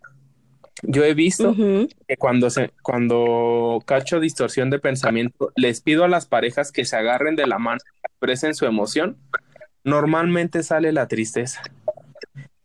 Yo 0.83 1.03
he 1.03 1.13
visto 1.13 1.55
que 1.55 2.17
cuando 2.17 2.49
se, 2.49 2.71
cuando 2.81 3.81
cacho 3.85 4.19
distorsión 4.19 4.69
de 4.69 4.79
pensamiento, 4.79 5.51
les 5.55 5.81
pido 5.81 6.03
a 6.03 6.09
las 6.09 6.25
parejas 6.25 6.71
que 6.71 6.85
se 6.85 6.97
agarren 6.97 7.35
de 7.35 7.47
la 7.47 7.59
mano, 7.59 7.79
expresen 8.03 8.55
su 8.55 8.65
emoción. 8.65 9.17
Normalmente 9.83 10.63
sale 10.63 10.91
la 10.91 11.07
tristeza. 11.07 11.61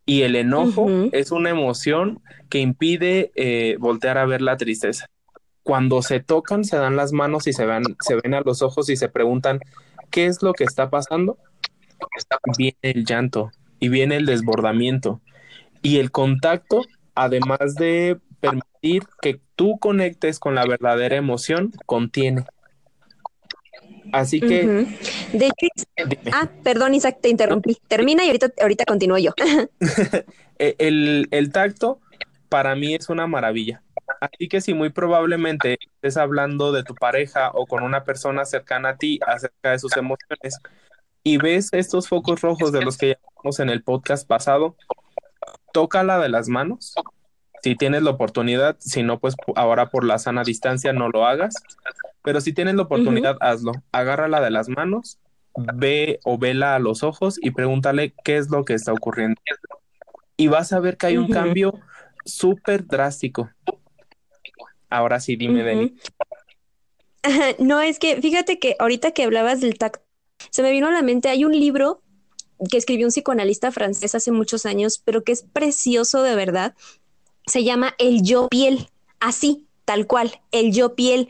Y 0.06 0.22
el 0.22 0.34
enojo 0.34 0.88
es 1.12 1.30
una 1.30 1.50
emoción 1.50 2.20
que 2.48 2.58
impide 2.58 3.30
eh, 3.36 3.76
voltear 3.78 4.18
a 4.18 4.26
ver 4.26 4.42
la 4.42 4.56
tristeza. 4.56 5.06
Cuando 5.62 6.02
se 6.02 6.18
tocan, 6.18 6.64
se 6.64 6.78
dan 6.78 6.96
las 6.96 7.12
manos 7.12 7.46
y 7.46 7.52
se, 7.52 7.64
van, 7.64 7.84
se 8.00 8.16
ven 8.16 8.34
a 8.34 8.40
los 8.40 8.62
ojos 8.62 8.90
y 8.90 8.96
se 8.96 9.08
preguntan, 9.08 9.60
¿qué 10.10 10.26
es 10.26 10.42
lo 10.42 10.52
que 10.52 10.64
está 10.64 10.90
pasando? 10.90 11.38
Viene 12.58 12.76
el 12.82 13.04
llanto 13.04 13.52
y 13.80 13.88
viene 13.88 14.16
el 14.16 14.26
desbordamiento. 14.26 15.20
Y 15.82 15.98
el 15.98 16.10
contacto 16.10 16.84
además 17.14 17.74
de 17.74 18.18
permitir 18.40 19.02
que 19.20 19.40
tú 19.56 19.78
conectes 19.78 20.38
con 20.38 20.54
la 20.54 20.64
verdadera 20.64 21.16
emoción, 21.16 21.72
contiene. 21.86 22.44
Así 24.12 24.40
que. 24.40 24.86
De 25.32 25.46
hecho, 25.46 25.84
ah, 26.32 26.48
perdón, 26.64 26.94
Isaac, 26.94 27.18
te 27.20 27.28
interrumpí. 27.28 27.76
Termina 27.86 28.24
y 28.24 28.28
ahorita, 28.28 28.52
ahorita 28.60 28.84
continúo 28.84 29.18
yo. 29.18 29.32
E, 30.62 30.76
el, 30.76 31.26
el 31.30 31.52
tacto 31.52 32.00
para 32.50 32.76
mí 32.76 32.94
es 32.94 33.08
una 33.08 33.26
maravilla. 33.26 33.82
Así 34.20 34.46
que 34.46 34.60
si 34.60 34.74
muy 34.74 34.90
probablemente 34.90 35.78
estés 35.94 36.18
hablando 36.18 36.70
de 36.70 36.82
tu 36.82 36.94
pareja 36.94 37.50
o 37.54 37.64
con 37.64 37.82
una 37.82 38.04
persona 38.04 38.44
cercana 38.44 38.90
a 38.90 38.96
ti 38.98 39.18
acerca 39.26 39.70
de 39.70 39.78
sus 39.78 39.96
emociones 39.96 40.58
y 41.22 41.38
ves 41.38 41.68
estos 41.72 42.08
focos 42.08 42.40
rojos 42.40 42.72
de 42.72 42.82
los 42.82 42.96
que 42.96 43.16
llamamos 43.16 43.60
en 43.60 43.70
el 43.70 43.82
podcast 43.82 44.26
pasado, 44.26 44.76
tócala 45.72 46.18
de 46.18 46.28
las 46.28 46.48
manos. 46.48 46.94
Si 47.62 47.76
tienes 47.76 48.02
la 48.02 48.10
oportunidad, 48.10 48.76
si 48.78 49.02
no, 49.02 49.18
pues 49.18 49.34
ahora 49.54 49.90
por 49.90 50.04
la 50.04 50.18
sana 50.18 50.44
distancia 50.44 50.92
no 50.92 51.10
lo 51.10 51.26
hagas. 51.26 51.54
Pero 52.22 52.40
si 52.40 52.52
tienes 52.52 52.74
la 52.74 52.82
oportunidad, 52.82 53.36
hazlo. 53.40 53.72
Agárrala 53.92 54.40
de 54.40 54.50
las 54.50 54.68
manos, 54.68 55.18
ve 55.54 56.20
o 56.24 56.38
vela 56.38 56.74
a 56.74 56.78
los 56.78 57.02
ojos 57.02 57.38
y 57.42 57.50
pregúntale 57.50 58.14
qué 58.24 58.38
es 58.38 58.50
lo 58.50 58.64
que 58.64 58.74
está 58.74 58.92
ocurriendo. 58.92 59.40
Y 60.36 60.48
vas 60.48 60.72
a 60.72 60.80
ver 60.80 60.96
que 60.96 61.06
hay 61.08 61.16
un 61.18 61.28
cambio 61.28 61.78
súper 62.24 62.86
drástico. 62.86 63.50
Ahora 64.88 65.20
sí, 65.20 65.36
dime, 65.36 65.62
Deni. 65.62 65.94
No, 67.58 67.80
es 67.82 67.98
que 67.98 68.20
fíjate 68.22 68.58
que 68.58 68.76
ahorita 68.78 69.12
que 69.12 69.24
hablabas 69.24 69.60
del 69.60 69.76
tacto, 69.76 70.02
se 70.50 70.62
me 70.62 70.70
vino 70.70 70.88
a 70.88 70.92
la 70.92 71.02
mente, 71.02 71.28
hay 71.28 71.44
un 71.44 71.52
libro 71.52 72.02
que 72.70 72.76
escribió 72.76 73.06
un 73.06 73.10
psicoanalista 73.10 73.70
francés 73.70 74.14
hace 74.14 74.32
muchos 74.32 74.66
años, 74.66 75.00
pero 75.04 75.22
que 75.22 75.32
es 75.32 75.42
precioso 75.42 76.22
de 76.22 76.34
verdad. 76.34 76.74
Se 77.46 77.64
llama 77.64 77.94
El 77.98 78.22
yo 78.22 78.48
piel, 78.48 78.88
así, 79.18 79.66
tal 79.84 80.06
cual, 80.06 80.40
el 80.52 80.72
yo 80.72 80.94
piel. 80.94 81.28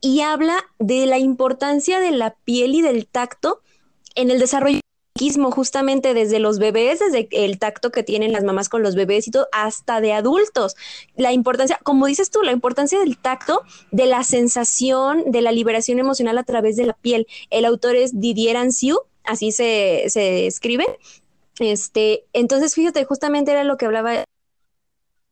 Y 0.00 0.20
habla 0.20 0.58
de 0.78 1.06
la 1.06 1.18
importancia 1.18 2.00
de 2.00 2.10
la 2.10 2.34
piel 2.44 2.74
y 2.74 2.82
del 2.82 3.06
tacto 3.06 3.62
en 4.14 4.30
el 4.30 4.38
desarrollo 4.38 4.80
justamente 5.50 6.14
desde 6.14 6.38
los 6.38 6.58
bebés, 6.58 6.98
desde 6.98 7.28
el 7.32 7.58
tacto 7.58 7.90
que 7.90 8.02
tienen 8.02 8.32
las 8.32 8.44
mamás 8.44 8.68
con 8.68 8.82
los 8.82 8.94
bebés 8.94 9.28
y 9.28 9.30
todo, 9.30 9.48
hasta 9.52 10.00
de 10.00 10.12
adultos. 10.12 10.76
La 11.16 11.32
importancia, 11.32 11.78
como 11.82 12.06
dices 12.06 12.30
tú, 12.30 12.42
la 12.42 12.52
importancia 12.52 12.98
del 12.98 13.16
tacto, 13.18 13.62
de 13.90 14.06
la 14.06 14.24
sensación, 14.24 15.24
de 15.26 15.42
la 15.42 15.52
liberación 15.52 15.98
emocional 15.98 16.38
a 16.38 16.44
través 16.44 16.76
de 16.76 16.86
la 16.86 16.94
piel. 16.94 17.26
El 17.50 17.64
autor 17.64 17.96
es 17.96 18.20
Didier 18.20 18.56
Ansiu 18.56 18.98
así 19.24 19.52
se, 19.52 20.04
se 20.08 20.46
escribe. 20.46 20.86
Este, 21.58 22.24
entonces, 22.32 22.74
fíjate, 22.74 23.04
justamente 23.04 23.52
era 23.52 23.64
lo 23.64 23.76
que 23.76 23.86
hablaba, 23.86 24.24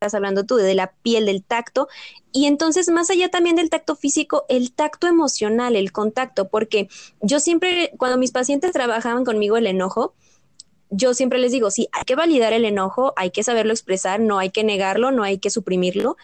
estás 0.01 0.15
hablando 0.15 0.47
tú, 0.47 0.57
de 0.57 0.75
la 0.75 0.93
piel, 1.03 1.27
del 1.27 1.45
tacto. 1.45 1.87
Y 2.33 2.47
entonces, 2.47 2.89
más 2.89 3.11
allá 3.11 3.29
también 3.29 3.57
del 3.57 3.69
tacto 3.69 3.97
físico, 3.97 4.47
el 4.49 4.73
tacto 4.73 5.07
emocional, 5.07 5.77
el 5.77 5.93
contacto, 5.93 6.49
porque 6.49 6.89
yo 7.21 7.39
siempre, 7.39 7.93
cuando 7.99 8.17
mis 8.17 8.33
pacientes 8.33 8.73
trabajaban 8.73 9.27
conmigo 9.27 9.59
el 9.59 9.67
enojo, 9.67 10.15
yo 10.89 11.13
siempre 11.13 11.39
les 11.39 11.53
digo, 11.53 11.71
sí, 11.71 11.89
hay 11.93 12.05
que 12.05 12.15
validar 12.15 12.55
el 12.55 12.65
enojo, 12.65 13.13
hay 13.17 13.31
que 13.31 13.43
saberlo 13.43 13.75
expresar, 13.75 14.21
no 14.21 14.39
hay 14.39 14.49
que 14.49 14.65
negarlo, 14.65 15.11
no 15.11 15.23
hay 15.23 15.37
que 15.37 15.51
suprimirlo, 15.51 16.17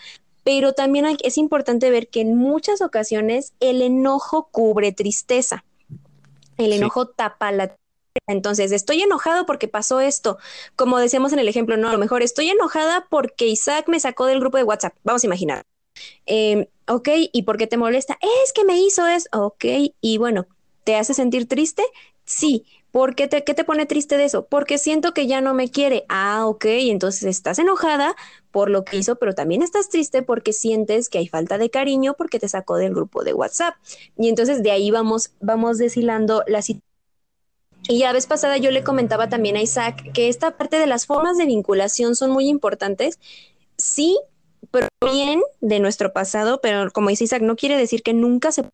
pero 0.42 0.72
también 0.72 1.04
es 1.22 1.36
importante 1.36 1.90
ver 1.90 2.08
que 2.08 2.22
en 2.22 2.34
muchas 2.34 2.80
ocasiones 2.80 3.52
el 3.60 3.82
enojo 3.82 4.48
cubre 4.50 4.92
tristeza. 4.92 5.66
El 6.56 6.72
enojo 6.72 7.08
tapa 7.08 7.52
la 7.52 7.76
entonces, 8.26 8.72
estoy 8.72 9.02
enojado 9.02 9.46
porque 9.46 9.68
pasó 9.68 10.00
esto. 10.00 10.38
Como 10.76 10.98
decíamos 10.98 11.32
en 11.32 11.38
el 11.38 11.48
ejemplo, 11.48 11.76
no, 11.76 11.88
a 11.88 11.92
lo 11.92 11.98
mejor 11.98 12.22
estoy 12.22 12.50
enojada 12.50 13.06
porque 13.10 13.46
Isaac 13.46 13.88
me 13.88 14.00
sacó 14.00 14.26
del 14.26 14.40
grupo 14.40 14.56
de 14.58 14.64
WhatsApp. 14.64 14.94
Vamos 15.04 15.24
a 15.24 15.26
imaginar. 15.26 15.64
Eh, 16.26 16.68
ok, 16.88 17.08
¿y 17.32 17.42
por 17.42 17.56
qué 17.58 17.66
te 17.66 17.76
molesta? 17.76 18.18
Es 18.44 18.52
que 18.52 18.64
me 18.64 18.78
hizo 18.80 19.06
eso. 19.06 19.28
Ok, 19.32 19.64
y 20.00 20.18
bueno, 20.18 20.46
¿te 20.84 20.96
hace 20.96 21.14
sentir 21.14 21.48
triste? 21.48 21.82
Sí. 22.24 22.64
¿Por 22.90 23.14
qué 23.14 23.28
te, 23.28 23.44
qué 23.44 23.52
te 23.52 23.64
pone 23.64 23.84
triste 23.84 24.16
de 24.16 24.24
eso? 24.24 24.46
Porque 24.46 24.78
siento 24.78 25.12
que 25.12 25.26
ya 25.26 25.42
no 25.42 25.52
me 25.52 25.70
quiere. 25.70 26.06
Ah, 26.08 26.46
ok, 26.46 26.64
entonces 26.64 27.24
estás 27.24 27.58
enojada 27.58 28.16
por 28.50 28.70
lo 28.70 28.84
que 28.84 28.96
hizo, 28.96 29.16
pero 29.16 29.34
también 29.34 29.62
estás 29.62 29.90
triste 29.90 30.22
porque 30.22 30.54
sientes 30.54 31.10
que 31.10 31.18
hay 31.18 31.28
falta 31.28 31.58
de 31.58 31.68
cariño 31.68 32.14
porque 32.16 32.38
te 32.38 32.48
sacó 32.48 32.76
del 32.76 32.94
grupo 32.94 33.22
de 33.22 33.34
WhatsApp. 33.34 33.74
Y 34.16 34.28
entonces 34.30 34.62
de 34.62 34.70
ahí 34.70 34.90
vamos, 34.90 35.32
vamos 35.40 35.76
deshilando 35.76 36.42
la 36.46 36.62
situación. 36.62 36.85
Y 37.88 38.00
ya 38.00 38.12
vez 38.12 38.26
pasada 38.26 38.56
yo 38.56 38.70
le 38.70 38.82
comentaba 38.82 39.28
también 39.28 39.56
a 39.56 39.62
Isaac 39.62 40.12
que 40.12 40.28
esta 40.28 40.56
parte 40.56 40.78
de 40.78 40.86
las 40.86 41.06
formas 41.06 41.36
de 41.36 41.46
vinculación 41.46 42.16
son 42.16 42.30
muy 42.30 42.48
importantes. 42.48 43.18
Sí, 43.78 44.18
pero 44.70 44.88
bien 45.12 45.42
de 45.60 45.80
nuestro 45.80 46.12
pasado, 46.12 46.60
pero 46.60 46.90
como 46.90 47.10
dice 47.10 47.24
Isaac, 47.24 47.42
no 47.42 47.56
quiere 47.56 47.76
decir 47.76 48.02
que 48.02 48.14
nunca 48.14 48.52
se 48.52 48.64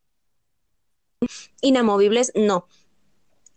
inamovibles, 1.60 2.32
no 2.34 2.66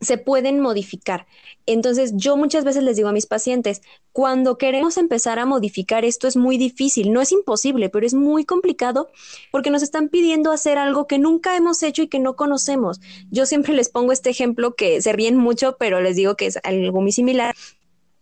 se 0.06 0.18
pueden 0.18 0.60
modificar. 0.60 1.28
Entonces, 1.66 2.14
yo 2.16 2.38
muchas 2.38 2.64
veces 2.64 2.84
les 2.84 2.96
digo 2.96 3.10
a 3.10 3.14
mis 3.14 3.26
pacientes, 3.26 3.82
cuando 4.12 4.58
queremos 4.58 4.98
empezar 4.98 5.40
a 5.40 5.46
modificar 5.46 6.06
esto 6.06 6.28
es 6.28 6.38
muy 6.38 6.58
difícil, 6.58 7.12
no 7.12 7.22
es 7.22 7.32
imposible, 7.32 7.90
pero 7.90 8.06
es 8.06 8.14
muy 8.14 8.46
complicado 8.46 9.10
porque 9.52 9.72
nos 9.72 9.82
están 9.82 10.10
pidiendo 10.10 10.52
hacer 10.52 10.78
algo 10.78 11.08
que 11.08 11.18
nunca 11.18 11.58
hemos 11.58 11.82
hecho 11.84 12.04
y 12.04 12.08
que 12.08 12.20
no 12.20 12.36
conocemos. 12.36 13.02
Yo 13.32 13.46
siempre 13.46 13.74
les 13.74 13.90
pongo 13.90 14.12
este 14.12 14.30
ejemplo 14.30 14.76
que 14.76 15.02
se 15.02 15.12
ríen 15.14 15.38
mucho, 15.38 15.78
pero 15.78 16.02
les 16.02 16.16
digo 16.16 16.36
que 16.36 16.46
es 16.46 16.60
algo 16.64 17.02
muy 17.02 17.12
similar. 17.12 17.56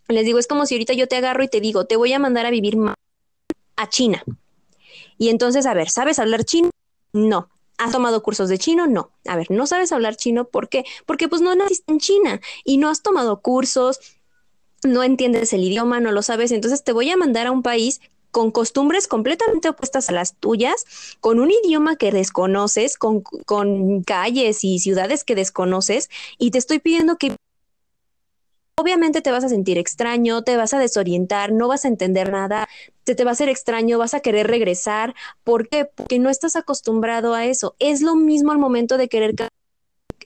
Les 0.08 0.24
digo, 0.24 0.38
es 0.38 0.46
como 0.46 0.66
si 0.66 0.74
ahorita 0.74 0.94
yo 0.94 1.06
te 1.06 1.16
agarro 1.16 1.42
y 1.42 1.48
te 1.48 1.60
digo, 1.60 1.86
te 1.86 1.96
voy 1.96 2.12
a 2.12 2.18
mandar 2.18 2.46
a 2.46 2.50
vivir 2.50 2.76
a 3.76 3.88
China. 3.88 4.24
Y 5.18 5.28
entonces, 5.28 5.66
a 5.66 5.74
ver, 5.74 5.90
¿sabes 5.90 6.18
hablar 6.18 6.44
chino? 6.44 6.70
No. 7.12 7.48
¿Has 7.78 7.92
tomado 7.92 8.22
cursos 8.22 8.48
de 8.48 8.58
chino? 8.58 8.86
No. 8.86 9.10
A 9.26 9.36
ver, 9.36 9.50
no 9.50 9.66
sabes 9.66 9.92
hablar 9.92 10.16
chino, 10.16 10.46
¿por 10.46 10.68
qué? 10.68 10.84
Porque 11.06 11.28
pues 11.28 11.42
no 11.42 11.54
naciste 11.54 11.92
en 11.92 11.98
China 11.98 12.40
y 12.64 12.78
no 12.78 12.88
has 12.88 13.02
tomado 13.02 13.40
cursos, 13.40 14.00
no 14.84 15.02
entiendes 15.02 15.52
el 15.52 15.64
idioma, 15.64 16.00
no 16.00 16.12
lo 16.12 16.22
sabes, 16.22 16.52
entonces 16.52 16.84
te 16.84 16.92
voy 16.92 17.10
a 17.10 17.16
mandar 17.16 17.46
a 17.46 17.52
un 17.52 17.62
país 17.62 18.00
con 18.30 18.50
costumbres 18.50 19.06
completamente 19.06 19.68
opuestas 19.68 20.08
a 20.08 20.12
las 20.12 20.34
tuyas, 20.34 20.84
con 21.20 21.38
un 21.38 21.52
idioma 21.52 21.94
que 21.94 22.10
desconoces, 22.10 22.98
con, 22.98 23.20
con 23.20 24.02
calles 24.02 24.64
y 24.64 24.80
ciudades 24.80 25.22
que 25.22 25.36
desconoces, 25.36 26.10
y 26.36 26.50
te 26.50 26.58
estoy 26.58 26.80
pidiendo 26.80 27.16
que 27.16 27.36
obviamente 28.76 29.22
te 29.22 29.30
vas 29.30 29.44
a 29.44 29.48
sentir 29.48 29.78
extraño, 29.78 30.42
te 30.42 30.56
vas 30.56 30.74
a 30.74 30.80
desorientar, 30.80 31.52
no 31.52 31.68
vas 31.68 31.84
a 31.84 31.88
entender 31.88 32.32
nada, 32.32 32.68
te, 33.04 33.14
te 33.14 33.24
va 33.24 33.32
a 33.32 33.34
ser 33.36 33.48
extraño, 33.48 33.98
vas 33.98 34.14
a 34.14 34.20
querer 34.20 34.46
regresar. 34.46 35.14
¿Por 35.44 35.68
qué? 35.68 35.84
Porque 35.84 36.18
no 36.18 36.30
estás 36.30 36.56
acostumbrado 36.56 37.34
a 37.34 37.46
eso. 37.46 37.76
Es 37.78 38.02
lo 38.02 38.16
mismo 38.16 38.52
al 38.52 38.58
momento 38.58 38.96
de 38.96 39.08
querer 39.08 39.34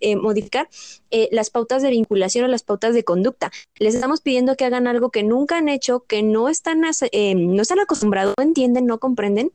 eh, 0.00 0.16
modificar 0.16 0.68
eh, 1.10 1.28
las 1.32 1.50
pautas 1.50 1.82
de 1.82 1.90
vinculación 1.90 2.44
o 2.44 2.48
las 2.48 2.62
pautas 2.62 2.94
de 2.94 3.04
conducta. 3.04 3.50
Les 3.78 3.94
estamos 3.94 4.20
pidiendo 4.20 4.56
que 4.56 4.64
hagan 4.64 4.86
algo 4.86 5.10
que 5.10 5.22
nunca 5.22 5.58
han 5.58 5.68
hecho, 5.68 6.04
que 6.06 6.22
no 6.22 6.48
están, 6.48 6.82
eh, 7.12 7.34
no 7.34 7.62
están 7.62 7.80
acostumbrados, 7.80 8.34
no 8.38 8.44
entienden, 8.44 8.86
no 8.86 8.98
comprenden. 8.98 9.52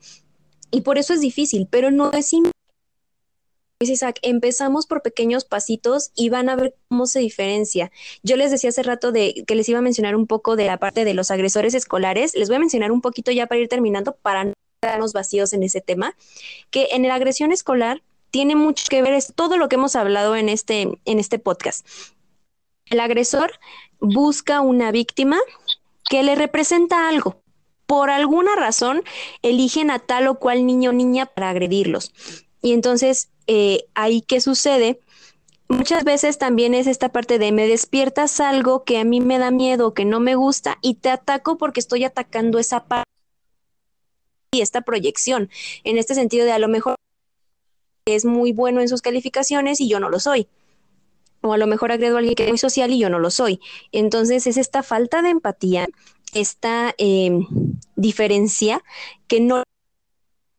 Y 0.72 0.82
por 0.82 0.98
eso 0.98 1.14
es 1.14 1.22
difícil, 1.22 1.68
pero 1.70 1.92
no 1.92 2.12
es 2.12 2.34
Isaac, 3.90 4.20
empezamos 4.22 4.88
por 4.88 5.02
pequeños 5.02 5.46
pasitos 5.46 6.12
y 6.16 6.30
van 6.30 6.50
a 6.50 6.56
ver 6.56 6.76
cómo 6.90 7.06
se 7.06 7.20
diferencia. 7.20 7.92
Yo 8.24 8.36
les 8.36 8.52
decía 8.52 8.70
hace 8.70 8.84
rato 8.84 9.12
de 9.12 9.44
que 9.48 9.56
les 9.56 9.68
iba 9.70 9.80
a 9.80 9.84
mencionar 9.84 10.16
un 10.16 10.28
poco 10.28 10.56
de 10.56 10.66
la 10.66 10.78
parte 10.78 11.06
de 11.06 11.14
los 11.14 11.32
agresores 11.32 11.74
escolares. 11.74 12.36
Les 12.36 12.50
voy 12.50 12.58
a 12.58 12.60
mencionar 12.60 12.92
un 12.92 13.02
poquito 13.02 13.32
ya 13.32 13.48
para 13.48 13.62
ir 13.62 13.68
terminando 13.68 14.16
para 14.16 14.46
no 14.46 14.54
quedarnos 14.82 15.14
vacíos 15.14 15.54
en 15.54 15.64
ese 15.64 15.80
tema, 15.82 16.16
que 16.70 16.90
en 16.92 17.08
la 17.08 17.16
agresión 17.16 17.52
escolar 17.52 18.02
tiene 18.32 18.56
mucho 18.56 18.86
que 18.90 19.02
ver, 19.02 19.14
es 19.14 19.32
todo 19.36 19.58
lo 19.58 19.70
que 19.70 19.76
hemos 19.76 19.96
hablado 19.96 20.36
en 20.36 20.50
este, 20.50 20.90
en 21.06 21.20
este 21.20 21.40
podcast. 21.40 21.86
El 22.88 23.00
agresor 23.00 23.52
busca 24.00 24.60
una 24.62 24.92
víctima 24.92 25.40
que 26.10 26.24
le 26.24 26.36
representa 26.36 27.08
algo. 27.08 27.42
Por 27.86 28.10
alguna 28.10 28.56
razón, 28.56 29.04
eligen 29.42 29.92
a 29.92 30.00
tal 30.00 30.28
o 30.28 30.40
cual 30.40 30.66
niño 30.66 30.90
o 30.90 30.94
niña 30.94 31.28
para 31.28 31.50
agredirlos. 31.50 32.12
Y 32.62 32.74
entonces, 32.74 33.30
eh, 33.48 33.86
ahí 33.94 34.22
qué 34.22 34.42
sucede, 34.42 35.00
muchas 35.68 36.04
veces 36.04 36.38
también 36.38 36.74
es 36.74 36.88
esta 36.88 37.10
parte 37.10 37.40
de 37.40 37.52
me 37.52 37.68
despiertas 37.68 38.40
algo 38.40 38.84
que 38.84 39.00
a 39.00 39.04
mí 39.04 39.22
me 39.22 39.40
da 39.40 39.52
miedo, 39.52 39.94
que 39.94 40.06
no 40.06 40.20
me 40.20 40.36
gusta, 40.36 40.78
y 40.82 40.96
te 40.96 41.10
ataco 41.10 41.58
porque 41.58 41.80
estoy 41.80 42.04
atacando 42.04 42.60
esa 42.60 42.86
parte 42.86 43.10
y 44.54 44.62
esta 44.62 44.82
proyección. 44.82 45.50
En 45.84 45.98
este 45.98 46.16
sentido 46.16 46.46
de 46.46 46.52
a 46.52 46.60
lo 46.60 46.68
mejor 46.68 46.96
es 48.06 48.26
muy 48.26 48.52
bueno 48.52 48.82
en 48.82 48.90
sus 48.90 49.02
calificaciones 49.02 49.82
y 49.82 49.88
yo 49.88 50.00
no 50.00 50.10
lo 50.10 50.20
soy. 50.20 50.48
O 51.42 51.54
a 51.54 51.58
lo 51.58 51.68
mejor 51.68 51.92
agredo 51.92 52.16
a 52.16 52.20
alguien 52.20 52.36
que 52.36 52.44
es 52.44 52.50
muy 52.50 52.58
social 52.58 52.92
y 52.92 53.00
yo 53.00 53.10
no 53.10 53.20
lo 53.20 53.32
soy. 53.32 53.60
Entonces 53.92 54.48
es 54.48 54.58
esta 54.58 54.84
falta 54.84 55.22
de 55.22 55.30
empatía, 55.30 55.88
esta 56.34 56.94
em, 56.98 57.46
diferencia 57.96 58.84
que 59.28 59.40
no 59.40 59.64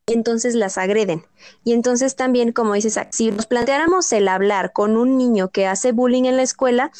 entonces 0.07 0.55
las 0.55 0.78
agreden. 0.78 1.24
Y 1.64 1.72
entonces 1.72 2.16
también, 2.16 2.52
como 2.52 2.74
dices, 2.74 2.98
si 3.11 3.30
nos 3.30 3.46
planteáramos 3.46 4.12
el 4.12 4.28
hablar 4.28 4.72
con 4.72 4.96
un 4.96 5.16
niño 5.16 5.50
que 5.50 5.66
hace 5.66 5.92
bullying 5.92 6.24
en 6.24 6.36
la 6.36 6.42
escuela, 6.42 6.90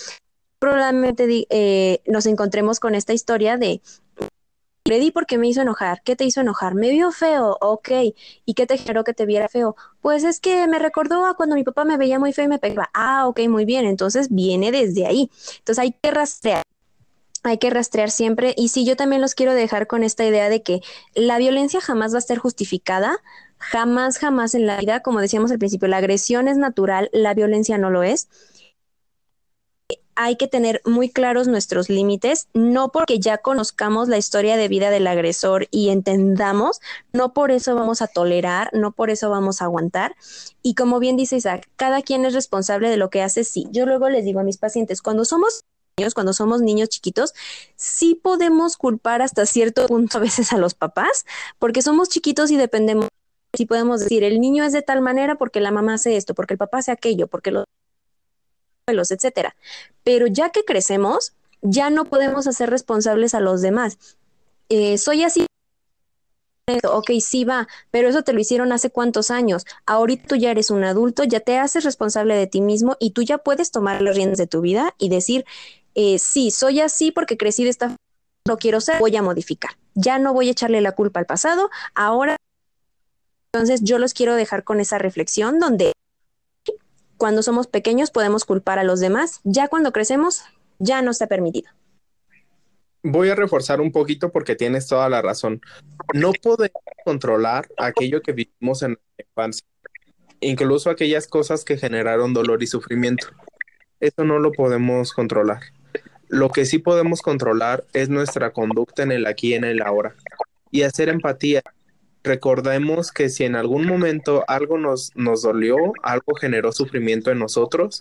probablemente 0.59 1.46
eh, 1.50 2.00
nos 2.07 2.26
encontremos 2.26 2.80
con 2.80 2.94
esta 2.94 3.12
historia 3.12 3.57
de 3.57 3.82
le 4.86 4.98
di 4.98 5.11
porque 5.11 5.38
me 5.38 5.48
hizo 5.48 5.62
enojar. 5.62 6.02
¿Qué 6.05 6.14
te 6.14 6.24
hizo 6.24 6.42
enojar? 6.42 6.74
Me 6.74 6.90
vio 6.90 7.11
feo, 7.11 7.57
ok. 7.62 7.88
¿Y 8.44 8.52
qué 8.52 8.66
te 8.66 8.76
generó 8.76 9.02
que 9.02 9.14
te 9.14 9.24
viera 9.24 9.48
feo? 9.48 9.76
Pues 10.02 10.24
es 10.24 10.40
que 10.40 10.66
me 10.68 10.78
recordó 10.78 11.24
a 11.24 11.34
cuando 11.34 11.55
mi 11.55 11.64
papá 11.64 11.86
me 11.86 11.96
veía 11.96 12.18
muy 12.18 12.34
feo 12.34 12.44
y 12.44 12.48
me 12.48 12.59
pegaba. 12.59 12.90
Ah, 12.92 13.26
ok, 13.26 13.40
muy 13.48 13.64
bien. 13.64 13.86
Entonces 13.86 14.28
viene 14.30 14.72
desde 14.72 15.07
ahí. 15.07 15.30
Entonces 15.59 15.78
hay 15.78 15.92
que 15.92 16.11
rastrear 16.11 16.62
hay 17.45 17.59
que 17.59 17.70
rastrear 17.70 18.11
siempre. 18.11 18.55
Y 18.57 18.68
sí, 18.68 18.84
yo 18.84 18.97
también 18.97 19.22
los 19.22 19.34
quiero 19.34 19.55
dejar 19.55 19.86
con 19.86 20.03
esta 20.03 20.24
idea 20.24 20.49
de 20.49 20.62
que 20.62 20.80
la 21.14 21.38
violencia 21.38 21.80
jamás 21.80 22.12
va 22.12 22.16
a 22.16 22.20
estar 22.20 22.38
justificada, 22.38 23.18
jamás, 23.59 24.18
jamás 24.18 24.55
en 24.55 24.66
la 24.66 24.78
vida, 24.78 25.01
como 25.01 25.20
decíamos 25.20 25.53
al 25.53 25.59
principio, 25.59 25.86
la 25.88 25.99
agresión 25.99 26.49
es 26.49 26.57
natural, 26.57 27.11
la 27.12 27.34
violencia 27.34 27.78
no 27.78 27.90
lo 27.90 28.03
es. 28.03 28.28
Hay 30.16 30.36
que 30.36 30.47
tener 30.47 30.80
muy 30.84 31.11
claros 31.11 31.49
nuestros 31.49 31.88
límites, 31.90 32.49
no 32.55 32.92
porque 32.92 33.18
ya 33.18 33.38
conozcamos 33.38 34.09
la 34.09 34.16
historia 34.16 34.57
de 34.57 34.68
vida 34.68 34.90
del 34.90 35.09
agresor 35.09 35.66
y 35.72 35.90
entendamos, 35.90 36.80
no 37.12 37.34
por 37.34 37.51
eso 37.51 37.74
vamos 37.74 38.01
a 38.01 38.07
tolerar, 38.07 38.70
no 38.72 38.92
por 38.92 39.11
eso 39.11 39.28
vamos 39.28 39.61
a 39.61 39.64
aguantar. 39.64 40.14
Y 40.62 40.76
como 40.76 41.01
bien 41.01 41.16
dice 41.16 41.36
Isaac, 41.36 41.68
cada 41.76 42.01
quien 42.01 42.24
es 42.24 42.32
responsable 42.32 42.88
de 42.90 42.97
lo 42.97 43.11
que 43.11 43.22
hace, 43.22 43.42
sí. 43.42 43.66
Yo 43.72 43.86
luego 43.86 44.09
les 44.09 44.24
digo 44.24 44.38
a 44.38 44.45
mis 44.45 44.57
pacientes, 44.57 45.03
cuando 45.03 45.24
somos 45.24 45.64
cuando 46.14 46.32
somos 46.32 46.61
niños 46.61 46.88
chiquitos, 46.88 47.34
sí 47.76 48.18
podemos 48.20 48.76
culpar 48.76 49.22
hasta 49.22 49.47
cierto 49.47 49.86
punto 49.86 50.18
a 50.18 50.20
veces 50.20 50.53
a 50.53 50.59
los 50.59 50.74
papás, 50.74 51.24
porque 51.59 51.82
somos 51.82 52.09
chiquitos 52.09 52.51
y 52.51 52.57
dependemos. 52.57 53.09
Si 53.57 53.66
podemos 53.66 54.01
decir, 54.01 54.24
el 54.24 54.40
niño 54.40 54.64
es 54.64 54.72
de 54.72 54.82
tal 54.82 55.01
manera 55.01 55.36
porque 55.36 55.61
la 55.61 55.70
mamá 55.70 55.95
hace 55.95 56.16
esto, 56.16 56.34
porque 56.34 56.55
el 56.55 56.59
papá 56.59 56.78
hace 56.78 56.90
aquello, 56.90 57.28
porque 57.28 57.53
los 57.53 57.64
abuelos, 58.86 59.12
etcétera. 59.12 59.55
Pero 60.03 60.26
ya 60.26 60.51
que 60.51 60.64
crecemos, 60.64 61.34
ya 61.62 61.88
no 61.90 62.05
podemos 62.05 62.49
hacer 62.49 62.68
responsables 62.68 63.32
a 63.34 63.40
los 63.40 63.62
demás. 63.62 63.99
Eh, 64.68 64.99
soy 64.99 65.22
así 65.22 65.47
ok, 66.67 67.11
sí 67.21 67.45
va, 67.45 67.69
pero 67.91 68.09
eso 68.09 68.23
te 68.23 68.33
lo 68.33 68.41
hicieron 68.41 68.73
hace 68.73 68.91
cuántos 68.91 69.31
años. 69.31 69.67
Ahorita 69.87 70.29
tú 70.29 70.37
ya 70.37 70.51
eres 70.51 70.71
un 70.71 70.85
adulto, 70.85 71.25
ya 71.25 71.41
te 71.41 71.59
haces 71.59 71.85
responsable 71.85 72.35
de 72.35 72.47
ti 72.47 72.61
mismo 72.61 72.97
y 72.99 73.11
tú 73.11 73.23
ya 73.23 73.39
puedes 73.39 73.71
tomar 73.71 74.01
las 74.03 74.17
riendas 74.17 74.39
de 74.39 74.47
tu 74.47 74.61
vida 74.61 74.95
y 74.99 75.09
decir, 75.09 75.45
eh, 75.95 76.19
sí, 76.19 76.51
soy 76.51 76.81
así 76.81 77.12
porque 77.12 77.37
crecí 77.37 77.65
de 77.65 77.71
esta 77.71 77.97
no 78.47 78.59
quiero 78.59 78.81
ser, 78.81 78.99
voy 78.99 79.17
a 79.17 79.23
modificar. 79.23 79.73
Ya 79.95 80.19
no 80.19 80.33
voy 80.33 80.49
a 80.49 80.53
echarle 80.53 80.81
la 80.81 80.93
culpa 80.93 81.21
al 81.21 81.27
pasado, 81.27 81.71
ahora. 81.95 82.37
Entonces 83.53 83.83
yo 83.83 83.99
los 83.99 84.12
quiero 84.12 84.35
dejar 84.35 84.65
con 84.65 84.81
esa 84.81 84.99
reflexión 84.99 85.61
donde 85.61 85.93
cuando 87.17 87.43
somos 87.43 87.69
pequeños 87.69 88.11
podemos 88.11 88.45
culpar 88.45 88.79
a 88.79 88.85
los 88.85 89.01
demás, 89.01 89.41
ya 89.45 89.69
cuando 89.69 89.93
crecemos 89.93 90.43
ya 90.79 91.03
no 91.03 91.11
está 91.11 91.27
permitido. 91.27 91.71
Voy 93.07 93.28
a 93.28 93.34
reforzar 93.34 93.82
un 93.82 93.92
poquito 93.92 94.32
porque 94.32 94.57
tienes 94.57 94.86
toda 94.86 95.11
la 95.11 95.20
razón. 95.20 95.61
No 96.14 96.32
podemos 96.32 96.82
controlar 97.05 97.68
aquello 97.76 98.22
que 98.22 98.32
vivimos 98.32 98.82
en 98.82 98.92
la 98.92 99.24
infancia, 99.28 99.66
incluso 100.40 100.88
aquellas 100.88 101.26
cosas 101.26 101.66
que 101.66 101.76
generaron 101.76 102.32
dolor 102.32 102.62
y 102.62 102.66
sufrimiento. 102.66 103.26
Eso 104.00 104.24
no 104.24 104.38
lo 104.38 104.52
podemos 104.52 105.12
controlar. 105.12 105.61
Lo 106.28 106.48
que 106.48 106.64
sí 106.64 106.78
podemos 106.78 107.20
controlar 107.20 107.84
es 107.92 108.09
nuestra 108.09 108.55
conducta 108.55 109.02
en 109.02 109.12
el 109.12 109.26
aquí 109.26 109.50
y 109.50 109.55
en 109.55 109.64
el 109.64 109.82
ahora. 109.82 110.14
Y 110.70 110.82
hacer 110.82 111.11
empatía. 111.11 111.62
Recordemos 112.22 113.12
que 113.12 113.28
si 113.28 113.44
en 113.44 113.55
algún 113.55 113.86
momento 113.86 114.44
algo 114.48 114.78
nos, 114.78 115.14
nos 115.14 115.42
dolió, 115.42 115.76
algo 116.02 116.34
generó 116.36 116.72
sufrimiento 116.72 117.30
en 117.30 117.38
nosotros, 117.38 118.00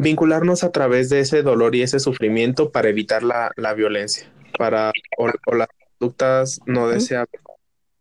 vincularnos 0.00 0.64
a 0.64 0.72
través 0.72 1.08
de 1.08 1.20
ese 1.20 1.42
dolor 1.42 1.74
y 1.74 1.82
ese 1.82 2.00
sufrimiento 2.00 2.70
para 2.70 2.88
evitar 2.88 3.22
la, 3.22 3.74
violencia, 3.74 4.30
para 4.58 4.92
o, 5.16 5.54
las 5.54 5.68
conductas 5.98 6.60
no 6.66 6.88
deseables. 6.88 7.40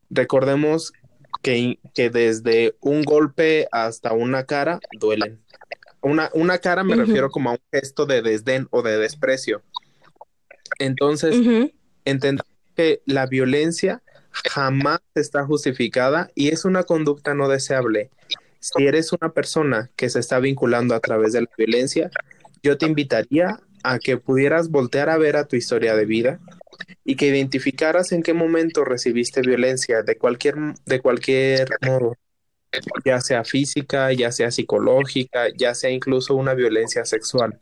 Recordemos 0.10 0.94
que, 1.42 1.80
que 1.94 2.10
desde 2.10 2.76
un 2.82 3.04
golpe 3.04 3.68
hasta 3.72 4.14
una 4.14 4.46
cara 4.46 4.80
duelen 5.00 5.40
una, 6.02 6.30
una 6.34 6.58
cara 6.60 6.84
me 6.84 6.96
refiero 6.96 7.30
como 7.30 7.50
a 7.50 7.54
un 7.54 7.60
gesto 7.72 8.06
de 8.06 8.22
desdén 8.22 8.68
o 8.72 8.82
de 8.82 8.98
desprecio. 8.98 9.62
Entonces, 10.80 11.36
entender 12.06 12.46
que 12.76 13.02
la 13.06 13.26
violencia 13.26 14.02
jamás 14.50 15.02
está 15.16 15.46
justificada 15.46 16.30
y 16.36 16.50
es 16.50 16.64
una 16.64 16.84
conducta 16.84 17.34
no 17.34 17.50
deseable. 17.50 18.12
Si 18.60 18.86
eres 18.86 19.14
una 19.14 19.32
persona 19.32 19.90
que 19.96 20.10
se 20.10 20.20
está 20.20 20.40
vinculando 20.40 20.96
a 20.96 21.00
través 21.00 21.34
de 21.34 21.42
la 21.42 21.50
violencia, 21.58 22.10
yo 22.62 22.78
te 22.78 22.86
invitaría 22.86 23.60
a 23.84 24.00
que 24.00 24.18
pudieras 24.18 24.70
voltear 24.70 25.10
a 25.10 25.18
ver 25.18 25.38
a 25.38 25.46
tu 25.46 25.56
historia 25.56 25.96
de 25.96 26.06
vida 26.06 26.40
y 27.06 27.16
que 27.16 27.28
identificaras 27.28 28.12
en 28.12 28.24
qué 28.24 28.34
momento 28.34 28.84
recibiste 28.84 29.42
violencia 29.42 30.04
de 30.04 30.18
cualquier, 30.18 30.56
de 30.86 31.00
cualquier 31.00 31.70
modo 31.86 32.16
ya 33.06 33.20
sea 33.22 33.44
física, 33.44 34.12
ya 34.14 34.32
sea 34.32 34.52
psicológica, 34.52 35.48
ya 35.58 35.74
sea 35.74 35.90
incluso 35.90 36.36
una 36.36 36.54
violencia 36.54 37.06
sexual. 37.06 37.60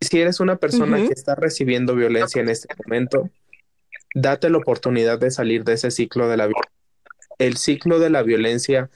Si 0.00 0.20
eres 0.20 0.40
una 0.40 0.56
persona 0.56 0.96
que 0.96 1.12
está 1.12 1.34
recibiendo 1.34 1.94
violencia 1.94 2.40
en 2.40 2.48
este 2.48 2.68
momento, 2.84 3.28
date 4.14 4.48
la 4.48 4.58
oportunidad 4.58 5.18
de 5.18 5.30
salir 5.30 5.64
de 5.64 5.74
ese 5.74 5.90
ciclo 5.90 6.28
de 6.28 6.36
la 6.36 6.46
violencia. 6.46 6.79
El 7.40 7.56
ciclo 7.56 7.98
de 7.98 8.10
la 8.10 8.22
violencia, 8.22 8.90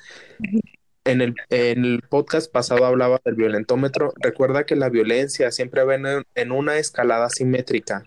en 1.04 1.22
el, 1.22 1.34
en 1.48 1.84
el 1.84 2.02
podcast 2.02 2.52
pasado 2.52 2.84
hablaba 2.84 3.18
del 3.24 3.36
violentómetro. 3.36 4.12
Recuerda 4.20 4.66
que 4.66 4.76
la 4.76 4.90
violencia 4.90 5.50
siempre 5.50 5.82
va 5.82 5.94
en, 5.94 6.06
en 6.34 6.52
una 6.52 6.76
escalada 6.76 7.30
simétrica 7.30 8.04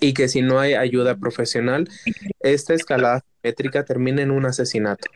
y 0.00 0.14
que 0.14 0.28
si 0.28 0.40
no 0.40 0.58
hay 0.58 0.72
ayuda 0.72 1.16
profesional, 1.16 1.86
esta 2.40 2.72
escalada 2.72 3.24
simétrica 3.42 3.84
termina 3.84 4.22
en 4.22 4.30
un 4.30 4.46
asesinato. 4.46 5.10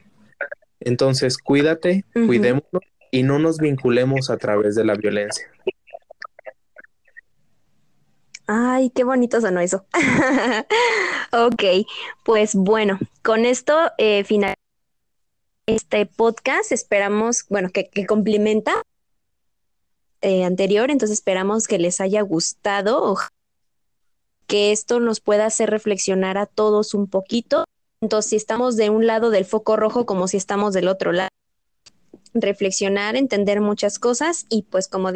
Entonces, 0.80 1.38
cuídate, 1.38 2.04
cuidémonos 2.12 2.82
y 3.10 3.22
no 3.22 3.38
nos 3.38 3.56
vinculemos 3.56 4.28
a 4.28 4.36
través 4.36 4.74
de 4.74 4.84
la 4.84 4.96
violencia. 4.96 5.50
Ay, 8.46 8.90
qué 8.90 9.04
bonito 9.04 9.40
sonó 9.40 9.60
eso. 9.60 9.84
ok, 11.32 11.86
pues 12.24 12.54
bueno, 12.54 12.98
con 13.22 13.44
esto 13.44 13.76
eh, 13.98 14.24
final 14.24 14.54
este 15.66 16.06
podcast. 16.06 16.70
Esperamos, 16.70 17.44
bueno, 17.48 17.70
que, 17.70 17.90
complementa 18.06 18.82
eh, 20.20 20.44
anterior, 20.44 20.90
entonces 20.90 21.18
esperamos 21.18 21.66
que 21.66 21.78
les 21.78 22.00
haya 22.00 22.22
gustado, 22.22 23.16
que 24.46 24.72
esto 24.72 25.00
nos 25.00 25.20
pueda 25.20 25.46
hacer 25.46 25.70
reflexionar 25.70 26.38
a 26.38 26.46
todos 26.46 26.94
un 26.94 27.08
poquito 27.08 27.64
entonces, 28.00 28.30
si 28.30 28.36
estamos 28.36 28.76
de 28.76 28.90
un 28.90 29.06
lado 29.06 29.30
del 29.30 29.44
foco 29.44 29.76
rojo 29.76 30.06
como 30.06 30.28
si 30.28 30.36
estamos 30.36 30.74
del 30.74 30.88
otro 30.88 31.12
lado. 31.12 31.30
Reflexionar, 32.34 33.16
entender 33.16 33.60
muchas 33.60 33.98
cosas 33.98 34.46
y 34.50 34.62
pues 34.62 34.88
como 34.88 35.10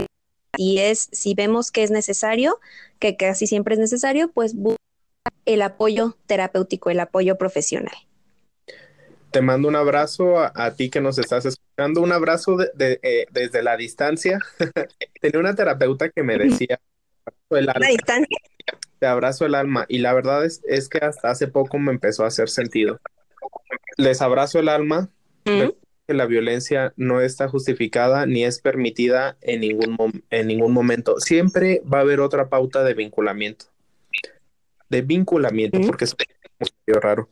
y 0.56 0.78
es 0.78 1.08
si 1.12 1.34
vemos 1.34 1.70
que 1.70 1.82
es 1.82 1.90
necesario, 1.90 2.58
que 2.98 3.16
casi 3.16 3.46
siempre 3.46 3.74
es 3.74 3.80
necesario, 3.80 4.30
pues 4.32 4.54
el 5.46 5.62
apoyo 5.62 6.16
terapéutico, 6.26 6.90
el 6.90 7.00
apoyo 7.00 7.38
profesional. 7.38 7.94
Te 9.30 9.42
mando 9.42 9.68
un 9.68 9.76
abrazo 9.76 10.38
a, 10.38 10.74
ti 10.74 10.90
que 10.90 11.00
nos 11.00 11.18
estás 11.18 11.46
escuchando, 11.46 12.00
un 12.00 12.12
abrazo 12.12 12.56
de, 12.56 12.98
eh, 13.02 13.26
desde 13.30 13.62
la 13.62 13.76
distancia. 13.76 14.40
Tenía 15.20 15.38
una 15.38 15.54
terapeuta 15.54 16.08
que 16.08 16.24
me 16.24 16.36
decía, 16.36 16.80
¿La 17.48 17.74
distancia? 17.88 18.38
te 18.98 19.06
abrazo 19.06 19.46
el 19.46 19.54
alma 19.54 19.86
y 19.88 19.98
la 19.98 20.12
verdad 20.12 20.44
es, 20.44 20.60
es 20.68 20.88
que 20.88 20.98
hasta 20.98 21.30
hace 21.30 21.48
poco 21.48 21.78
me 21.78 21.90
empezó 21.90 22.24
a 22.24 22.28
hacer 22.28 22.48
sentido. 22.48 23.00
Les 23.96 24.20
abrazo 24.20 24.58
el 24.58 24.68
alma 24.68 25.08
que 26.10 26.14
la 26.14 26.26
violencia 26.26 26.92
no 26.96 27.20
está 27.20 27.48
justificada 27.48 28.26
ni 28.26 28.44
es 28.44 28.60
permitida 28.60 29.36
en 29.42 29.60
ningún, 29.60 30.24
en 30.30 30.48
ningún 30.48 30.72
momento. 30.72 31.20
Siempre 31.20 31.82
va 31.82 31.98
a 31.98 32.00
haber 32.00 32.18
otra 32.18 32.48
pauta 32.48 32.82
de 32.82 32.94
vinculamiento. 32.94 33.66
De 34.88 35.02
vinculamiento, 35.02 35.78
porque 35.86 36.06
es 36.06 36.16
muy 36.58 36.98
raro. 37.00 37.28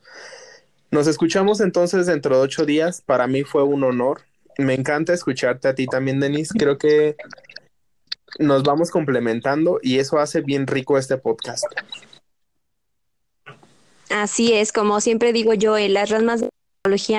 Nos 0.91 1.07
escuchamos 1.07 1.59
entonces 1.59 2.05
dentro 2.05 2.37
de 2.37 2.41
ocho 2.41 2.65
días. 2.65 3.01
Para 3.01 3.27
mí 3.27 3.43
fue 3.43 3.63
un 3.63 3.83
honor. 3.83 4.21
Me 4.57 4.75
encanta 4.75 5.11
escucharte 5.11 5.67
a 5.67 5.75
ti 5.75 5.85
también, 5.85 6.21
Denise. 6.21 6.57
Creo 6.57 6.77
que 6.77 7.17
nos 8.39 8.63
vamos 8.63 8.91
complementando 8.91 9.81
y 9.83 9.99
eso 9.99 10.19
hace 10.19 10.39
bien 10.39 10.67
rico 10.67 10.97
este 10.97 11.17
podcast. 11.17 11.65
Así 14.09 14.53
es, 14.53 14.71
como 14.71 15.01
siempre 15.01 15.33
digo 15.33 15.53
yo, 15.53 15.75
eh, 15.75 15.89
las 15.89 16.09
ramas 16.09 16.39
de 16.39 16.49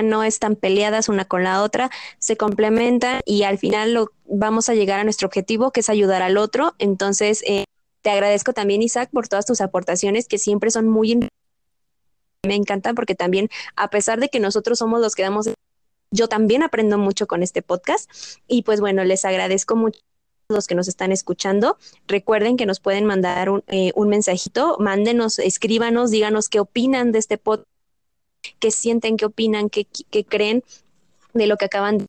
no 0.02 0.24
están 0.24 0.56
peleadas 0.56 1.08
una 1.08 1.24
con 1.24 1.44
la 1.44 1.62
otra, 1.62 1.90
se 2.18 2.36
complementan 2.36 3.20
y 3.26 3.42
al 3.42 3.58
final 3.58 3.92
lo, 3.92 4.12
vamos 4.24 4.68
a 4.68 4.74
llegar 4.74 5.00
a 5.00 5.04
nuestro 5.04 5.26
objetivo, 5.26 5.70
que 5.70 5.80
es 5.80 5.90
ayudar 5.90 6.22
al 6.22 6.38
otro. 6.38 6.74
Entonces, 6.78 7.42
eh, 7.46 7.64
te 8.02 8.10
agradezco 8.10 8.52
también, 8.52 8.82
Isaac, 8.82 9.10
por 9.12 9.28
todas 9.28 9.46
tus 9.46 9.60
aportaciones 9.60 10.28
que 10.28 10.38
siempre 10.38 10.70
son 10.70 10.88
muy 10.88 11.28
me 12.46 12.54
encantan 12.54 12.94
porque 12.94 13.14
también, 13.14 13.50
a 13.76 13.90
pesar 13.90 14.18
de 14.18 14.30
que 14.30 14.40
nosotros 14.40 14.78
somos 14.78 15.02
los 15.02 15.14
que 15.14 15.22
damos, 15.22 15.50
yo 16.10 16.26
también 16.26 16.62
aprendo 16.62 16.96
mucho 16.96 17.26
con 17.26 17.42
este 17.42 17.60
podcast 17.60 18.10
y 18.48 18.62
pues 18.62 18.80
bueno, 18.80 19.04
les 19.04 19.26
agradezco 19.26 19.76
mucho 19.76 20.00
los 20.48 20.66
que 20.66 20.74
nos 20.74 20.88
están 20.88 21.12
escuchando. 21.12 21.76
Recuerden 22.08 22.56
que 22.56 22.64
nos 22.64 22.80
pueden 22.80 23.04
mandar 23.04 23.50
un, 23.50 23.62
eh, 23.66 23.92
un 23.94 24.08
mensajito, 24.08 24.78
mándenos, 24.80 25.38
escríbanos, 25.38 26.10
díganos 26.10 26.48
qué 26.48 26.60
opinan 26.60 27.12
de 27.12 27.18
este 27.18 27.36
podcast, 27.36 27.68
qué 28.58 28.70
sienten, 28.70 29.16
qué 29.16 29.26
opinan, 29.26 29.70
qué, 29.70 29.86
creen 30.24 30.64
de 31.34 31.46
lo 31.46 31.56
que 31.56 31.66
acaban 31.66 31.98
de 31.98 32.06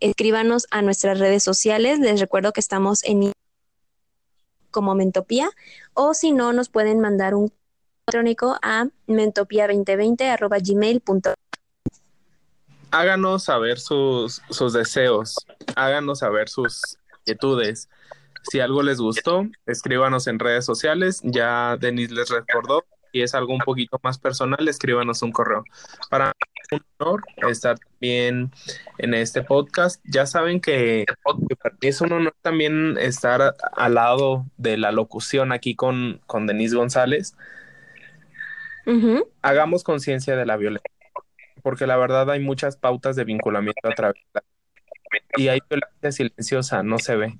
escríbanos 0.00 0.66
a 0.70 0.82
nuestras 0.82 1.18
redes 1.18 1.42
sociales. 1.42 1.98
Les 1.98 2.20
recuerdo 2.20 2.52
que 2.52 2.60
estamos 2.60 3.04
en 3.04 3.32
como 4.70 4.94
Mentopía 4.94 5.50
o 5.94 6.14
si 6.14 6.32
no 6.32 6.52
nos 6.52 6.68
pueden 6.68 7.00
mandar 7.00 7.34
un 7.34 7.52
electrónico 8.06 8.56
a 8.62 8.86
mentopia2020 9.06 11.34
Háganos 12.92 13.44
saber 13.44 13.78
sus, 13.78 14.42
sus 14.50 14.72
deseos, 14.72 15.36
háganos 15.76 16.18
saber 16.20 16.48
sus 16.48 16.98
inquietudes. 17.20 17.88
Si 18.42 18.58
algo 18.58 18.82
les 18.82 18.98
gustó, 18.98 19.46
escríbanos 19.66 20.26
en 20.26 20.40
redes 20.40 20.64
sociales. 20.64 21.20
Ya 21.22 21.76
Denis 21.78 22.10
les 22.10 22.30
recordó. 22.30 22.84
Si 23.12 23.22
es 23.22 23.34
algo 23.34 23.52
un 23.52 23.60
poquito 23.60 23.98
más 24.02 24.18
personal, 24.18 24.66
escríbanos 24.68 25.22
un 25.22 25.32
correo. 25.32 25.64
Para 26.10 26.32
un 26.72 26.82
honor 26.98 27.22
estar 27.48 27.78
también 27.78 28.50
en 28.98 29.14
este 29.14 29.42
podcast. 29.42 30.00
Ya 30.04 30.26
saben 30.26 30.60
que, 30.60 31.06
para 31.24 31.74
mí 31.80 31.88
es 31.88 32.00
un 32.00 32.12
honor 32.12 32.34
también 32.42 32.96
estar 32.98 33.56
al 33.76 33.94
lado 33.94 34.46
de 34.56 34.76
la 34.76 34.92
locución 34.92 35.52
aquí 35.52 35.74
con, 35.74 36.20
con 36.26 36.46
Denise 36.46 36.76
González. 36.76 37.36
Hagamos 39.42 39.84
conciencia 39.84 40.36
de 40.36 40.46
la 40.46 40.56
violencia, 40.56 40.90
porque 41.62 41.86
la 41.86 41.96
verdad 41.96 42.30
hay 42.30 42.40
muchas 42.40 42.76
pautas 42.76 43.14
de 43.14 43.24
vinculamiento 43.24 43.88
a 43.88 43.94
través 43.94 44.16
de 44.16 44.40
la 44.40 44.42
y 45.36 45.48
hay 45.48 45.60
violencia 45.68 46.12
silenciosa, 46.12 46.82
no 46.82 46.98
se 46.98 47.16
ve. 47.16 47.36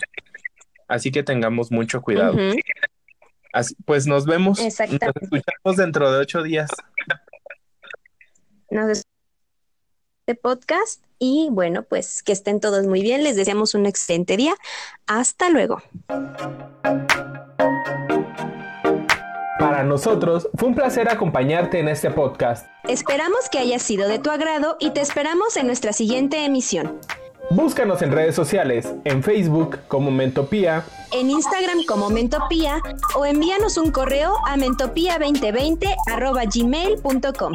Así 0.88 1.10
que 1.10 1.22
tengamos 1.22 1.70
mucho 1.70 2.02
cuidado. 2.02 2.36
Pues 3.84 4.06
nos 4.06 4.26
vemos. 4.26 4.58
Nos 4.60 4.80
escuchamos 4.80 5.76
dentro 5.76 6.10
de 6.12 6.18
ocho 6.18 6.42
días. 6.42 6.70
Nos 8.70 9.02
este 10.30 10.40
podcast 10.40 11.02
y 11.18 11.48
bueno, 11.50 11.82
pues 11.82 12.22
que 12.22 12.30
estén 12.30 12.60
todos 12.60 12.86
muy 12.86 13.02
bien. 13.02 13.24
Les 13.24 13.34
deseamos 13.34 13.74
un 13.74 13.86
excelente 13.86 14.36
día. 14.36 14.54
Hasta 15.06 15.50
luego. 15.50 15.82
Para 19.58 19.82
nosotros 19.82 20.48
fue 20.54 20.68
un 20.68 20.74
placer 20.74 21.10
acompañarte 21.10 21.80
en 21.80 21.88
este 21.88 22.10
podcast. 22.10 22.66
Esperamos 22.88 23.48
que 23.50 23.58
haya 23.58 23.78
sido 23.78 24.08
de 24.08 24.20
tu 24.20 24.30
agrado 24.30 24.76
y 24.78 24.90
te 24.90 25.00
esperamos 25.00 25.56
en 25.56 25.66
nuestra 25.66 25.92
siguiente 25.92 26.44
emisión. 26.44 27.00
Búscanos 27.52 28.00
en 28.02 28.12
redes 28.12 28.36
sociales, 28.36 28.94
en 29.02 29.24
Facebook 29.24 29.80
como 29.88 30.12
Mentopía, 30.12 30.84
en 31.10 31.30
Instagram 31.30 31.84
como 31.84 32.08
Mentopía 32.08 32.80
o 33.16 33.26
envíanos 33.26 33.76
un 33.76 33.90
correo 33.90 34.36
a 34.46 34.56
mentopía2020 34.56 35.96
gmail.com. 36.54 37.52